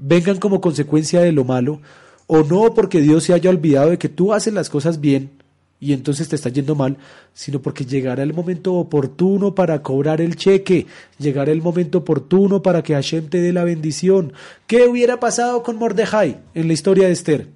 vengan 0.00 0.38
como 0.38 0.60
consecuencia 0.60 1.20
de 1.20 1.30
lo 1.30 1.44
malo, 1.44 1.80
o 2.26 2.42
no 2.42 2.74
porque 2.74 3.00
Dios 3.00 3.24
se 3.24 3.32
haya 3.32 3.50
olvidado 3.50 3.90
de 3.90 3.98
que 3.98 4.08
tú 4.08 4.32
haces 4.32 4.52
las 4.52 4.70
cosas 4.70 5.00
bien 5.00 5.30
y 5.78 5.92
entonces 5.92 6.28
te 6.28 6.36
está 6.36 6.48
yendo 6.48 6.74
mal, 6.74 6.96
sino 7.34 7.60
porque 7.60 7.84
llegará 7.84 8.22
el 8.22 8.32
momento 8.32 8.74
oportuno 8.74 9.54
para 9.54 9.82
cobrar 9.82 10.20
el 10.20 10.36
cheque, 10.36 10.86
llegará 11.18 11.52
el 11.52 11.60
momento 11.60 11.98
oportuno 11.98 12.62
para 12.62 12.82
que 12.82 12.94
Hashem 12.94 13.28
te 13.28 13.40
dé 13.40 13.52
la 13.52 13.64
bendición. 13.64 14.32
¿Qué 14.66 14.86
hubiera 14.86 15.20
pasado 15.20 15.62
con 15.62 15.76
Mordejai 15.76 16.38
en 16.54 16.66
la 16.66 16.72
historia 16.72 17.06
de 17.06 17.12
Esther? 17.12 17.48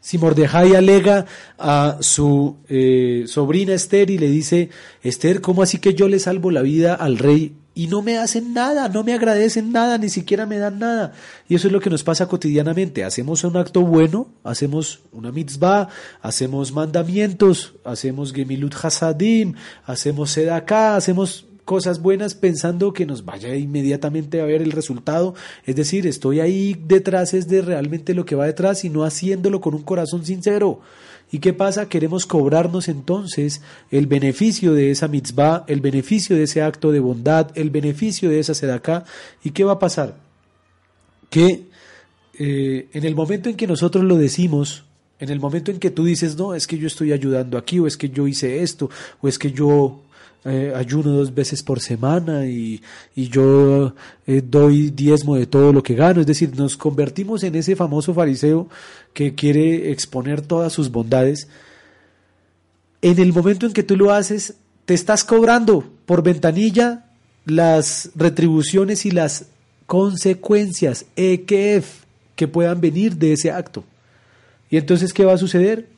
Si 0.00 0.18
Mordejai 0.18 0.74
alega 0.74 1.26
a 1.58 1.98
su 2.00 2.56
eh, 2.68 3.24
sobrina 3.26 3.74
Esther 3.74 4.10
y 4.10 4.18
le 4.18 4.28
dice, 4.28 4.70
Esther, 5.02 5.40
¿cómo 5.40 5.62
así 5.62 5.78
que 5.78 5.94
yo 5.94 6.08
le 6.08 6.18
salvo 6.18 6.50
la 6.50 6.62
vida 6.62 6.94
al 6.94 7.18
rey 7.18 7.52
y 7.74 7.86
no 7.86 8.02
me 8.02 8.18
hacen 8.18 8.52
nada, 8.52 8.88
no 8.88 9.02
me 9.02 9.14
agradecen 9.14 9.72
nada, 9.72 9.96
ni 9.98 10.08
siquiera 10.08 10.44
me 10.46 10.58
dan 10.58 10.78
nada. 10.78 11.12
Y 11.48 11.54
eso 11.54 11.68
es 11.68 11.72
lo 11.72 11.80
que 11.80 11.90
nos 11.90 12.04
pasa 12.04 12.28
cotidianamente. 12.28 13.04
Hacemos 13.04 13.44
un 13.44 13.56
acto 13.56 13.80
bueno, 13.80 14.28
hacemos 14.44 15.00
una 15.12 15.32
mitzvah, 15.32 15.88
hacemos 16.20 16.72
mandamientos, 16.72 17.74
hacemos 17.84 18.32
gemilut 18.32 18.74
hasadim, 18.74 19.54
hacemos 19.86 20.30
sedaká, 20.30 20.96
hacemos 20.96 21.46
cosas 21.64 22.02
buenas 22.02 22.34
pensando 22.34 22.92
que 22.92 23.06
nos 23.06 23.24
vaya 23.24 23.54
inmediatamente 23.54 24.40
a 24.40 24.44
ver 24.44 24.62
el 24.62 24.72
resultado. 24.72 25.34
Es 25.64 25.76
decir, 25.76 26.06
estoy 26.06 26.40
ahí 26.40 26.76
detrás, 26.86 27.32
es 27.32 27.48
de 27.48 27.62
realmente 27.62 28.14
lo 28.14 28.24
que 28.24 28.34
va 28.34 28.46
detrás 28.46 28.84
y 28.84 28.90
no 28.90 29.04
haciéndolo 29.04 29.60
con 29.60 29.74
un 29.74 29.82
corazón 29.82 30.24
sincero. 30.24 30.80
¿Y 31.32 31.38
qué 31.38 31.54
pasa? 31.54 31.88
Queremos 31.88 32.26
cobrarnos 32.26 32.88
entonces 32.88 33.62
el 33.90 34.06
beneficio 34.06 34.74
de 34.74 34.90
esa 34.90 35.08
mitzvah, 35.08 35.64
el 35.66 35.80
beneficio 35.80 36.36
de 36.36 36.42
ese 36.42 36.60
acto 36.60 36.92
de 36.92 37.00
bondad, 37.00 37.50
el 37.54 37.70
beneficio 37.70 38.28
de 38.28 38.38
esa 38.38 38.52
sedacá. 38.52 39.04
¿Y 39.42 39.52
qué 39.52 39.64
va 39.64 39.72
a 39.72 39.78
pasar? 39.78 40.18
Que 41.30 41.62
eh, 42.38 42.88
en 42.92 43.04
el 43.04 43.14
momento 43.14 43.48
en 43.48 43.56
que 43.56 43.66
nosotros 43.66 44.04
lo 44.04 44.18
decimos, 44.18 44.84
en 45.20 45.30
el 45.30 45.40
momento 45.40 45.70
en 45.70 45.78
que 45.78 45.90
tú 45.90 46.04
dices, 46.04 46.36
no, 46.36 46.54
es 46.54 46.66
que 46.66 46.76
yo 46.76 46.86
estoy 46.86 47.12
ayudando 47.12 47.56
aquí, 47.56 47.78
o 47.78 47.86
es 47.86 47.96
que 47.96 48.10
yo 48.10 48.28
hice 48.28 48.62
esto, 48.62 48.90
o 49.22 49.26
es 49.26 49.38
que 49.38 49.52
yo 49.52 50.02
eh, 50.44 50.72
ayuno 50.74 51.12
dos 51.12 51.32
veces 51.32 51.62
por 51.62 51.78
semana 51.78 52.46
y, 52.46 52.82
y 53.14 53.28
yo 53.28 53.94
eh, 54.26 54.42
doy 54.44 54.90
diezmo 54.90 55.36
de 55.36 55.46
todo 55.46 55.72
lo 55.72 55.82
que 55.82 55.94
gano. 55.94 56.20
Es 56.20 56.26
decir, 56.26 56.56
nos 56.56 56.76
convertimos 56.76 57.44
en 57.44 57.54
ese 57.54 57.76
famoso 57.76 58.12
fariseo 58.12 58.68
que 59.14 59.34
quiere 59.34 59.92
exponer 59.92 60.42
todas 60.42 60.72
sus 60.72 60.90
bondades. 60.90 61.48
En 63.02 63.18
el 63.18 63.32
momento 63.32 63.66
en 63.66 63.72
que 63.72 63.82
tú 63.82 63.96
lo 63.96 64.12
haces, 64.12 64.54
te 64.84 64.94
estás 64.94 65.24
cobrando 65.24 65.84
por 66.06 66.22
ventanilla 66.22 67.06
las 67.44 68.10
retribuciones 68.14 69.06
y 69.06 69.10
las 69.10 69.46
consecuencias 69.86 71.06
EKF 71.16 72.02
que 72.34 72.48
puedan 72.48 72.80
venir 72.80 73.16
de 73.16 73.34
ese 73.34 73.50
acto. 73.50 73.84
Y 74.70 74.76
entonces, 74.76 75.12
¿qué 75.12 75.24
va 75.24 75.34
a 75.34 75.38
suceder? 75.38 75.88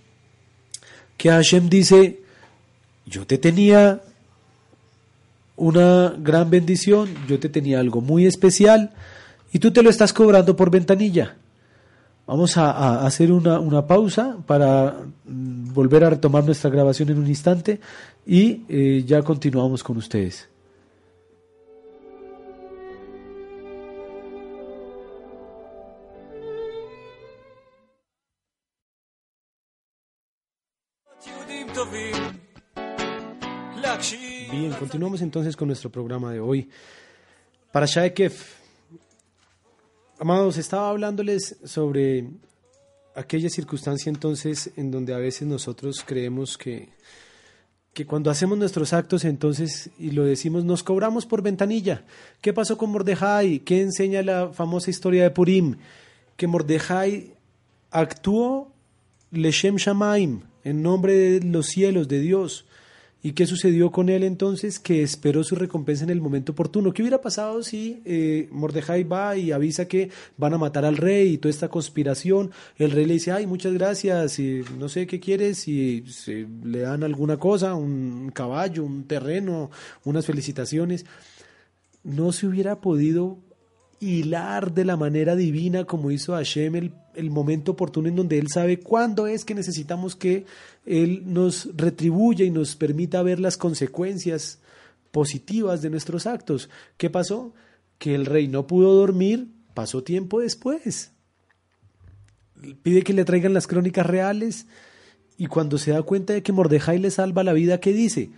Que 1.17 1.31
Hashem 1.31 1.69
dice, 1.69 2.21
yo 3.07 3.27
te 3.27 3.39
tenía 3.39 4.03
una 5.57 6.15
gran 6.19 6.51
bendición, 6.51 7.09
yo 7.29 7.39
te 7.39 7.49
tenía 7.49 7.81
algo 7.81 8.01
muy 8.01 8.27
especial 8.27 8.91
y 9.53 9.59
tú 9.59 9.71
te 9.71 9.83
lo 9.83 9.91
estás 9.91 10.13
cobrando 10.13 10.57
por 10.57 10.71
ventanilla. 10.71 11.37
Vamos 12.27 12.57
a, 12.57 13.05
hacer 13.05 13.31
una, 13.31 13.61
una, 13.61 13.87
pausa 13.87 14.39
para 14.47 14.97
mm, 15.27 15.75
volver 15.75 16.05
a 16.05 16.11
retomar 16.11 16.45
nuestra 16.45 16.71
grabación 16.71 17.11
en 17.11 17.19
un 17.19 17.27
instante 17.27 17.81
y 18.27 18.63
eh, 18.69 19.05
ya 19.07 19.23
continuamos 19.23 19.85
con 19.85 19.99
ustedes. 19.99 20.49
Bien, 34.57 34.73
continuamos 34.75 35.21
entonces 35.21 35.57
con 35.57 35.67
nuestro 35.67 35.91
programa 35.91 36.33
de 36.33 36.39
hoy. 36.39 36.69
Para 37.73 37.87
Shaekef, 37.87 38.55
amados, 40.21 40.59
estaba 40.59 40.91
hablándoles 40.91 41.57
sobre 41.65 42.29
aquella 43.17 43.51
circunstancia 43.51 44.11
entonces 44.11 44.71
en 44.77 44.93
donde 44.93 45.13
a 45.13 45.19
veces 45.19 45.49
nosotros 45.49 46.05
creemos 46.07 46.57
que, 46.57 46.91
que 47.93 48.07
cuando 48.07 48.31
hacemos 48.31 48.57
nuestros 48.57 48.93
actos 48.93 49.25
entonces 49.25 49.91
y 49.99 50.13
lo 50.13 50.25
decimos 50.25 50.65
nos 50.65 50.85
cobramos 50.85 51.27
por 51.27 51.43
ventanilla. 51.43 52.05
¿Qué 52.41 52.53
pasó 52.53 52.79
con 52.79 52.91
Mordejai? 52.91 53.59
¿Qué 53.59 53.83
enseña 53.83 54.23
la 54.23 54.51
famosa 54.53 54.89
historia 54.89 55.25
de 55.25 55.31
Purim? 55.33 55.79
Que 56.37 56.47
Mordejai 56.47 57.33
actuó 57.91 58.71
Leshem 59.33 59.77
Shamaim 59.77 60.43
en 60.63 60.81
nombre 60.81 61.13
de 61.15 61.41
los 61.41 61.67
cielos 61.67 62.07
de 62.07 62.21
Dios 62.21 62.67
¿Y 63.27 63.33
qué 63.33 63.47
sucedió 63.47 63.91
con 63.91 64.11
él 64.11 64.23
entonces? 64.23 64.79
Que 64.79 65.03
esperó 65.03 65.45
su 65.45 65.55
recompensa 65.55 66.05
en 66.05 66.11
el 66.11 66.21
momento 66.21 66.53
oportuno. 66.53 66.93
¿Qué 66.93 67.01
hubiera 67.01 67.23
pasado 67.23 67.63
si 67.63 68.03
eh, 68.05 68.51
Mordejai 68.53 69.03
va 69.05 69.35
y 69.35 69.51
avisa 69.51 69.89
que 69.89 70.11
van 70.37 70.53
a 70.53 70.59
matar 70.59 70.85
al 70.85 70.99
rey 70.99 71.33
y 71.33 71.39
toda 71.39 71.49
esta 71.49 71.71
conspiración? 71.71 72.51
El 72.77 72.91
rey 72.91 73.07
le 73.07 73.15
dice, 73.15 73.33
ay, 73.33 73.47
muchas 73.47 73.73
gracias, 73.73 74.39
y 74.39 74.63
no 74.79 74.91
sé 74.91 75.07
qué 75.07 75.21
quieres, 75.21 75.67
y 75.69 76.05
le 76.65 76.81
dan 76.81 77.03
alguna 77.03 77.39
cosa, 77.39 77.75
un 77.75 78.31
caballo, 78.31 78.85
un 78.85 79.05
terreno, 79.05 79.71
unas 80.05 80.27
felicitaciones. 80.27 81.07
no 82.03 82.31
se 82.31 82.47
hubiera 82.47 82.83
podido 82.83 83.39
hilar 84.05 84.73
de 84.73 84.85
la 84.85 84.97
manera 84.97 85.35
divina 85.35 85.85
como 85.85 86.11
hizo 86.11 86.35
Hashem 86.35 86.91
el, 87.15 87.31
momento 87.31 87.73
oportuno 87.73 88.09
en 88.09 88.17
donde 88.17 88.39
Él 88.39 88.49
sabe 88.49 88.81
cuándo 88.81 89.27
es 89.27 89.45
que 89.45 89.55
necesitamos 89.55 90.15
que 90.17 90.45
Él 90.85 91.23
nos 91.27 91.69
retribuya 91.77 92.45
y 92.45 92.51
nos 92.51 92.77
permita 92.77 93.23
ver 93.23 93.41
las 93.41 93.57
consecuencias 93.57 94.59
positivas 95.11 95.81
de 95.81 95.91
nuestros 95.91 96.27
actos. 96.27 96.69
¿Qué 96.97 97.09
pasó? 97.09 97.55
Que 97.99 98.15
el 98.15 98.27
rey 98.27 98.49
no 98.49 98.67
pudo 98.67 98.95
dormir, 98.95 99.49
pasó 99.75 100.03
tiempo 100.03 100.41
después. 100.41 101.13
Pide 102.83 103.03
que 103.03 103.13
le 103.13 103.25
traigan 103.25 103.55
las 103.55 103.67
crónicas 103.67 104.07
reales 104.07 104.67
y 105.37 105.47
cuando 105.47 105.79
se 105.79 105.93
da 105.93 106.03
cuenta 106.03 106.33
de 106.33 106.43
que 106.43 106.53
Mordejai 106.53 106.99
le 106.99 107.11
salva 107.11 107.45
la 107.45 107.53
vida, 107.53 107.81
¿qué 107.81 107.93
dice? 107.93 108.31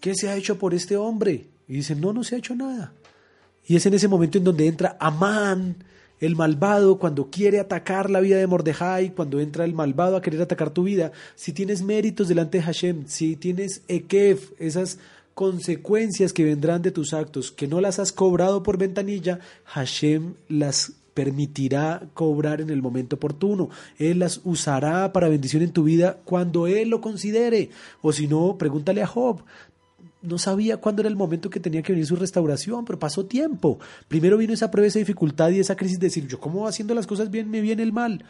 ¿Qué 0.00 0.14
se 0.14 0.28
ha 0.28 0.36
hecho 0.36 0.58
por 0.58 0.74
este 0.74 0.96
hombre? 0.96 1.48
Y 1.68 1.74
dice, 1.74 1.94
no, 1.94 2.12
no 2.12 2.24
se 2.24 2.34
ha 2.34 2.38
hecho 2.38 2.54
nada. 2.54 2.92
Y 3.66 3.76
es 3.76 3.86
en 3.86 3.94
ese 3.94 4.08
momento 4.08 4.38
en 4.38 4.44
donde 4.44 4.66
entra 4.66 4.96
Amán, 5.00 5.76
el 6.20 6.36
malvado, 6.36 6.98
cuando 6.98 7.30
quiere 7.30 7.58
atacar 7.58 8.08
la 8.08 8.20
vida 8.20 8.36
de 8.36 8.46
Mordejai, 8.46 9.14
cuando 9.14 9.40
entra 9.40 9.64
el 9.64 9.74
malvado 9.74 10.16
a 10.16 10.22
querer 10.22 10.40
atacar 10.40 10.70
tu 10.70 10.84
vida. 10.84 11.10
Si 11.34 11.52
tienes 11.52 11.82
méritos 11.82 12.28
delante 12.28 12.58
de 12.58 12.64
Hashem, 12.64 13.04
si 13.06 13.34
tienes 13.36 13.82
Ekef, 13.88 14.52
esas 14.58 14.98
consecuencias 15.34 16.32
que 16.32 16.44
vendrán 16.44 16.82
de 16.82 16.92
tus 16.92 17.12
actos, 17.12 17.50
que 17.50 17.66
no 17.66 17.80
las 17.80 17.98
has 17.98 18.12
cobrado 18.12 18.62
por 18.62 18.78
ventanilla, 18.78 19.40
Hashem 19.64 20.34
las 20.48 20.92
permitirá 21.14 22.08
cobrar 22.14 22.60
en 22.60 22.70
el 22.70 22.82
momento 22.82 23.16
oportuno. 23.16 23.70
Él 23.98 24.20
las 24.20 24.40
usará 24.44 25.12
para 25.12 25.28
bendición 25.28 25.62
en 25.62 25.72
tu 25.72 25.84
vida 25.84 26.18
cuando 26.24 26.66
Él 26.66 26.88
lo 26.88 27.00
considere. 27.00 27.70
O 28.00 28.12
si 28.12 28.28
no, 28.28 28.56
pregúntale 28.58 29.02
a 29.02 29.06
Job 29.06 29.42
no 30.22 30.38
sabía 30.38 30.76
cuándo 30.76 31.02
era 31.02 31.08
el 31.08 31.16
momento 31.16 31.50
que 31.50 31.60
tenía 31.60 31.82
que 31.82 31.92
venir 31.92 32.06
su 32.06 32.16
restauración, 32.16 32.84
pero 32.84 32.98
pasó 32.98 33.26
tiempo. 33.26 33.78
Primero 34.08 34.38
vino 34.38 34.54
esa 34.54 34.70
prueba, 34.70 34.86
esa 34.86 34.98
dificultad 34.98 35.50
y 35.50 35.60
esa 35.60 35.76
crisis 35.76 35.98
de 35.98 36.06
decir, 36.06 36.26
yo 36.26 36.40
cómo 36.40 36.66
haciendo 36.66 36.94
las 36.94 37.06
cosas 37.06 37.30
bien 37.30 37.50
me 37.50 37.60
viene 37.60 37.82
el 37.82 37.92
mal. 37.92 38.24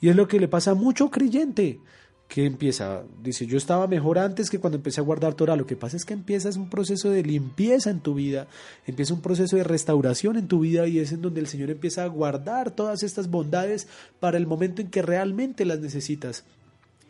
Y 0.00 0.08
es 0.08 0.16
lo 0.16 0.28
que 0.28 0.38
le 0.38 0.48
pasa 0.48 0.72
a 0.72 0.74
mucho 0.74 1.10
creyente 1.10 1.80
que 2.28 2.44
empieza, 2.44 3.04
dice, 3.22 3.46
yo 3.46 3.56
estaba 3.56 3.86
mejor 3.86 4.18
antes 4.18 4.50
que 4.50 4.60
cuando 4.60 4.76
empecé 4.76 5.00
a 5.00 5.04
guardar 5.04 5.32
Torah. 5.32 5.56
Lo 5.56 5.66
que 5.66 5.76
pasa 5.76 5.96
es 5.96 6.04
que 6.04 6.12
empieza 6.12 6.50
un 6.58 6.68
proceso 6.68 7.10
de 7.10 7.22
limpieza 7.22 7.88
en 7.88 8.00
tu 8.00 8.14
vida, 8.14 8.46
empieza 8.86 9.14
un 9.14 9.22
proceso 9.22 9.56
de 9.56 9.64
restauración 9.64 10.36
en 10.36 10.46
tu 10.46 10.60
vida 10.60 10.86
y 10.86 10.98
es 10.98 11.12
en 11.12 11.22
donde 11.22 11.40
el 11.40 11.46
Señor 11.46 11.70
empieza 11.70 12.04
a 12.04 12.08
guardar 12.08 12.70
todas 12.70 13.02
estas 13.02 13.30
bondades 13.30 13.88
para 14.20 14.36
el 14.36 14.46
momento 14.46 14.82
en 14.82 14.90
que 14.90 15.00
realmente 15.00 15.64
las 15.64 15.80
necesitas. 15.80 16.44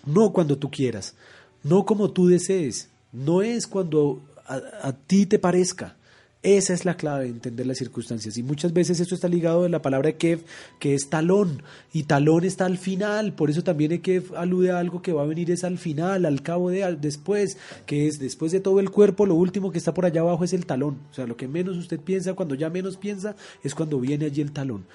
No 0.06 0.32
cuando 0.32 0.56
tú 0.56 0.70
quieras, 0.70 1.16
no 1.64 1.84
como 1.84 2.12
tú 2.12 2.28
desees, 2.28 2.88
no 3.12 3.42
es 3.42 3.66
cuando 3.66 4.22
a, 4.46 4.92
ti 4.92 5.26
te 5.26 5.38
parezca. 5.38 5.94
Esa 6.40 6.72
es 6.72 6.84
la 6.84 6.96
clave 6.96 7.24
de 7.24 7.30
entender 7.30 7.66
las 7.66 7.78
circunstancias. 7.78 8.38
Y 8.38 8.44
muchas 8.44 8.72
veces 8.72 9.00
esto 9.00 9.16
está 9.16 9.26
ligado 9.26 9.64
a 9.64 9.68
la 9.68 9.82
palabra 9.82 10.12
Kev, 10.12 10.44
que 10.78 10.94
es 10.94 11.10
talón. 11.10 11.64
Y 11.92 12.04
talón 12.04 12.44
está 12.44 12.64
al 12.64 12.78
final. 12.78 13.32
Por 13.32 13.50
eso 13.50 13.64
también 13.64 14.00
Kev 14.00 14.36
alude 14.36 14.70
a 14.70 14.78
algo 14.78 15.02
que 15.02 15.12
va 15.12 15.22
a 15.22 15.26
venir 15.26 15.50
es 15.50 15.64
al 15.64 15.78
final, 15.78 16.24
al 16.24 16.40
cabo 16.42 16.70
de, 16.70 16.96
después, 17.00 17.58
que 17.86 18.06
es 18.06 18.20
después 18.20 18.52
de 18.52 18.60
todo 18.60 18.78
el 18.78 18.90
cuerpo, 18.90 19.26
lo 19.26 19.34
último 19.34 19.72
que 19.72 19.78
está 19.78 19.92
por 19.92 20.06
allá 20.06 20.20
abajo 20.20 20.44
es 20.44 20.52
el 20.52 20.64
talón. 20.64 20.98
O 21.10 21.14
sea, 21.14 21.26
lo 21.26 21.36
que 21.36 21.48
menos 21.48 21.76
usted 21.76 21.98
piensa, 21.98 22.34
cuando 22.34 22.54
ya 22.54 22.70
menos 22.70 22.96
piensa, 22.96 23.34
es 23.64 23.74
cuando 23.74 23.98
viene 23.98 24.26
allí 24.26 24.40
el 24.40 24.52
talón. 24.52 24.86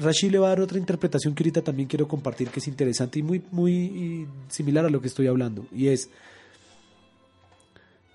Rashi 0.00 0.30
le 0.30 0.38
va 0.38 0.48
a 0.48 0.50
dar 0.50 0.60
otra 0.62 0.78
interpretación 0.78 1.32
que 1.32 1.44
ahorita 1.44 1.62
también 1.62 1.88
quiero 1.88 2.08
compartir, 2.08 2.48
que 2.48 2.58
es 2.58 2.66
interesante 2.66 3.20
y 3.20 3.22
muy, 3.22 3.40
muy 3.52 4.26
similar 4.48 4.84
a 4.84 4.90
lo 4.90 5.00
que 5.00 5.06
estoy 5.06 5.28
hablando. 5.28 5.64
Y 5.72 5.86
es 5.88 6.10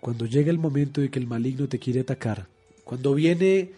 cuando 0.04 0.26
llega 0.26 0.52
el 0.52 0.60
momento 0.60 1.00
de 1.00 1.10
que 1.10 1.18
el 1.18 1.28
maligno 1.28 1.70
te 1.70 1.80
quiere 1.80 2.02
atacar, 2.02 2.50
cuando 2.84 3.14
viene 3.14 3.72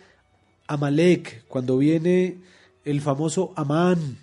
Amalek, 0.66 1.46
cuando 1.48 1.78
viene 1.78 2.40
el 2.84 3.00
famoso 3.00 3.54
Amán 3.56 4.18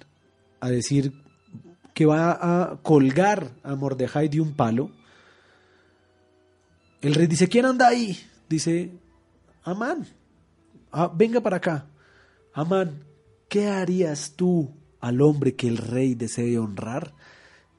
a 0.59 0.69
decir 0.69 1.13
que 1.95 2.05
va 2.05 2.33
a 2.33 2.83
colgar 2.83 3.53
a 3.63 3.77
Mordejai 3.77 4.29
de 4.29 4.41
un 4.41 4.53
palo, 4.55 4.91
el 7.03 7.15
rey 7.15 7.29
dice, 7.29 7.47
¿quién 7.47 7.67
anda 7.67 7.87
ahí? 7.87 8.19
Dice, 8.49 8.91
Amán, 9.63 10.05
ah, 10.91 11.09
venga 11.15 11.41
para 11.41 11.59
acá. 11.59 11.87
Amán, 12.53 13.05
¿qué 13.49 13.69
harías 13.69 14.33
tú 14.35 14.75
al 14.99 15.21
hombre 15.21 15.55
que 15.55 15.69
el 15.69 15.77
rey 15.77 16.17
desee 16.17 16.59
honrar? 16.59 17.15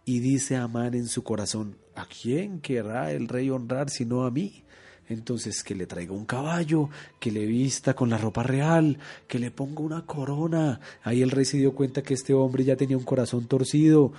Y 0.05 0.19
dice 0.19 0.55
Amán 0.55 0.93
en 0.93 1.07
su 1.07 1.25
corazón, 1.25 1.75
¿a 1.95 2.05
quién 2.05 2.59
querrá 2.59 3.11
el 3.11 3.27
rey 3.27 3.49
honrar 3.49 3.89
sino 3.89 4.23
a 4.25 4.31
mí? 4.31 4.63
Entonces 5.09 5.63
que 5.63 5.75
le 5.75 5.85
traiga 5.85 6.13
un 6.13 6.25
caballo, 6.25 6.89
que 7.19 7.31
le 7.31 7.45
vista 7.45 7.93
con 7.93 8.09
la 8.09 8.17
ropa 8.17 8.43
real, 8.43 8.97
que 9.27 9.39
le 9.39 9.51
ponga 9.51 9.81
una 9.81 10.05
corona. 10.05 10.79
Ahí 11.03 11.21
el 11.21 11.31
rey 11.31 11.45
se 11.45 11.57
dio 11.57 11.73
cuenta 11.73 12.01
que 12.01 12.13
este 12.13 12.33
hombre 12.33 12.63
ya 12.63 12.75
tenía 12.75 12.97
un 12.97 13.03
corazón 13.03 13.47
torcido, 13.47 14.13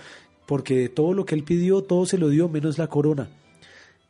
porque 0.47 0.77
de 0.77 0.89
todo 0.89 1.15
lo 1.15 1.25
que 1.25 1.35
él 1.35 1.45
pidió, 1.45 1.83
todo 1.83 2.07
se 2.07 2.19
lo 2.19 2.29
dio 2.29 2.49
menos 2.49 2.79
la 2.79 2.89
corona. 2.89 3.29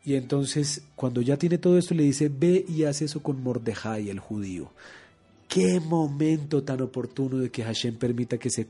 Y 0.05 0.17
entonces, 0.17 0.83
cuando 0.97 1.23
ya 1.23 1.39
tiene 1.39 1.57
todo 1.57 1.79
esto, 1.79 1.95
le 1.95 2.03
dice, 2.03 2.29
ve 2.29 2.65
y 2.69 2.85
haz 2.85 3.01
eso 3.01 3.23
con 3.23 3.43
Mordejai, 3.43 4.11
el 4.11 4.21
judío. 4.21 4.71
Qué 5.49 5.81
momento 5.81 6.63
tan 6.63 6.83
oportuno 6.83 7.39
de 7.39 7.51
que 7.51 7.65
Hashem 7.65 7.97
permita 7.97 8.37
que 8.37 8.51
se 8.51 8.67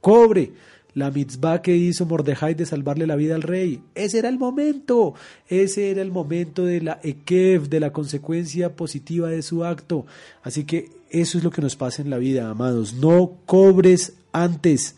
cobre 0.00 0.52
la 0.94 1.10
mitzvah 1.10 1.62
que 1.62 1.76
hizo 1.76 2.06
Mordejai 2.06 2.54
de 2.54 2.66
salvarle 2.66 3.06
la 3.06 3.16
vida 3.16 3.34
al 3.34 3.42
rey. 3.42 3.80
Ese 3.94 4.18
era 4.18 4.28
el 4.28 4.38
momento, 4.38 5.14
ese 5.48 5.90
era 5.90 6.02
el 6.02 6.10
momento 6.10 6.64
de 6.64 6.80
la 6.80 7.00
ekev, 7.02 7.68
de 7.68 7.80
la 7.80 7.92
consecuencia 7.92 8.76
positiva 8.76 9.30
de 9.30 9.42
su 9.42 9.64
acto. 9.64 10.06
Así 10.42 10.64
que 10.64 10.90
eso 11.10 11.38
es 11.38 11.44
lo 11.44 11.50
que 11.50 11.62
nos 11.62 11.76
pasa 11.76 12.02
en 12.02 12.10
la 12.10 12.18
vida, 12.18 12.48
amados. 12.48 12.94
No 12.94 13.32
cobres 13.46 14.14
antes. 14.32 14.96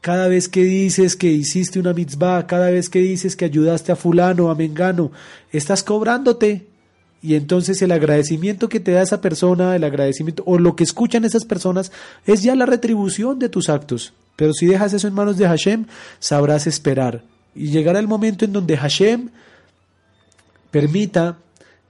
Cada 0.00 0.26
vez 0.26 0.48
que 0.48 0.64
dices 0.64 1.14
que 1.14 1.30
hiciste 1.30 1.78
una 1.78 1.92
mitzvah, 1.92 2.46
cada 2.46 2.70
vez 2.70 2.90
que 2.90 2.98
dices 2.98 3.36
que 3.36 3.44
ayudaste 3.44 3.92
a 3.92 3.96
fulano, 3.96 4.50
a 4.50 4.54
mengano, 4.54 5.12
estás 5.52 5.84
cobrándote. 5.84 6.66
Y 7.22 7.36
entonces 7.36 7.80
el 7.82 7.92
agradecimiento 7.92 8.68
que 8.68 8.80
te 8.80 8.90
da 8.90 9.02
esa 9.02 9.20
persona, 9.20 9.76
el 9.76 9.84
agradecimiento 9.84 10.42
o 10.44 10.58
lo 10.58 10.74
que 10.74 10.82
escuchan 10.82 11.24
esas 11.24 11.44
personas 11.44 11.92
es 12.26 12.42
ya 12.42 12.56
la 12.56 12.66
retribución 12.66 13.38
de 13.38 13.48
tus 13.48 13.68
actos. 13.68 14.12
Pero 14.36 14.52
si 14.52 14.66
dejas 14.66 14.92
eso 14.92 15.08
en 15.08 15.14
manos 15.14 15.36
de 15.36 15.46
Hashem, 15.46 15.86
sabrás 16.18 16.66
esperar. 16.66 17.24
Y 17.54 17.68
llegará 17.68 17.98
el 17.98 18.08
momento 18.08 18.44
en 18.44 18.52
donde 18.52 18.76
Hashem 18.76 19.28
permita 20.70 21.38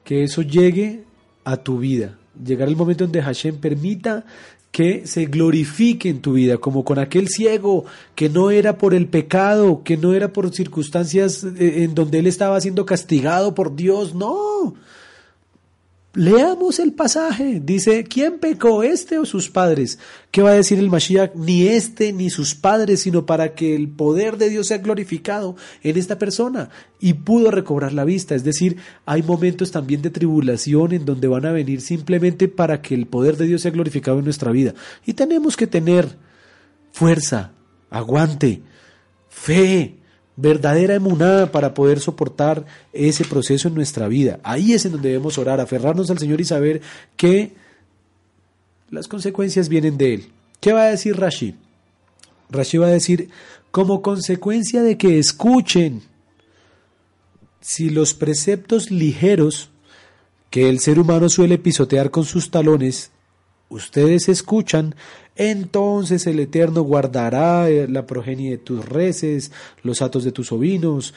que 0.04 0.24
eso 0.24 0.42
llegue 0.42 1.04
a 1.44 1.56
tu 1.56 1.78
vida. 1.78 2.18
Llegará 2.44 2.70
el 2.70 2.76
momento 2.76 3.04
en 3.04 3.12
donde 3.12 3.22
Hashem 3.22 3.56
permita 3.58 4.24
que 4.72 5.06
se 5.06 5.26
glorifique 5.26 6.08
en 6.08 6.22
tu 6.22 6.32
vida, 6.32 6.56
como 6.56 6.82
con 6.82 6.98
aquel 6.98 7.28
ciego 7.28 7.84
que 8.14 8.30
no 8.30 8.50
era 8.50 8.78
por 8.78 8.94
el 8.94 9.06
pecado, 9.06 9.82
que 9.84 9.98
no 9.98 10.14
era 10.14 10.32
por 10.32 10.52
circunstancias 10.52 11.44
eh, 11.44 11.84
en 11.84 11.94
donde 11.94 12.18
él 12.18 12.26
estaba 12.26 12.58
siendo 12.60 12.86
castigado 12.86 13.54
por 13.54 13.76
Dios, 13.76 14.14
no, 14.14 14.74
Leamos 16.14 16.78
el 16.78 16.92
pasaje. 16.92 17.60
Dice, 17.64 18.04
¿quién 18.04 18.38
pecó, 18.38 18.82
este 18.82 19.18
o 19.18 19.24
sus 19.24 19.48
padres? 19.48 19.98
¿Qué 20.30 20.42
va 20.42 20.50
a 20.50 20.54
decir 20.54 20.78
el 20.78 20.90
Mashiach? 20.90 21.34
Ni 21.34 21.68
este 21.68 22.12
ni 22.12 22.28
sus 22.28 22.54
padres, 22.54 23.00
sino 23.00 23.24
para 23.24 23.54
que 23.54 23.74
el 23.74 23.88
poder 23.88 24.36
de 24.36 24.50
Dios 24.50 24.66
sea 24.66 24.76
glorificado 24.76 25.56
en 25.82 25.96
esta 25.96 26.18
persona. 26.18 26.68
Y 27.00 27.14
pudo 27.14 27.50
recobrar 27.50 27.94
la 27.94 28.04
vista. 28.04 28.34
Es 28.34 28.44
decir, 28.44 28.76
hay 29.06 29.22
momentos 29.22 29.70
también 29.70 30.02
de 30.02 30.10
tribulación 30.10 30.92
en 30.92 31.06
donde 31.06 31.28
van 31.28 31.46
a 31.46 31.52
venir 31.52 31.80
simplemente 31.80 32.46
para 32.46 32.82
que 32.82 32.94
el 32.94 33.06
poder 33.06 33.38
de 33.38 33.46
Dios 33.46 33.62
sea 33.62 33.70
glorificado 33.70 34.18
en 34.18 34.24
nuestra 34.24 34.52
vida. 34.52 34.74
Y 35.06 35.14
tenemos 35.14 35.56
que 35.56 35.66
tener 35.66 36.18
fuerza, 36.92 37.52
aguante, 37.88 38.60
fe, 39.30 40.01
verdadera 40.36 40.94
emunada 40.94 41.52
para 41.52 41.74
poder 41.74 42.00
soportar 42.00 42.64
ese 42.92 43.24
proceso 43.24 43.68
en 43.68 43.74
nuestra 43.74 44.08
vida. 44.08 44.40
Ahí 44.42 44.72
es 44.72 44.84
en 44.84 44.92
donde 44.92 45.10
debemos 45.10 45.38
orar, 45.38 45.60
aferrarnos 45.60 46.10
al 46.10 46.18
Señor 46.18 46.40
y 46.40 46.44
saber 46.44 46.80
que 47.16 47.52
las 48.90 49.08
consecuencias 49.08 49.68
vienen 49.68 49.96
de 49.96 50.14
Él. 50.14 50.28
¿Qué 50.60 50.72
va 50.72 50.84
a 50.84 50.90
decir 50.90 51.18
Rashi? 51.18 51.54
Rashi 52.50 52.78
va 52.78 52.86
a 52.86 52.90
decir, 52.90 53.30
como 53.70 54.02
consecuencia 54.02 54.82
de 54.82 54.98
que 54.98 55.18
escuchen 55.18 56.02
si 57.60 57.90
los 57.90 58.12
preceptos 58.12 58.90
ligeros 58.90 59.70
que 60.50 60.68
el 60.68 60.80
ser 60.80 60.98
humano 60.98 61.30
suele 61.30 61.56
pisotear 61.56 62.10
con 62.10 62.24
sus 62.24 62.50
talones, 62.50 63.11
ustedes 63.72 64.28
escuchan, 64.28 64.94
entonces 65.36 66.26
el 66.26 66.38
Eterno 66.40 66.82
guardará 66.82 67.68
eh, 67.68 67.88
la 67.88 68.06
progenie 68.06 68.52
de 68.52 68.58
tus 68.58 68.84
reces, 68.84 69.50
los 69.82 70.02
atos 70.02 70.24
de 70.24 70.32
tus 70.32 70.52
ovinos. 70.52 71.14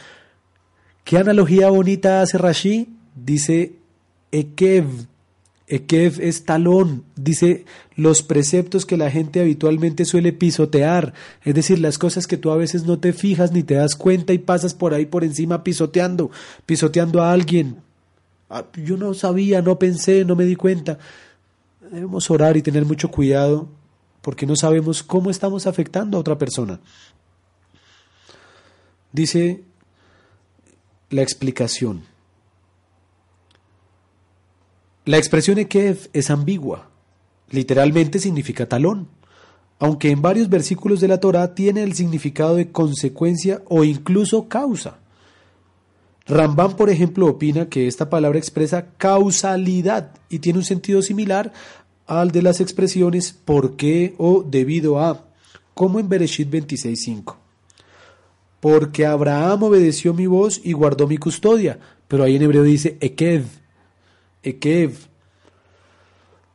¿Qué 1.04 1.18
analogía 1.18 1.70
bonita 1.70 2.22
hace 2.22 2.38
Rashi? 2.38 2.90
Dice 3.16 3.74
Ekev. 4.32 4.86
Ekev 5.68 6.22
es 6.22 6.46
talón, 6.46 7.06
dice 7.16 7.66
los 7.96 8.22
preceptos 8.22 8.86
que 8.86 8.98
la 8.98 9.10
gente 9.10 9.42
habitualmente 9.42 10.06
suele 10.06 10.32
pisotear, 10.32 11.16
es 11.44 11.56
decir, 11.56 11.80
las 11.80 11.98
cosas 11.98 12.28
que 12.28 12.38
tú 12.38 12.52
a 12.52 12.56
veces 12.56 12.84
no 12.84 13.00
te 13.00 13.14
fijas 13.14 13.52
ni 13.52 13.64
te 13.64 13.74
das 13.74 13.96
cuenta 13.96 14.32
y 14.34 14.38
pasas 14.38 14.76
por 14.76 14.94
ahí 14.94 15.08
por 15.08 15.24
encima 15.24 15.64
pisoteando, 15.64 16.30
pisoteando 16.68 17.24
a 17.24 17.32
alguien, 17.32 17.78
Ah, 18.50 18.66
yo 18.76 18.96
no 18.96 19.14
sabía, 19.14 19.62
no 19.62 19.80
pensé, 19.80 20.24
no 20.24 20.36
me 20.36 20.46
di 20.46 20.56
cuenta. 20.56 21.00
Debemos 21.92 22.30
orar 22.32 22.58
y 22.58 22.62
tener 22.62 22.86
mucho 22.86 23.12
cuidado 23.12 23.68
porque 24.22 24.46
no 24.46 24.56
sabemos 24.56 25.04
cómo 25.04 25.30
estamos 25.30 25.68
afectando 25.68 26.18
a 26.18 26.22
otra 26.22 26.38
persona. 26.38 26.80
Dice 29.12 29.64
la 31.10 31.22
explicación. 31.22 32.04
La 35.06 35.18
expresión 35.18 35.60
Ekev 35.60 36.10
es 36.14 36.32
ambigua. 36.32 36.90
Literalmente 37.52 38.18
significa 38.18 38.68
talón, 38.68 39.08
aunque 39.78 40.10
en 40.10 40.24
varios 40.24 40.50
versículos 40.50 41.00
de 41.00 41.08
la 41.08 41.20
Torah 41.20 41.54
tiene 41.54 41.84
el 41.84 41.94
significado 41.94 42.56
de 42.56 42.72
consecuencia 42.72 43.62
o 43.68 43.84
incluso 43.84 44.50
causa. 44.50 44.98
Rambam, 46.28 46.76
por 46.76 46.90
ejemplo, 46.90 47.28
opina 47.28 47.70
que 47.70 47.88
esta 47.88 48.10
palabra 48.10 48.40
expresa 48.40 48.88
causalidad 48.98 50.12
y 50.28 50.40
tiene 50.40 50.60
un 50.60 50.66
sentido 50.66 51.04
similar 51.04 51.54
al 52.08 52.32
de 52.32 52.42
las 52.42 52.62
expresiones 52.62 53.32
por 53.32 53.76
qué 53.76 54.16
o 54.18 54.44
debido 54.44 55.00
a, 55.00 55.26
como 55.76 56.00
en 56.00 56.10
Bereshit 56.10 56.50
26.5. 56.50 57.36
Porque 58.60 59.06
Abraham 59.06 59.64
obedeció 59.64 60.16
mi 60.16 60.26
voz 60.26 60.60
y 60.64 60.74
guardó 60.74 61.08
mi 61.08 61.18
custodia, 61.18 61.80
pero 62.08 62.24
ahí 62.24 62.38
en 62.38 62.42
hebreo 62.42 62.64
dice 62.64 62.98
Ekev, 63.02 63.46
Ekev. 64.42 64.94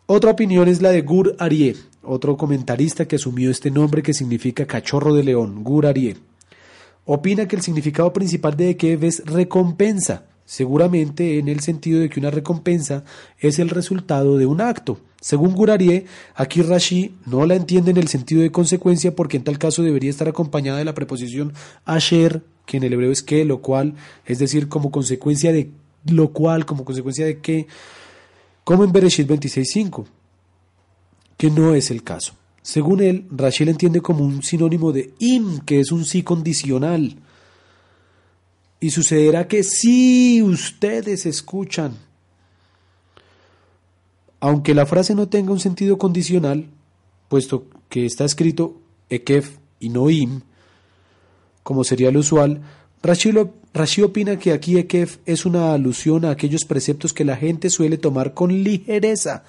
Otra 0.07 0.33
opinión 0.33 0.66
es 0.66 0.83
la 0.83 0.91
de 0.91 1.03
Gur 1.03 1.37
Arie, 1.39 1.77
otro 2.03 2.37
comentarista 2.37 3.07
que 3.07 3.16
asumió 3.16 3.53
este 3.53 3.71
nombre 3.71 4.03
que 4.03 4.14
significa 4.14 4.66
cachorro 4.66 5.14
de 5.14 5.23
león, 5.23 5.62
Gur 5.62 5.87
Arie 5.87 6.30
opina 7.05 7.49
que 7.49 7.57
el 7.57 7.63
significado 7.63 8.13
principal 8.13 8.57
de 8.57 8.71
Ekev 8.71 9.05
es 9.05 9.25
recompensa, 9.27 10.25
seguramente 10.45 11.39
en 11.39 11.49
el 11.49 11.61
sentido 11.61 12.01
de 12.01 12.09
que 12.09 12.21
una 12.21 12.31
recompensa 12.31 13.05
es 13.39 13.59
el 13.59 13.69
resultado 13.69 14.37
de 14.37 14.47
un 14.47 14.61
acto. 14.61 14.99
Según 15.21 15.55
Gurarie, 15.55 16.07
aquí 16.35 16.63
Rashi 16.63 17.15
no 17.27 17.45
la 17.45 17.55
entiende 17.55 17.91
en 17.91 17.99
el 17.99 18.09
sentido 18.09 18.43
de 18.43 18.51
consecuencia 18.51 19.15
porque 19.15 19.37
en 19.37 19.45
tal 19.45 19.59
caso 19.59 19.83
debería 19.83 20.11
estar 20.11 20.29
acompañada 20.29 20.79
de 20.79 20.85
la 20.85 20.95
preposición 20.95 21.53
asher, 21.85 22.43
que 22.65 22.79
en 22.79 22.85
el 22.85 22.95
hebreo 22.95 23.13
es 23.13 23.23
que, 23.23 23.45
lo 23.45 23.61
cual, 23.61 23.95
es 24.25 24.39
decir, 24.39 24.69
como 24.69 24.91
consecuencia 24.91 25.53
de 25.53 25.71
lo 26.07 26.33
cual, 26.33 26.65
como 26.65 26.85
consecuencia 26.85 27.27
de 27.27 27.39
que, 27.41 27.67
como 28.65 28.85
en 28.85 28.93
Bereshit 28.93 29.29
26.5, 29.29 30.07
que 31.37 31.51
no 31.51 31.75
es 31.75 31.91
el 31.91 32.03
caso. 32.03 32.39
Según 32.63 33.01
él, 33.01 33.27
Rachel 33.31 33.69
entiende 33.69 34.01
como 34.01 34.25
un 34.25 34.43
sinónimo 34.43 34.93
de 34.93 35.15
im, 35.19 35.61
que 35.61 35.81
es 35.81 35.93
un 35.93 36.05
sí 36.05 36.23
condicional. 36.23 37.17
Y 38.81 38.91
sucederá 38.91 39.49
que 39.49 39.63
si 39.63 40.43
ustedes 40.43 41.27
escuchan, 41.27 41.97
aunque 44.41 44.75
la 44.75 44.87
frase 44.87 45.15
no 45.15 45.29
tenga 45.29 45.53
un 45.53 45.61
sentido 45.61 45.99
condicional, 45.99 46.67
puesto 47.29 47.67
que 47.89 48.07
está 48.07 48.25
escrito 48.25 48.81
ekef 49.09 49.59
y 49.79 49.91
no 49.91 50.09
im, 50.11 50.41
como 51.63 51.85
sería 51.85 52.11
lo 52.11 52.21
usual, 52.21 52.63
Rashi 53.03 54.03
opina 54.03 54.39
que 54.39 54.53
aquí 54.53 54.79
ekef 54.79 55.19
es 55.25 55.47
una 55.47 55.73
alusión 55.73 56.25
a 56.25 56.31
aquellos 56.31 56.65
preceptos 56.65 57.13
que 57.13 57.25
la 57.25 57.37
gente 57.37 57.71
suele 57.71 57.99
tomar 57.99 58.35
con 58.35 58.63
ligereza, 58.63 59.45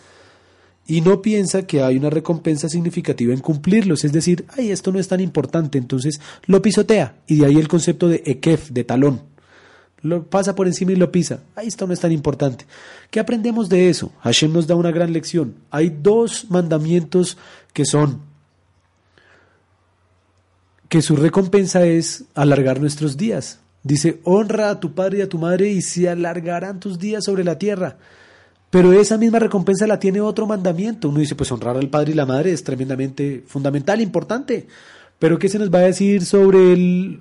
y 0.92 1.00
no 1.00 1.22
piensa 1.22 1.66
que 1.66 1.82
hay 1.82 1.96
una 1.96 2.10
recompensa 2.10 2.68
significativa 2.68 3.34
en 3.34 3.40
cumplirlos, 3.40 4.04
es 4.04 4.12
decir, 4.12 4.44
ay, 4.58 4.72
esto 4.72 4.92
no 4.92 5.00
es 5.00 5.08
tan 5.08 5.22
importante, 5.22 5.78
entonces 5.78 6.20
lo 6.48 6.62
pisotea, 6.62 7.16
y 7.28 7.38
de 7.38 7.46
ahí 7.46 7.58
el 7.58 7.70
concepto 7.70 8.10
de 8.10 8.22
ekef, 8.26 8.72
de 8.72 8.84
talón. 8.84 9.22
Lo 10.02 10.26
pasa 10.26 10.54
por 10.54 10.68
encima 10.68 10.92
y 10.92 10.98
lo 10.98 11.10
pisa. 11.10 11.44
Ay, 11.56 11.70
esto 11.70 11.88
no 11.88 11.94
es 11.94 12.02
tan 12.02 12.12
importante. 12.12 12.66
¿Qué 13.10 13.22
aprendemos 13.22 13.70
de 13.70 13.88
eso? 13.88 14.12
Hashem 14.20 14.52
nos 14.52 14.68
da 14.68 14.76
una 14.76 14.92
gran 14.92 15.14
lección. 15.14 15.56
Hay 15.70 15.96
dos 16.02 16.48
mandamientos 16.50 17.38
que 17.72 17.86
son 17.86 18.24
que 20.90 21.02
su 21.02 21.16
recompensa 21.16 21.86
es 21.86 22.26
alargar 22.36 22.82
nuestros 22.82 23.16
días. 23.16 23.60
Dice, 23.82 24.20
honra 24.26 24.72
a 24.72 24.80
tu 24.82 24.94
padre 24.94 25.20
y 25.20 25.22
a 25.22 25.30
tu 25.30 25.38
madre 25.38 25.70
y 25.70 25.82
se 25.82 26.10
alargarán 26.10 26.82
tus 26.82 27.00
días 27.00 27.24
sobre 27.24 27.46
la 27.46 27.58
tierra. 27.58 27.98
Pero 28.72 28.94
esa 28.94 29.18
misma 29.18 29.38
recompensa 29.38 29.86
la 29.86 30.00
tiene 30.00 30.22
otro 30.22 30.48
mandamiento. 30.48 31.10
Uno 31.10 31.20
dice, 31.20 31.36
pues 31.36 31.52
honrar 31.52 31.76
al 31.76 31.90
padre 31.90 32.14
y 32.14 32.16
la 32.16 32.26
madre 32.26 32.54
es 32.54 32.64
tremendamente 32.64 33.44
fundamental, 33.46 34.00
importante. 34.00 34.66
Pero 35.20 35.38
¿qué 35.38 35.50
se 35.50 35.60
nos 35.60 35.72
va 35.72 35.80
a 35.80 35.82
decir 35.82 36.26
sobre 36.26 36.72
el 36.72 37.20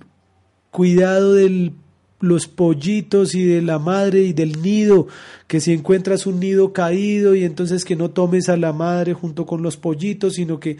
cuidado 0.70 1.34
de 1.34 1.72
los 2.20 2.46
pollitos 2.46 3.34
y 3.34 3.44
de 3.44 3.62
la 3.62 3.80
madre 3.80 4.20
y 4.20 4.32
del 4.32 4.62
nido? 4.62 5.08
Que 5.48 5.60
si 5.60 5.72
encuentras 5.72 6.24
un 6.24 6.38
nido 6.38 6.72
caído 6.72 7.34
y 7.34 7.42
entonces 7.42 7.84
que 7.84 7.96
no 7.96 8.10
tomes 8.10 8.48
a 8.48 8.56
la 8.56 8.72
madre 8.72 9.12
junto 9.12 9.44
con 9.44 9.60
los 9.60 9.76
pollitos, 9.76 10.34
sino 10.34 10.60
que... 10.60 10.78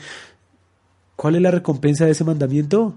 ¿Cuál 1.16 1.35
es 1.35 1.43
la 1.43 1.51
recompensa 1.51 2.07
de 2.07 2.12
ese 2.12 2.25
mandamiento? 2.25 2.95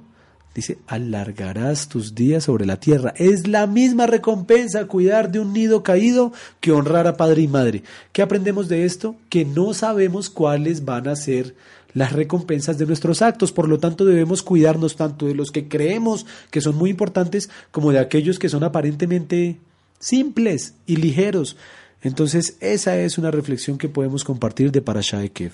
Dice, 0.56 0.78
alargarás 0.86 1.88
tus 1.88 2.14
días 2.14 2.44
sobre 2.44 2.68
la 2.68 2.80
tierra. 2.80 3.14
Es 3.18 3.48
la 3.48 3.66
misma 3.66 4.06
recompensa 4.06 4.86
cuidar 4.86 5.32
de 5.32 5.40
un 5.40 5.52
nido 5.52 5.82
caído 5.82 6.32
que 6.60 6.72
honrar 6.72 7.08
a 7.08 7.18
padre 7.18 7.42
y 7.42 7.48
madre. 7.48 7.84
¿Qué 8.12 8.22
aprendemos 8.22 8.70
de 8.70 8.86
esto? 8.86 9.16
Que 9.30 9.46
no 9.46 9.74
sabemos 9.74 10.30
cuáles 10.30 10.86
van 10.86 11.08
a 11.08 11.16
ser 11.16 11.56
las 11.96 12.14
recompensas 12.14 12.78
de 12.78 12.86
nuestros 12.86 13.24
actos. 13.24 13.52
Por 13.52 13.68
lo 13.68 13.80
tanto, 13.80 14.06
debemos 14.06 14.44
cuidarnos 14.44 14.96
tanto 14.96 15.26
de 15.26 15.34
los 15.34 15.50
que 15.50 15.68
creemos 15.68 16.28
que 16.52 16.62
son 16.62 16.76
muy 16.76 16.92
importantes 16.92 17.50
como 17.72 17.92
de 17.92 18.00
aquellos 18.00 18.38
que 18.38 18.50
son 18.50 18.64
aparentemente 18.64 19.58
simples 19.98 20.76
y 20.86 20.98
ligeros. 20.98 21.58
Entonces, 22.04 22.58
esa 22.60 22.98
es 22.98 23.18
una 23.18 23.32
reflexión 23.32 23.80
que 23.80 23.90
podemos 23.90 24.24
compartir 24.24 24.72
de 24.72 24.82
Parashah 24.82 25.28
Kev. 25.30 25.54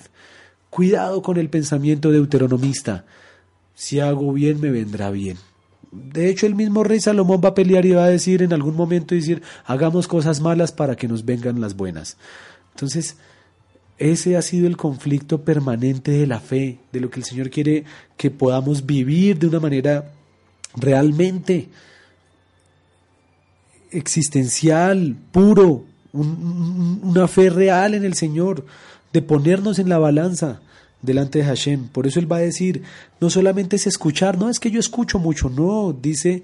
Cuidado 0.68 1.22
con 1.22 1.38
el 1.38 1.48
pensamiento 1.48 2.10
deuteronomista 2.10 3.06
si 3.80 3.98
hago 3.98 4.30
bien 4.34 4.60
me 4.60 4.70
vendrá 4.70 5.10
bien. 5.10 5.38
De 5.90 6.28
hecho, 6.28 6.44
el 6.44 6.54
mismo 6.54 6.84
rey 6.84 7.00
Salomón 7.00 7.40
va 7.42 7.48
a 7.48 7.54
pelear 7.54 7.86
y 7.86 7.92
va 7.92 8.04
a 8.04 8.10
decir 8.10 8.42
en 8.42 8.52
algún 8.52 8.76
momento, 8.76 9.14
decir, 9.14 9.40
hagamos 9.64 10.06
cosas 10.06 10.42
malas 10.42 10.70
para 10.70 10.96
que 10.96 11.08
nos 11.08 11.24
vengan 11.24 11.62
las 11.62 11.74
buenas. 11.74 12.18
Entonces, 12.74 13.16
ese 13.96 14.36
ha 14.36 14.42
sido 14.42 14.66
el 14.66 14.76
conflicto 14.76 15.46
permanente 15.46 16.10
de 16.10 16.26
la 16.26 16.40
fe, 16.40 16.78
de 16.92 17.00
lo 17.00 17.08
que 17.08 17.20
el 17.20 17.24
Señor 17.24 17.48
quiere 17.48 17.84
que 18.18 18.30
podamos 18.30 18.84
vivir 18.84 19.38
de 19.38 19.46
una 19.46 19.60
manera 19.60 20.12
realmente 20.76 21.70
existencial, 23.92 25.16
puro, 25.32 25.86
una 26.12 27.26
fe 27.28 27.48
real 27.48 27.94
en 27.94 28.04
el 28.04 28.12
Señor, 28.12 28.66
de 29.14 29.22
ponernos 29.22 29.78
en 29.78 29.88
la 29.88 29.96
balanza 29.96 30.60
delante 31.02 31.38
de 31.38 31.44
Hashem. 31.44 31.88
Por 31.88 32.06
eso 32.06 32.20
él 32.20 32.30
va 32.30 32.36
a 32.36 32.40
decir, 32.40 32.82
no 33.20 33.30
solamente 33.30 33.76
es 33.76 33.86
escuchar, 33.86 34.38
no 34.38 34.50
es 34.50 34.60
que 34.60 34.70
yo 34.70 34.80
escucho 34.80 35.18
mucho, 35.18 35.48
no, 35.48 35.92
dice 35.92 36.42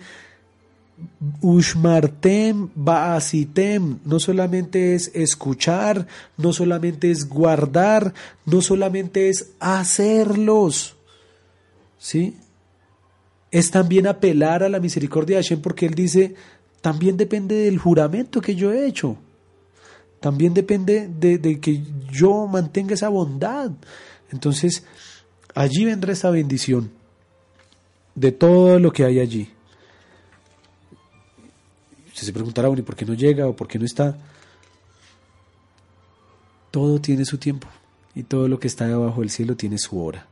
Ushmartem 1.43 2.71
Baasitem, 2.75 3.99
no 4.05 4.19
solamente 4.19 4.95
es 4.95 5.11
escuchar, 5.15 6.07
no 6.37 6.53
solamente 6.53 7.11
es 7.11 7.29
guardar, 7.29 8.15
no 8.47 8.61
solamente 8.63 9.29
es 9.29 9.53
hacerlos, 9.61 10.97
¿sí? 11.99 12.37
Es 13.51 13.71
también 13.71 14.07
apelar 14.07 14.63
a 14.63 14.69
la 14.69 14.81
misericordia 14.81 15.37
de 15.37 15.43
Hashem 15.43 15.61
porque 15.61 15.87
él 15.87 15.95
dice, 15.95 16.35
también 16.81 17.17
depende 17.17 17.55
del 17.57 17.79
juramento 17.79 18.41
que 18.41 18.55
yo 18.55 18.73
he 18.73 18.87
hecho, 18.87 19.17
también 20.21 20.55
depende 20.55 21.09
de, 21.09 21.39
de 21.39 21.61
que 21.61 21.83
yo 22.11 22.47
mantenga 22.47 22.95
esa 22.95 23.11
bondad. 23.11 23.71
Entonces, 24.31 24.85
allí 25.55 25.85
vendrá 25.85 26.12
esa 26.12 26.31
bendición 26.31 26.91
de 28.14 28.33
todo 28.33 28.79
lo 28.79 28.93
que 28.93 29.05
hay 29.05 29.20
allí. 29.20 29.51
Usted 32.09 32.27
se 32.27 32.33
preguntará, 32.33 32.68
bueno, 32.68 32.83
¿y 32.83 32.85
por 32.85 32.97
qué 32.97 33.05
no 33.05 33.14
llega 33.14 33.47
o 33.47 33.55
por 33.55 33.68
qué 33.68 33.79
no 33.79 33.85
está? 33.85 34.16
Todo 36.70 37.01
tiene 37.01 37.24
su 37.24 37.39
tiempo 37.39 37.68
y 38.14 38.22
todo 38.22 38.49
lo 38.49 38.59
que 38.59 38.66
está 38.66 38.87
debajo 38.87 39.20
del 39.20 39.31
cielo 39.31 39.57
tiene 39.57 39.79
su 39.79 40.03
hora. 40.03 40.27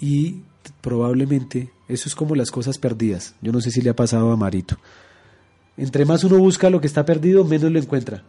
Y 0.00 0.42
probablemente 0.80 1.70
eso 1.88 2.08
es 2.08 2.14
como 2.14 2.34
las 2.34 2.50
cosas 2.50 2.78
perdidas. 2.78 3.34
Yo 3.40 3.52
no 3.52 3.60
sé 3.60 3.70
si 3.70 3.80
le 3.80 3.90
ha 3.90 3.96
pasado 3.96 4.32
a 4.32 4.36
Marito. 4.36 4.76
Entre 5.76 6.04
más 6.04 6.24
uno 6.24 6.38
busca 6.38 6.70
lo 6.70 6.80
que 6.80 6.86
está 6.86 7.04
perdido, 7.04 7.44
menos 7.44 7.70
lo 7.70 7.78
encuentra. 7.78 8.24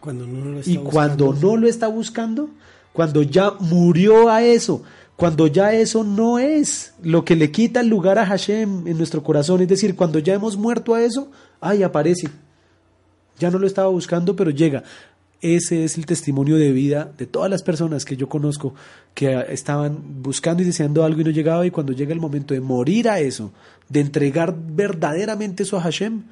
Cuando 0.00 0.26
lo 0.26 0.60
y 0.64 0.76
cuando 0.76 1.32
no 1.32 1.56
lo 1.56 1.66
está 1.66 1.88
buscando, 1.88 2.50
cuando 2.94 3.22
ya 3.22 3.50
murió 3.58 4.30
a 4.30 4.44
eso, 4.44 4.84
cuando 5.16 5.48
ya 5.48 5.72
eso 5.72 6.04
no 6.04 6.38
es 6.38 6.94
lo 7.02 7.24
que 7.24 7.34
le 7.34 7.50
quita 7.50 7.80
el 7.80 7.88
lugar 7.88 8.20
a 8.20 8.24
Hashem 8.24 8.86
en 8.86 8.96
nuestro 8.96 9.20
corazón, 9.20 9.60
es 9.60 9.68
decir, 9.68 9.96
cuando 9.96 10.20
ya 10.20 10.34
hemos 10.34 10.56
muerto 10.56 10.94
a 10.94 11.02
eso, 11.02 11.28
ay, 11.60 11.82
aparece. 11.82 12.28
Ya 13.40 13.50
no 13.50 13.58
lo 13.58 13.66
estaba 13.66 13.88
buscando, 13.88 14.36
pero 14.36 14.52
llega. 14.52 14.84
Ese 15.40 15.82
es 15.82 15.98
el 15.98 16.06
testimonio 16.06 16.54
de 16.54 16.70
vida 16.70 17.12
de 17.18 17.26
todas 17.26 17.50
las 17.50 17.64
personas 17.64 18.04
que 18.04 18.16
yo 18.16 18.28
conozco 18.28 18.74
que 19.12 19.44
estaban 19.48 20.22
buscando 20.22 20.62
y 20.62 20.66
deseando 20.66 21.04
algo 21.04 21.20
y 21.20 21.24
no 21.24 21.30
llegaba 21.30 21.66
y 21.66 21.72
cuando 21.72 21.92
llega 21.92 22.12
el 22.12 22.20
momento 22.20 22.54
de 22.54 22.60
morir 22.60 23.08
a 23.08 23.18
eso, 23.18 23.52
de 23.88 24.00
entregar 24.00 24.56
verdaderamente 24.56 25.64
eso 25.64 25.76
a 25.76 25.80
Hashem, 25.80 26.22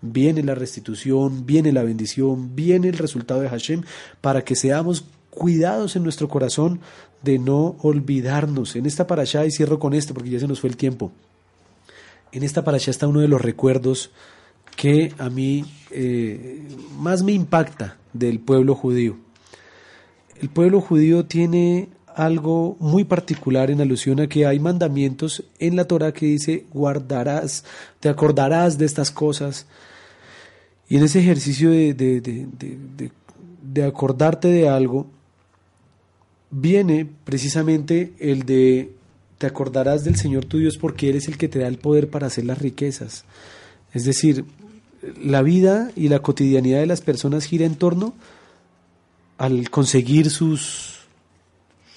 viene 0.00 0.42
la 0.42 0.56
restitución, 0.56 1.46
viene 1.46 1.70
la 1.70 1.84
bendición, 1.84 2.56
viene 2.56 2.88
el 2.88 2.98
resultado 2.98 3.40
de 3.40 3.48
Hashem, 3.48 3.82
para 4.20 4.42
que 4.42 4.56
seamos 4.56 5.04
cuidados 5.32 5.96
en 5.96 6.02
nuestro 6.02 6.28
corazón 6.28 6.80
de 7.22 7.38
no 7.38 7.76
olvidarnos. 7.82 8.76
En 8.76 8.86
esta 8.86 9.06
parasha, 9.06 9.46
y 9.46 9.50
cierro 9.50 9.78
con 9.78 9.94
esto 9.94 10.14
porque 10.14 10.30
ya 10.30 10.38
se 10.38 10.46
nos 10.46 10.60
fue 10.60 10.70
el 10.70 10.76
tiempo, 10.76 11.10
en 12.32 12.42
esta 12.42 12.64
parasha 12.64 12.90
está 12.90 13.06
uno 13.08 13.20
de 13.20 13.28
los 13.28 13.40
recuerdos 13.40 14.10
que 14.76 15.12
a 15.18 15.28
mí 15.28 15.64
eh, 15.90 16.62
más 16.98 17.22
me 17.22 17.32
impacta 17.32 17.96
del 18.12 18.40
pueblo 18.40 18.74
judío. 18.74 19.16
El 20.40 20.48
pueblo 20.48 20.80
judío 20.80 21.24
tiene 21.24 21.88
algo 22.14 22.76
muy 22.78 23.04
particular 23.04 23.70
en 23.70 23.80
alusión 23.80 24.20
a 24.20 24.26
que 24.26 24.46
hay 24.46 24.58
mandamientos 24.58 25.44
en 25.58 25.76
la 25.76 25.86
Torah 25.86 26.12
que 26.12 26.26
dice 26.26 26.66
guardarás, 26.72 27.64
te 28.00 28.08
acordarás 28.08 28.76
de 28.76 28.86
estas 28.86 29.10
cosas. 29.10 29.66
Y 30.88 30.96
en 30.96 31.04
ese 31.04 31.20
ejercicio 31.20 31.70
de, 31.70 31.94
de 33.62 33.84
acordarte 33.84 34.48
de 34.48 34.68
algo, 34.68 35.06
viene 36.52 37.08
precisamente 37.24 38.12
el 38.20 38.44
de 38.44 38.92
te 39.38 39.46
acordarás 39.48 40.04
del 40.04 40.14
Señor 40.14 40.44
tu 40.44 40.58
Dios 40.58 40.78
porque 40.78 41.08
eres 41.08 41.26
el 41.26 41.36
que 41.36 41.48
te 41.48 41.58
da 41.58 41.66
el 41.66 41.78
poder 41.78 42.08
para 42.08 42.28
hacer 42.28 42.44
las 42.44 42.60
riquezas. 42.60 43.24
Es 43.92 44.04
decir, 44.04 44.44
la 45.20 45.42
vida 45.42 45.90
y 45.96 46.08
la 46.08 46.20
cotidianidad 46.20 46.78
de 46.78 46.86
las 46.86 47.00
personas 47.00 47.46
gira 47.46 47.66
en 47.66 47.74
torno 47.74 48.14
al 49.38 49.68
conseguir 49.70 50.30
sus, 50.30 51.00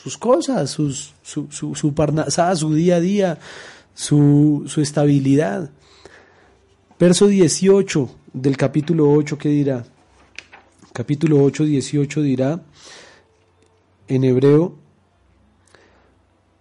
sus 0.01 0.17
cosas, 0.17 0.71
sus, 0.71 1.13
su, 1.21 1.47
su, 1.51 1.75
su, 1.75 1.93
su 2.55 2.73
día 2.73 2.95
a 2.95 2.99
día, 2.99 3.37
su, 3.93 4.63
su 4.67 4.81
estabilidad. 4.81 5.69
Verso 6.97 7.27
18 7.27 8.09
del 8.33 8.57
capítulo 8.57 9.11
8, 9.11 9.37
¿qué 9.37 9.49
dirá? 9.49 9.85
Capítulo 10.93 11.43
8, 11.43 11.65
18 11.65 12.21
dirá 12.21 12.61
en 14.07 14.23
hebreo, 14.23 14.75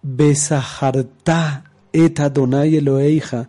Besahartá 0.01 1.63
et 1.91 2.19
Adonai 2.19 2.75
Eloheija, 2.75 3.47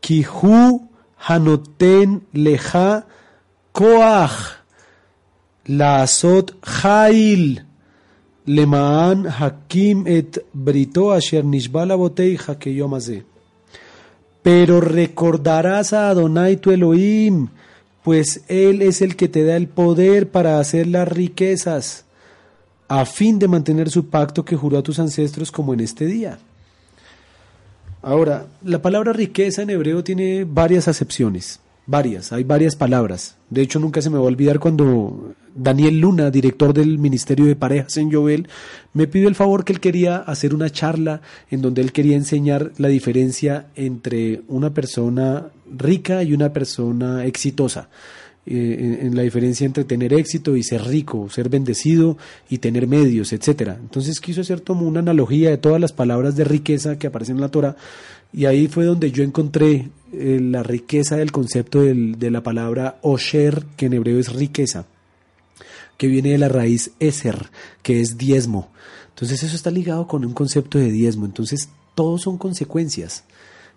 Kihu 0.00 0.88
Hanoten 1.26 2.22
Leja 2.34 3.06
Koach, 3.72 4.60
Laazot 5.68 6.54
Jail, 6.62 7.64
Lemaan 8.46 9.26
Hakim 9.26 10.06
et 10.06 10.44
Brito 10.52 11.12
Asher 11.12 11.44
Nishbala 11.44 11.96
Boteija 11.96 12.58
Keyomazé. 12.58 13.24
Pero 14.42 14.80
recordarás 14.80 15.92
a 15.92 16.10
Adonai 16.10 16.56
tu 16.56 16.70
Elohim, 16.70 17.48
pues 18.02 18.42
Él 18.48 18.82
es 18.82 19.02
el 19.02 19.16
que 19.16 19.28
te 19.28 19.44
da 19.44 19.56
el 19.56 19.68
poder 19.68 20.30
para 20.30 20.58
hacer 20.58 20.86
las 20.86 21.06
riquezas 21.06 22.04
a 22.90 23.06
fin 23.06 23.38
de 23.38 23.46
mantener 23.46 23.88
su 23.88 24.08
pacto 24.08 24.44
que 24.44 24.56
juró 24.56 24.76
a 24.76 24.82
tus 24.82 24.98
ancestros 24.98 25.52
como 25.52 25.72
en 25.72 25.78
este 25.78 26.06
día. 26.06 26.40
Ahora, 28.02 28.46
la 28.64 28.82
palabra 28.82 29.12
riqueza 29.12 29.62
en 29.62 29.70
hebreo 29.70 30.02
tiene 30.02 30.42
varias 30.44 30.88
acepciones, 30.88 31.60
varias, 31.86 32.32
hay 32.32 32.42
varias 32.42 32.74
palabras. 32.74 33.36
De 33.48 33.62
hecho, 33.62 33.78
nunca 33.78 34.02
se 34.02 34.10
me 34.10 34.18
va 34.18 34.24
a 34.24 34.26
olvidar 34.26 34.58
cuando 34.58 35.34
Daniel 35.54 36.00
Luna, 36.00 36.32
director 36.32 36.74
del 36.74 36.98
Ministerio 36.98 37.46
de 37.46 37.54
Parejas 37.54 37.96
en 37.96 38.10
Jovel, 38.10 38.48
me 38.92 39.06
pidió 39.06 39.28
el 39.28 39.36
favor 39.36 39.64
que 39.64 39.72
él 39.72 39.78
quería 39.78 40.16
hacer 40.16 40.52
una 40.52 40.70
charla 40.70 41.20
en 41.48 41.62
donde 41.62 41.82
él 41.82 41.92
quería 41.92 42.16
enseñar 42.16 42.72
la 42.76 42.88
diferencia 42.88 43.66
entre 43.76 44.42
una 44.48 44.74
persona 44.74 45.46
rica 45.70 46.24
y 46.24 46.32
una 46.32 46.52
persona 46.52 47.24
exitosa. 47.24 47.88
Eh, 48.46 49.00
en, 49.02 49.14
la 49.14 49.22
diferencia 49.22 49.66
entre 49.66 49.84
tener 49.84 50.14
éxito 50.14 50.56
y 50.56 50.62
ser 50.62 50.82
rico, 50.84 51.28
ser 51.28 51.50
bendecido 51.50 52.16
y 52.48 52.58
tener 52.58 52.86
medios, 52.86 53.34
etcétera. 53.34 53.76
Entonces 53.78 54.18
quiso 54.18 54.40
hacer 54.40 54.62
como 54.62 54.88
una 54.88 55.00
analogía 55.00 55.50
de 55.50 55.58
todas 55.58 55.80
las 55.80 55.92
palabras 55.92 56.36
de 56.36 56.44
riqueza 56.44 56.98
que 56.98 57.06
aparecen 57.06 57.36
en 57.36 57.42
la 57.42 57.50
Torah 57.50 57.76
y 58.32 58.46
ahí 58.46 58.66
fue 58.66 58.84
donde 58.84 59.12
yo 59.12 59.24
encontré 59.24 59.90
eh, 60.12 60.38
la 60.40 60.62
riqueza 60.62 61.16
del 61.16 61.32
concepto 61.32 61.82
de 61.82 62.30
la 62.30 62.42
palabra 62.42 62.98
osher, 63.02 63.64
que 63.76 63.86
en 63.86 63.92
hebreo 63.92 64.18
es 64.18 64.32
riqueza, 64.32 64.86
que 65.98 66.06
viene 66.06 66.30
de 66.30 66.38
la 66.38 66.48
raíz 66.48 66.92
eser, 66.98 67.50
que 67.82 68.00
es 68.00 68.16
diezmo. 68.16 68.70
Entonces 69.10 69.42
eso 69.42 69.54
está 69.54 69.70
ligado 69.70 70.06
con 70.06 70.24
un 70.24 70.32
concepto 70.32 70.78
de 70.78 70.90
diezmo. 70.90 71.26
Entonces 71.26 71.68
todos 71.94 72.22
son 72.22 72.38
consecuencias. 72.38 73.24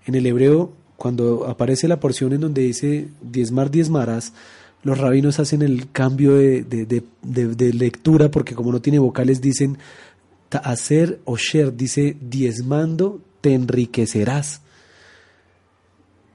En 0.05 0.15
el 0.15 0.25
hebreo 0.25 0.73
cuando 1.03 1.47
aparece 1.49 1.89
la 1.89 1.99
porción 1.99 2.31
en 2.31 2.39
donde 2.39 2.61
dice 2.61 3.09
diezmar, 3.21 3.69
diezmarás, 3.69 4.31
los 4.83 4.97
rabinos 4.97 5.37
hacen 5.37 5.61
el 5.61 5.91
cambio 5.91 6.35
de, 6.35 7.73
lectura 7.73 8.31
porque 8.31 8.55
como 8.55 8.71
no 8.71 8.81
tiene 8.81 8.99
vocales 8.99 9.41
dicen 9.41 9.77
hacer 10.49 11.19
o 11.25 11.35
sher, 11.35 11.75
dice 11.75 12.15
diezmando 12.21 13.19
te 13.41 13.53
enriquecerás. 13.53 14.61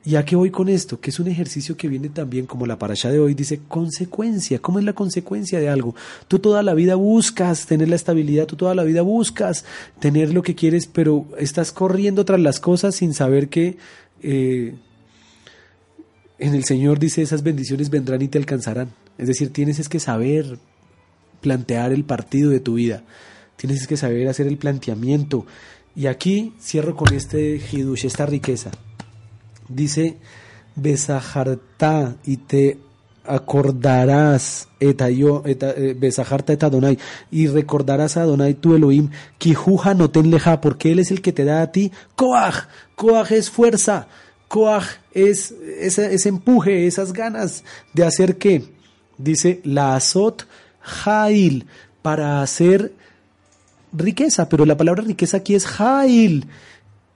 ¿Y 0.05 0.17
a 0.17 0.25
qué 0.25 0.37
voy 0.37 0.51
con 0.51 0.69
esto? 0.69 1.01
Que 1.01 1.11
es 1.11 1.19
un 1.19 1.29
ejercicio 1.29 1.77
que 1.77 1.89
viene 1.89 2.09
también, 2.09 2.47
como 2.47 2.65
la 2.67 2.79
parasha 2.79 3.11
de 3.11 3.19
hoy, 3.19 3.35
dice 3.35 3.61
consecuencia. 3.69 4.59
¿Cómo 4.59 4.79
es 4.79 4.85
la 4.85 4.95
consecuencia 4.95 5.61
de 5.61 5.69
algo? 5.69 5.95
Tú 6.29 6.39
toda 6.39 6.63
la 6.63 6.75
vida 6.75 6.95
buscas 6.95 7.67
tener 7.67 7.89
la 7.89 7.97
estabilidad, 7.97 8.47
tú 8.47 8.57
toda 8.57 8.75
la 8.75 8.85
vida 8.85 9.03
buscas 9.03 9.65
tener 9.99 10.33
lo 10.33 10.43
que 10.43 10.55
quieres, 10.55 10.87
pero 10.87 11.27
estás 11.39 11.73
corriendo 11.73 12.25
tras 12.25 12.41
las 12.41 12.61
cosas 12.61 12.95
sin 12.95 13.13
saber 13.13 13.49
que 13.49 13.77
eh, 14.23 14.75
en 16.39 16.55
el 16.55 16.65
Señor 16.65 16.99
dice 16.99 17.23
esas 17.23 17.43
bendiciones 17.43 17.91
vendrán 17.91 18.23
y 18.23 18.29
te 18.29 18.39
alcanzarán. 18.39 18.91
Es 19.17 19.27
decir, 19.27 19.53
tienes 19.53 19.79
es 19.79 19.89
que 19.89 20.01
saber 20.01 20.59
plantear 21.41 21.93
el 21.93 22.05
partido 22.05 22.51
de 22.51 22.61
tu 22.61 22.75
vida. 22.75 23.03
Tienes 23.57 23.87
que 23.87 23.97
saber 23.97 24.29
hacer 24.29 24.47
el 24.47 24.57
planteamiento. 24.57 25.47
Y 25.97 26.07
aquí 26.07 26.55
cierro 26.61 26.95
con 26.95 27.13
este 27.13 27.57
hidush, 27.57 28.07
esta 28.07 28.27
riqueza. 28.27 28.71
Dice, 29.69 30.17
besajarta 30.77 32.17
y 32.25 32.37
te 32.37 32.79
acordarás 33.29 34.69
etayo, 34.81 35.43
eta, 35.47 35.71
eh, 35.71 35.95
besajarta 35.99 36.53
et 36.53 36.63
Adonai 36.63 36.99
y 37.31 37.47
recordarás 37.47 38.17
a 38.17 38.23
Adonai 38.23 38.55
tu 38.55 38.75
Elohim, 38.75 39.11
kijuja 39.39 39.95
no 39.95 40.11
ten 40.11 40.31
leja, 40.31 40.61
porque 40.61 40.93
Él 40.93 40.99
es 40.99 41.11
el 41.11 41.21
que 41.21 41.33
te 41.33 41.45
da 41.45 41.63
a 41.63 41.73
ti 41.73 41.93
koach. 42.17 42.69
Koach 42.95 43.33
es 43.33 43.51
fuerza. 43.51 44.09
Koach 44.49 44.87
es 45.13 45.53
ese, 45.81 46.29
empuje, 46.29 46.87
esas 46.87 47.13
ganas 47.13 47.65
de 47.93 48.05
hacer 48.05 48.39
qué. 48.39 48.65
Dice 49.19 49.61
la 49.65 49.97
azot 49.97 50.47
jail 50.81 51.67
para 52.03 52.41
hacer 52.43 52.93
riqueza, 53.93 54.49
pero 54.49 54.65
la 54.65 54.77
palabra 54.77 55.03
riqueza 55.03 55.39
aquí 55.39 55.55
es 55.55 55.67
jail. 55.67 56.47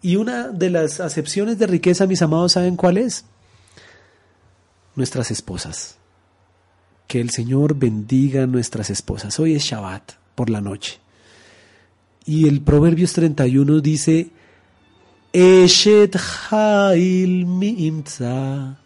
Y 0.02 0.16
una 0.16 0.48
de 0.48 0.68
las 0.68 1.00
acepciones 1.00 1.58
de 1.58 1.66
riqueza, 1.68 2.06
mis 2.06 2.22
amados, 2.22 2.52
¿saben 2.52 2.76
cuál 2.76 2.98
es? 2.98 3.24
Nuestras 4.96 5.30
esposas. 5.30 5.96
Que 7.12 7.20
el 7.20 7.28
Señor 7.28 7.74
bendiga 7.74 8.44
a 8.44 8.46
nuestras 8.46 8.88
esposas. 8.88 9.38
Hoy 9.38 9.54
es 9.54 9.64
Shabbat 9.64 10.12
por 10.34 10.48
la 10.48 10.62
noche. 10.62 10.98
Y 12.24 12.48
el 12.48 12.62
Proverbios 12.62 13.12
31 13.12 13.80
dice, 13.80 14.30
Eshet 15.30 16.16
Hail 16.48 17.44
Miimza, 17.44 18.78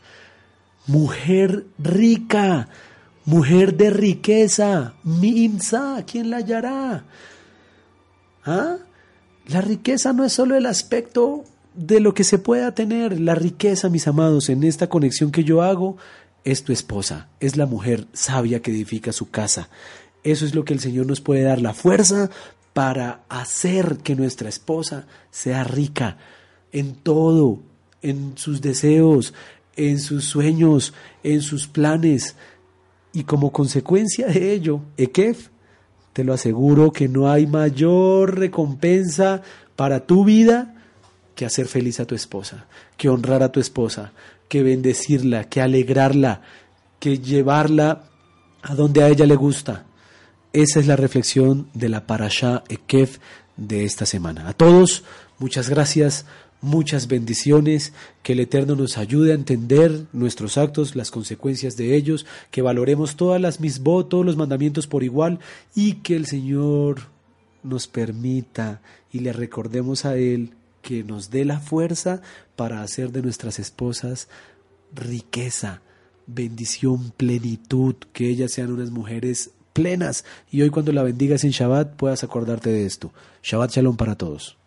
mujer 0.89 1.67
rica, 1.79 2.69
mujer 3.27 3.77
de 3.77 3.91
riqueza, 3.91 4.95
Miimza, 5.05 6.05
¿quién 6.05 6.31
la 6.31 6.39
hallará? 6.39 7.05
¿Ah? 8.45 8.79
La 9.47 9.61
riqueza 9.61 10.13
no 10.13 10.25
es 10.25 10.33
solo 10.33 10.57
el 10.57 10.67
aspecto 10.67 11.45
de 11.77 12.01
lo 12.01 12.13
que 12.13 12.25
se 12.25 12.39
pueda 12.39 12.75
tener, 12.75 13.21
la 13.21 13.37
riqueza, 13.37 13.89
mis 13.89 14.09
amados, 14.09 14.49
en 14.49 14.65
esta 14.65 14.89
conexión 14.89 15.31
que 15.31 15.45
yo 15.45 15.63
hago, 15.63 15.97
es 16.47 16.63
tu 16.63 16.73
esposa, 16.73 17.29
es 17.41 17.57
la 17.57 17.67
mujer 17.67 18.07
sabia 18.13 18.63
que 18.63 18.71
edifica 18.71 19.13
su 19.13 19.31
casa. 19.31 19.69
Eso 20.23 20.47
es 20.47 20.55
lo 20.55 20.65
que 20.65 20.75
el 20.75 20.81
Señor 20.81 21.07
nos 21.07 21.21
puede 21.21 21.43
dar, 21.43 21.61
la 21.61 21.75
fuerza 21.75 22.31
para 22.73 23.25
hacer 23.29 23.99
que 23.99 24.15
nuestra 24.15 24.49
esposa 24.49 25.09
sea 25.33 25.65
rica, 25.65 26.19
en 26.71 26.95
todo, 26.95 27.59
en 28.01 28.39
sus 28.39 28.61
deseos, 28.61 29.35
en 29.75 29.99
sus 29.99 30.25
sueños, 30.25 30.95
en 31.25 31.43
sus 31.43 31.67
planes. 31.67 32.37
Y 33.13 33.25
como 33.25 33.51
consecuencia 33.51 34.29
de 34.29 34.53
ello, 34.53 34.83
Ekef, 34.97 35.49
te 36.13 36.23
lo 36.23 36.33
aseguro 36.33 36.93
que 36.93 37.09
no 37.09 37.29
hay 37.29 37.49
mayor 37.49 38.39
recompensa 38.39 39.43
para 39.75 40.07
tu 40.07 40.25
vida 40.25 40.77
que 41.35 41.45
hacer 41.45 41.67
feliz 41.67 41.99
a 41.99 42.07
tu 42.07 42.15
esposa, 42.15 42.67
que 42.97 43.09
honrar 43.09 43.43
a 43.43 43.51
tu 43.51 43.59
esposa, 43.59 44.13
que 44.49 44.63
bendecirla, 44.63 45.45
que 45.45 45.61
alegrarla, 45.61 46.43
que 46.99 47.19
llevarla 47.19 48.05
a 48.63 48.75
donde 48.75 49.03
a 49.03 49.09
ella 49.09 49.27
le 49.27 49.37
gusta. 49.37 49.87
Esa 50.53 50.81
es 50.81 50.87
la 50.87 50.97
reflexión 50.97 51.69
de 51.75 51.89
la 51.89 52.07
Parashá 52.07 52.65
Ekef 52.69 53.19
de 53.57 53.85
esta 53.85 54.07
semana. 54.07 54.49
A 54.49 54.53
todos, 54.53 55.05
muchas 55.39 55.69
gracias 55.69 56.27
muchas 56.61 57.09
bendiciones, 57.09 57.93
que 58.23 58.33
el 58.33 58.41
Eterno 58.41 58.77
nos 58.77 58.99
ayude 58.99 59.33
a 59.33 59.35
entender 59.35 60.07
nuestros 60.13 60.59
actos, 60.59 60.97
las 60.97 61.11
consecuencias 61.11 61.77
de 61.77 61.95
ellos, 61.95 62.27
que 62.51 62.63
valoremos 62.63 63.17
todas 63.17 63.41
las 63.41 63.61
misbot, 63.61 64.09
todos 64.09 64.25
los 64.25 64.37
mandamientos 64.37 64.87
por 64.87 65.05
igual 65.05 65.39
y 65.75 65.95
que 65.95 66.17
el 66.17 66.27
Señor 66.27 67.03
nos 67.63 67.87
permita 67.87 68.81
y 69.13 69.21
le 69.21 69.33
recordemos 69.33 70.05
a 70.05 70.17
Él 70.17 70.55
que 70.87 71.03
nos 71.03 71.31
dé 71.31 71.45
la 71.45 71.59
fuerza 71.59 72.23
para 72.55 72.81
hacer 72.83 73.11
de 73.11 73.21
nuestras 73.21 73.59
esposas 73.59 74.29
riqueza, 74.95 75.83
bendición, 76.29 77.11
plenitud, 77.17 77.97
que 78.13 78.29
ellas 78.29 78.53
sean 78.53 78.71
unas 78.71 78.93
mujeres 78.93 79.51
plenas 79.73 80.25
y 80.49 80.63
hoy 80.63 80.71
cuando 80.71 80.93
la 80.93 81.03
bendigas 81.03 81.43
en 81.43 81.51
Shabbat 81.51 81.97
puedas 81.97 82.23
acordarte 82.23 82.71
de 82.71 82.87
esto. 82.87 83.13
Shabbat 83.43 83.73
Shalom 83.73 83.97
para 83.97 84.15
todos. 84.15 84.59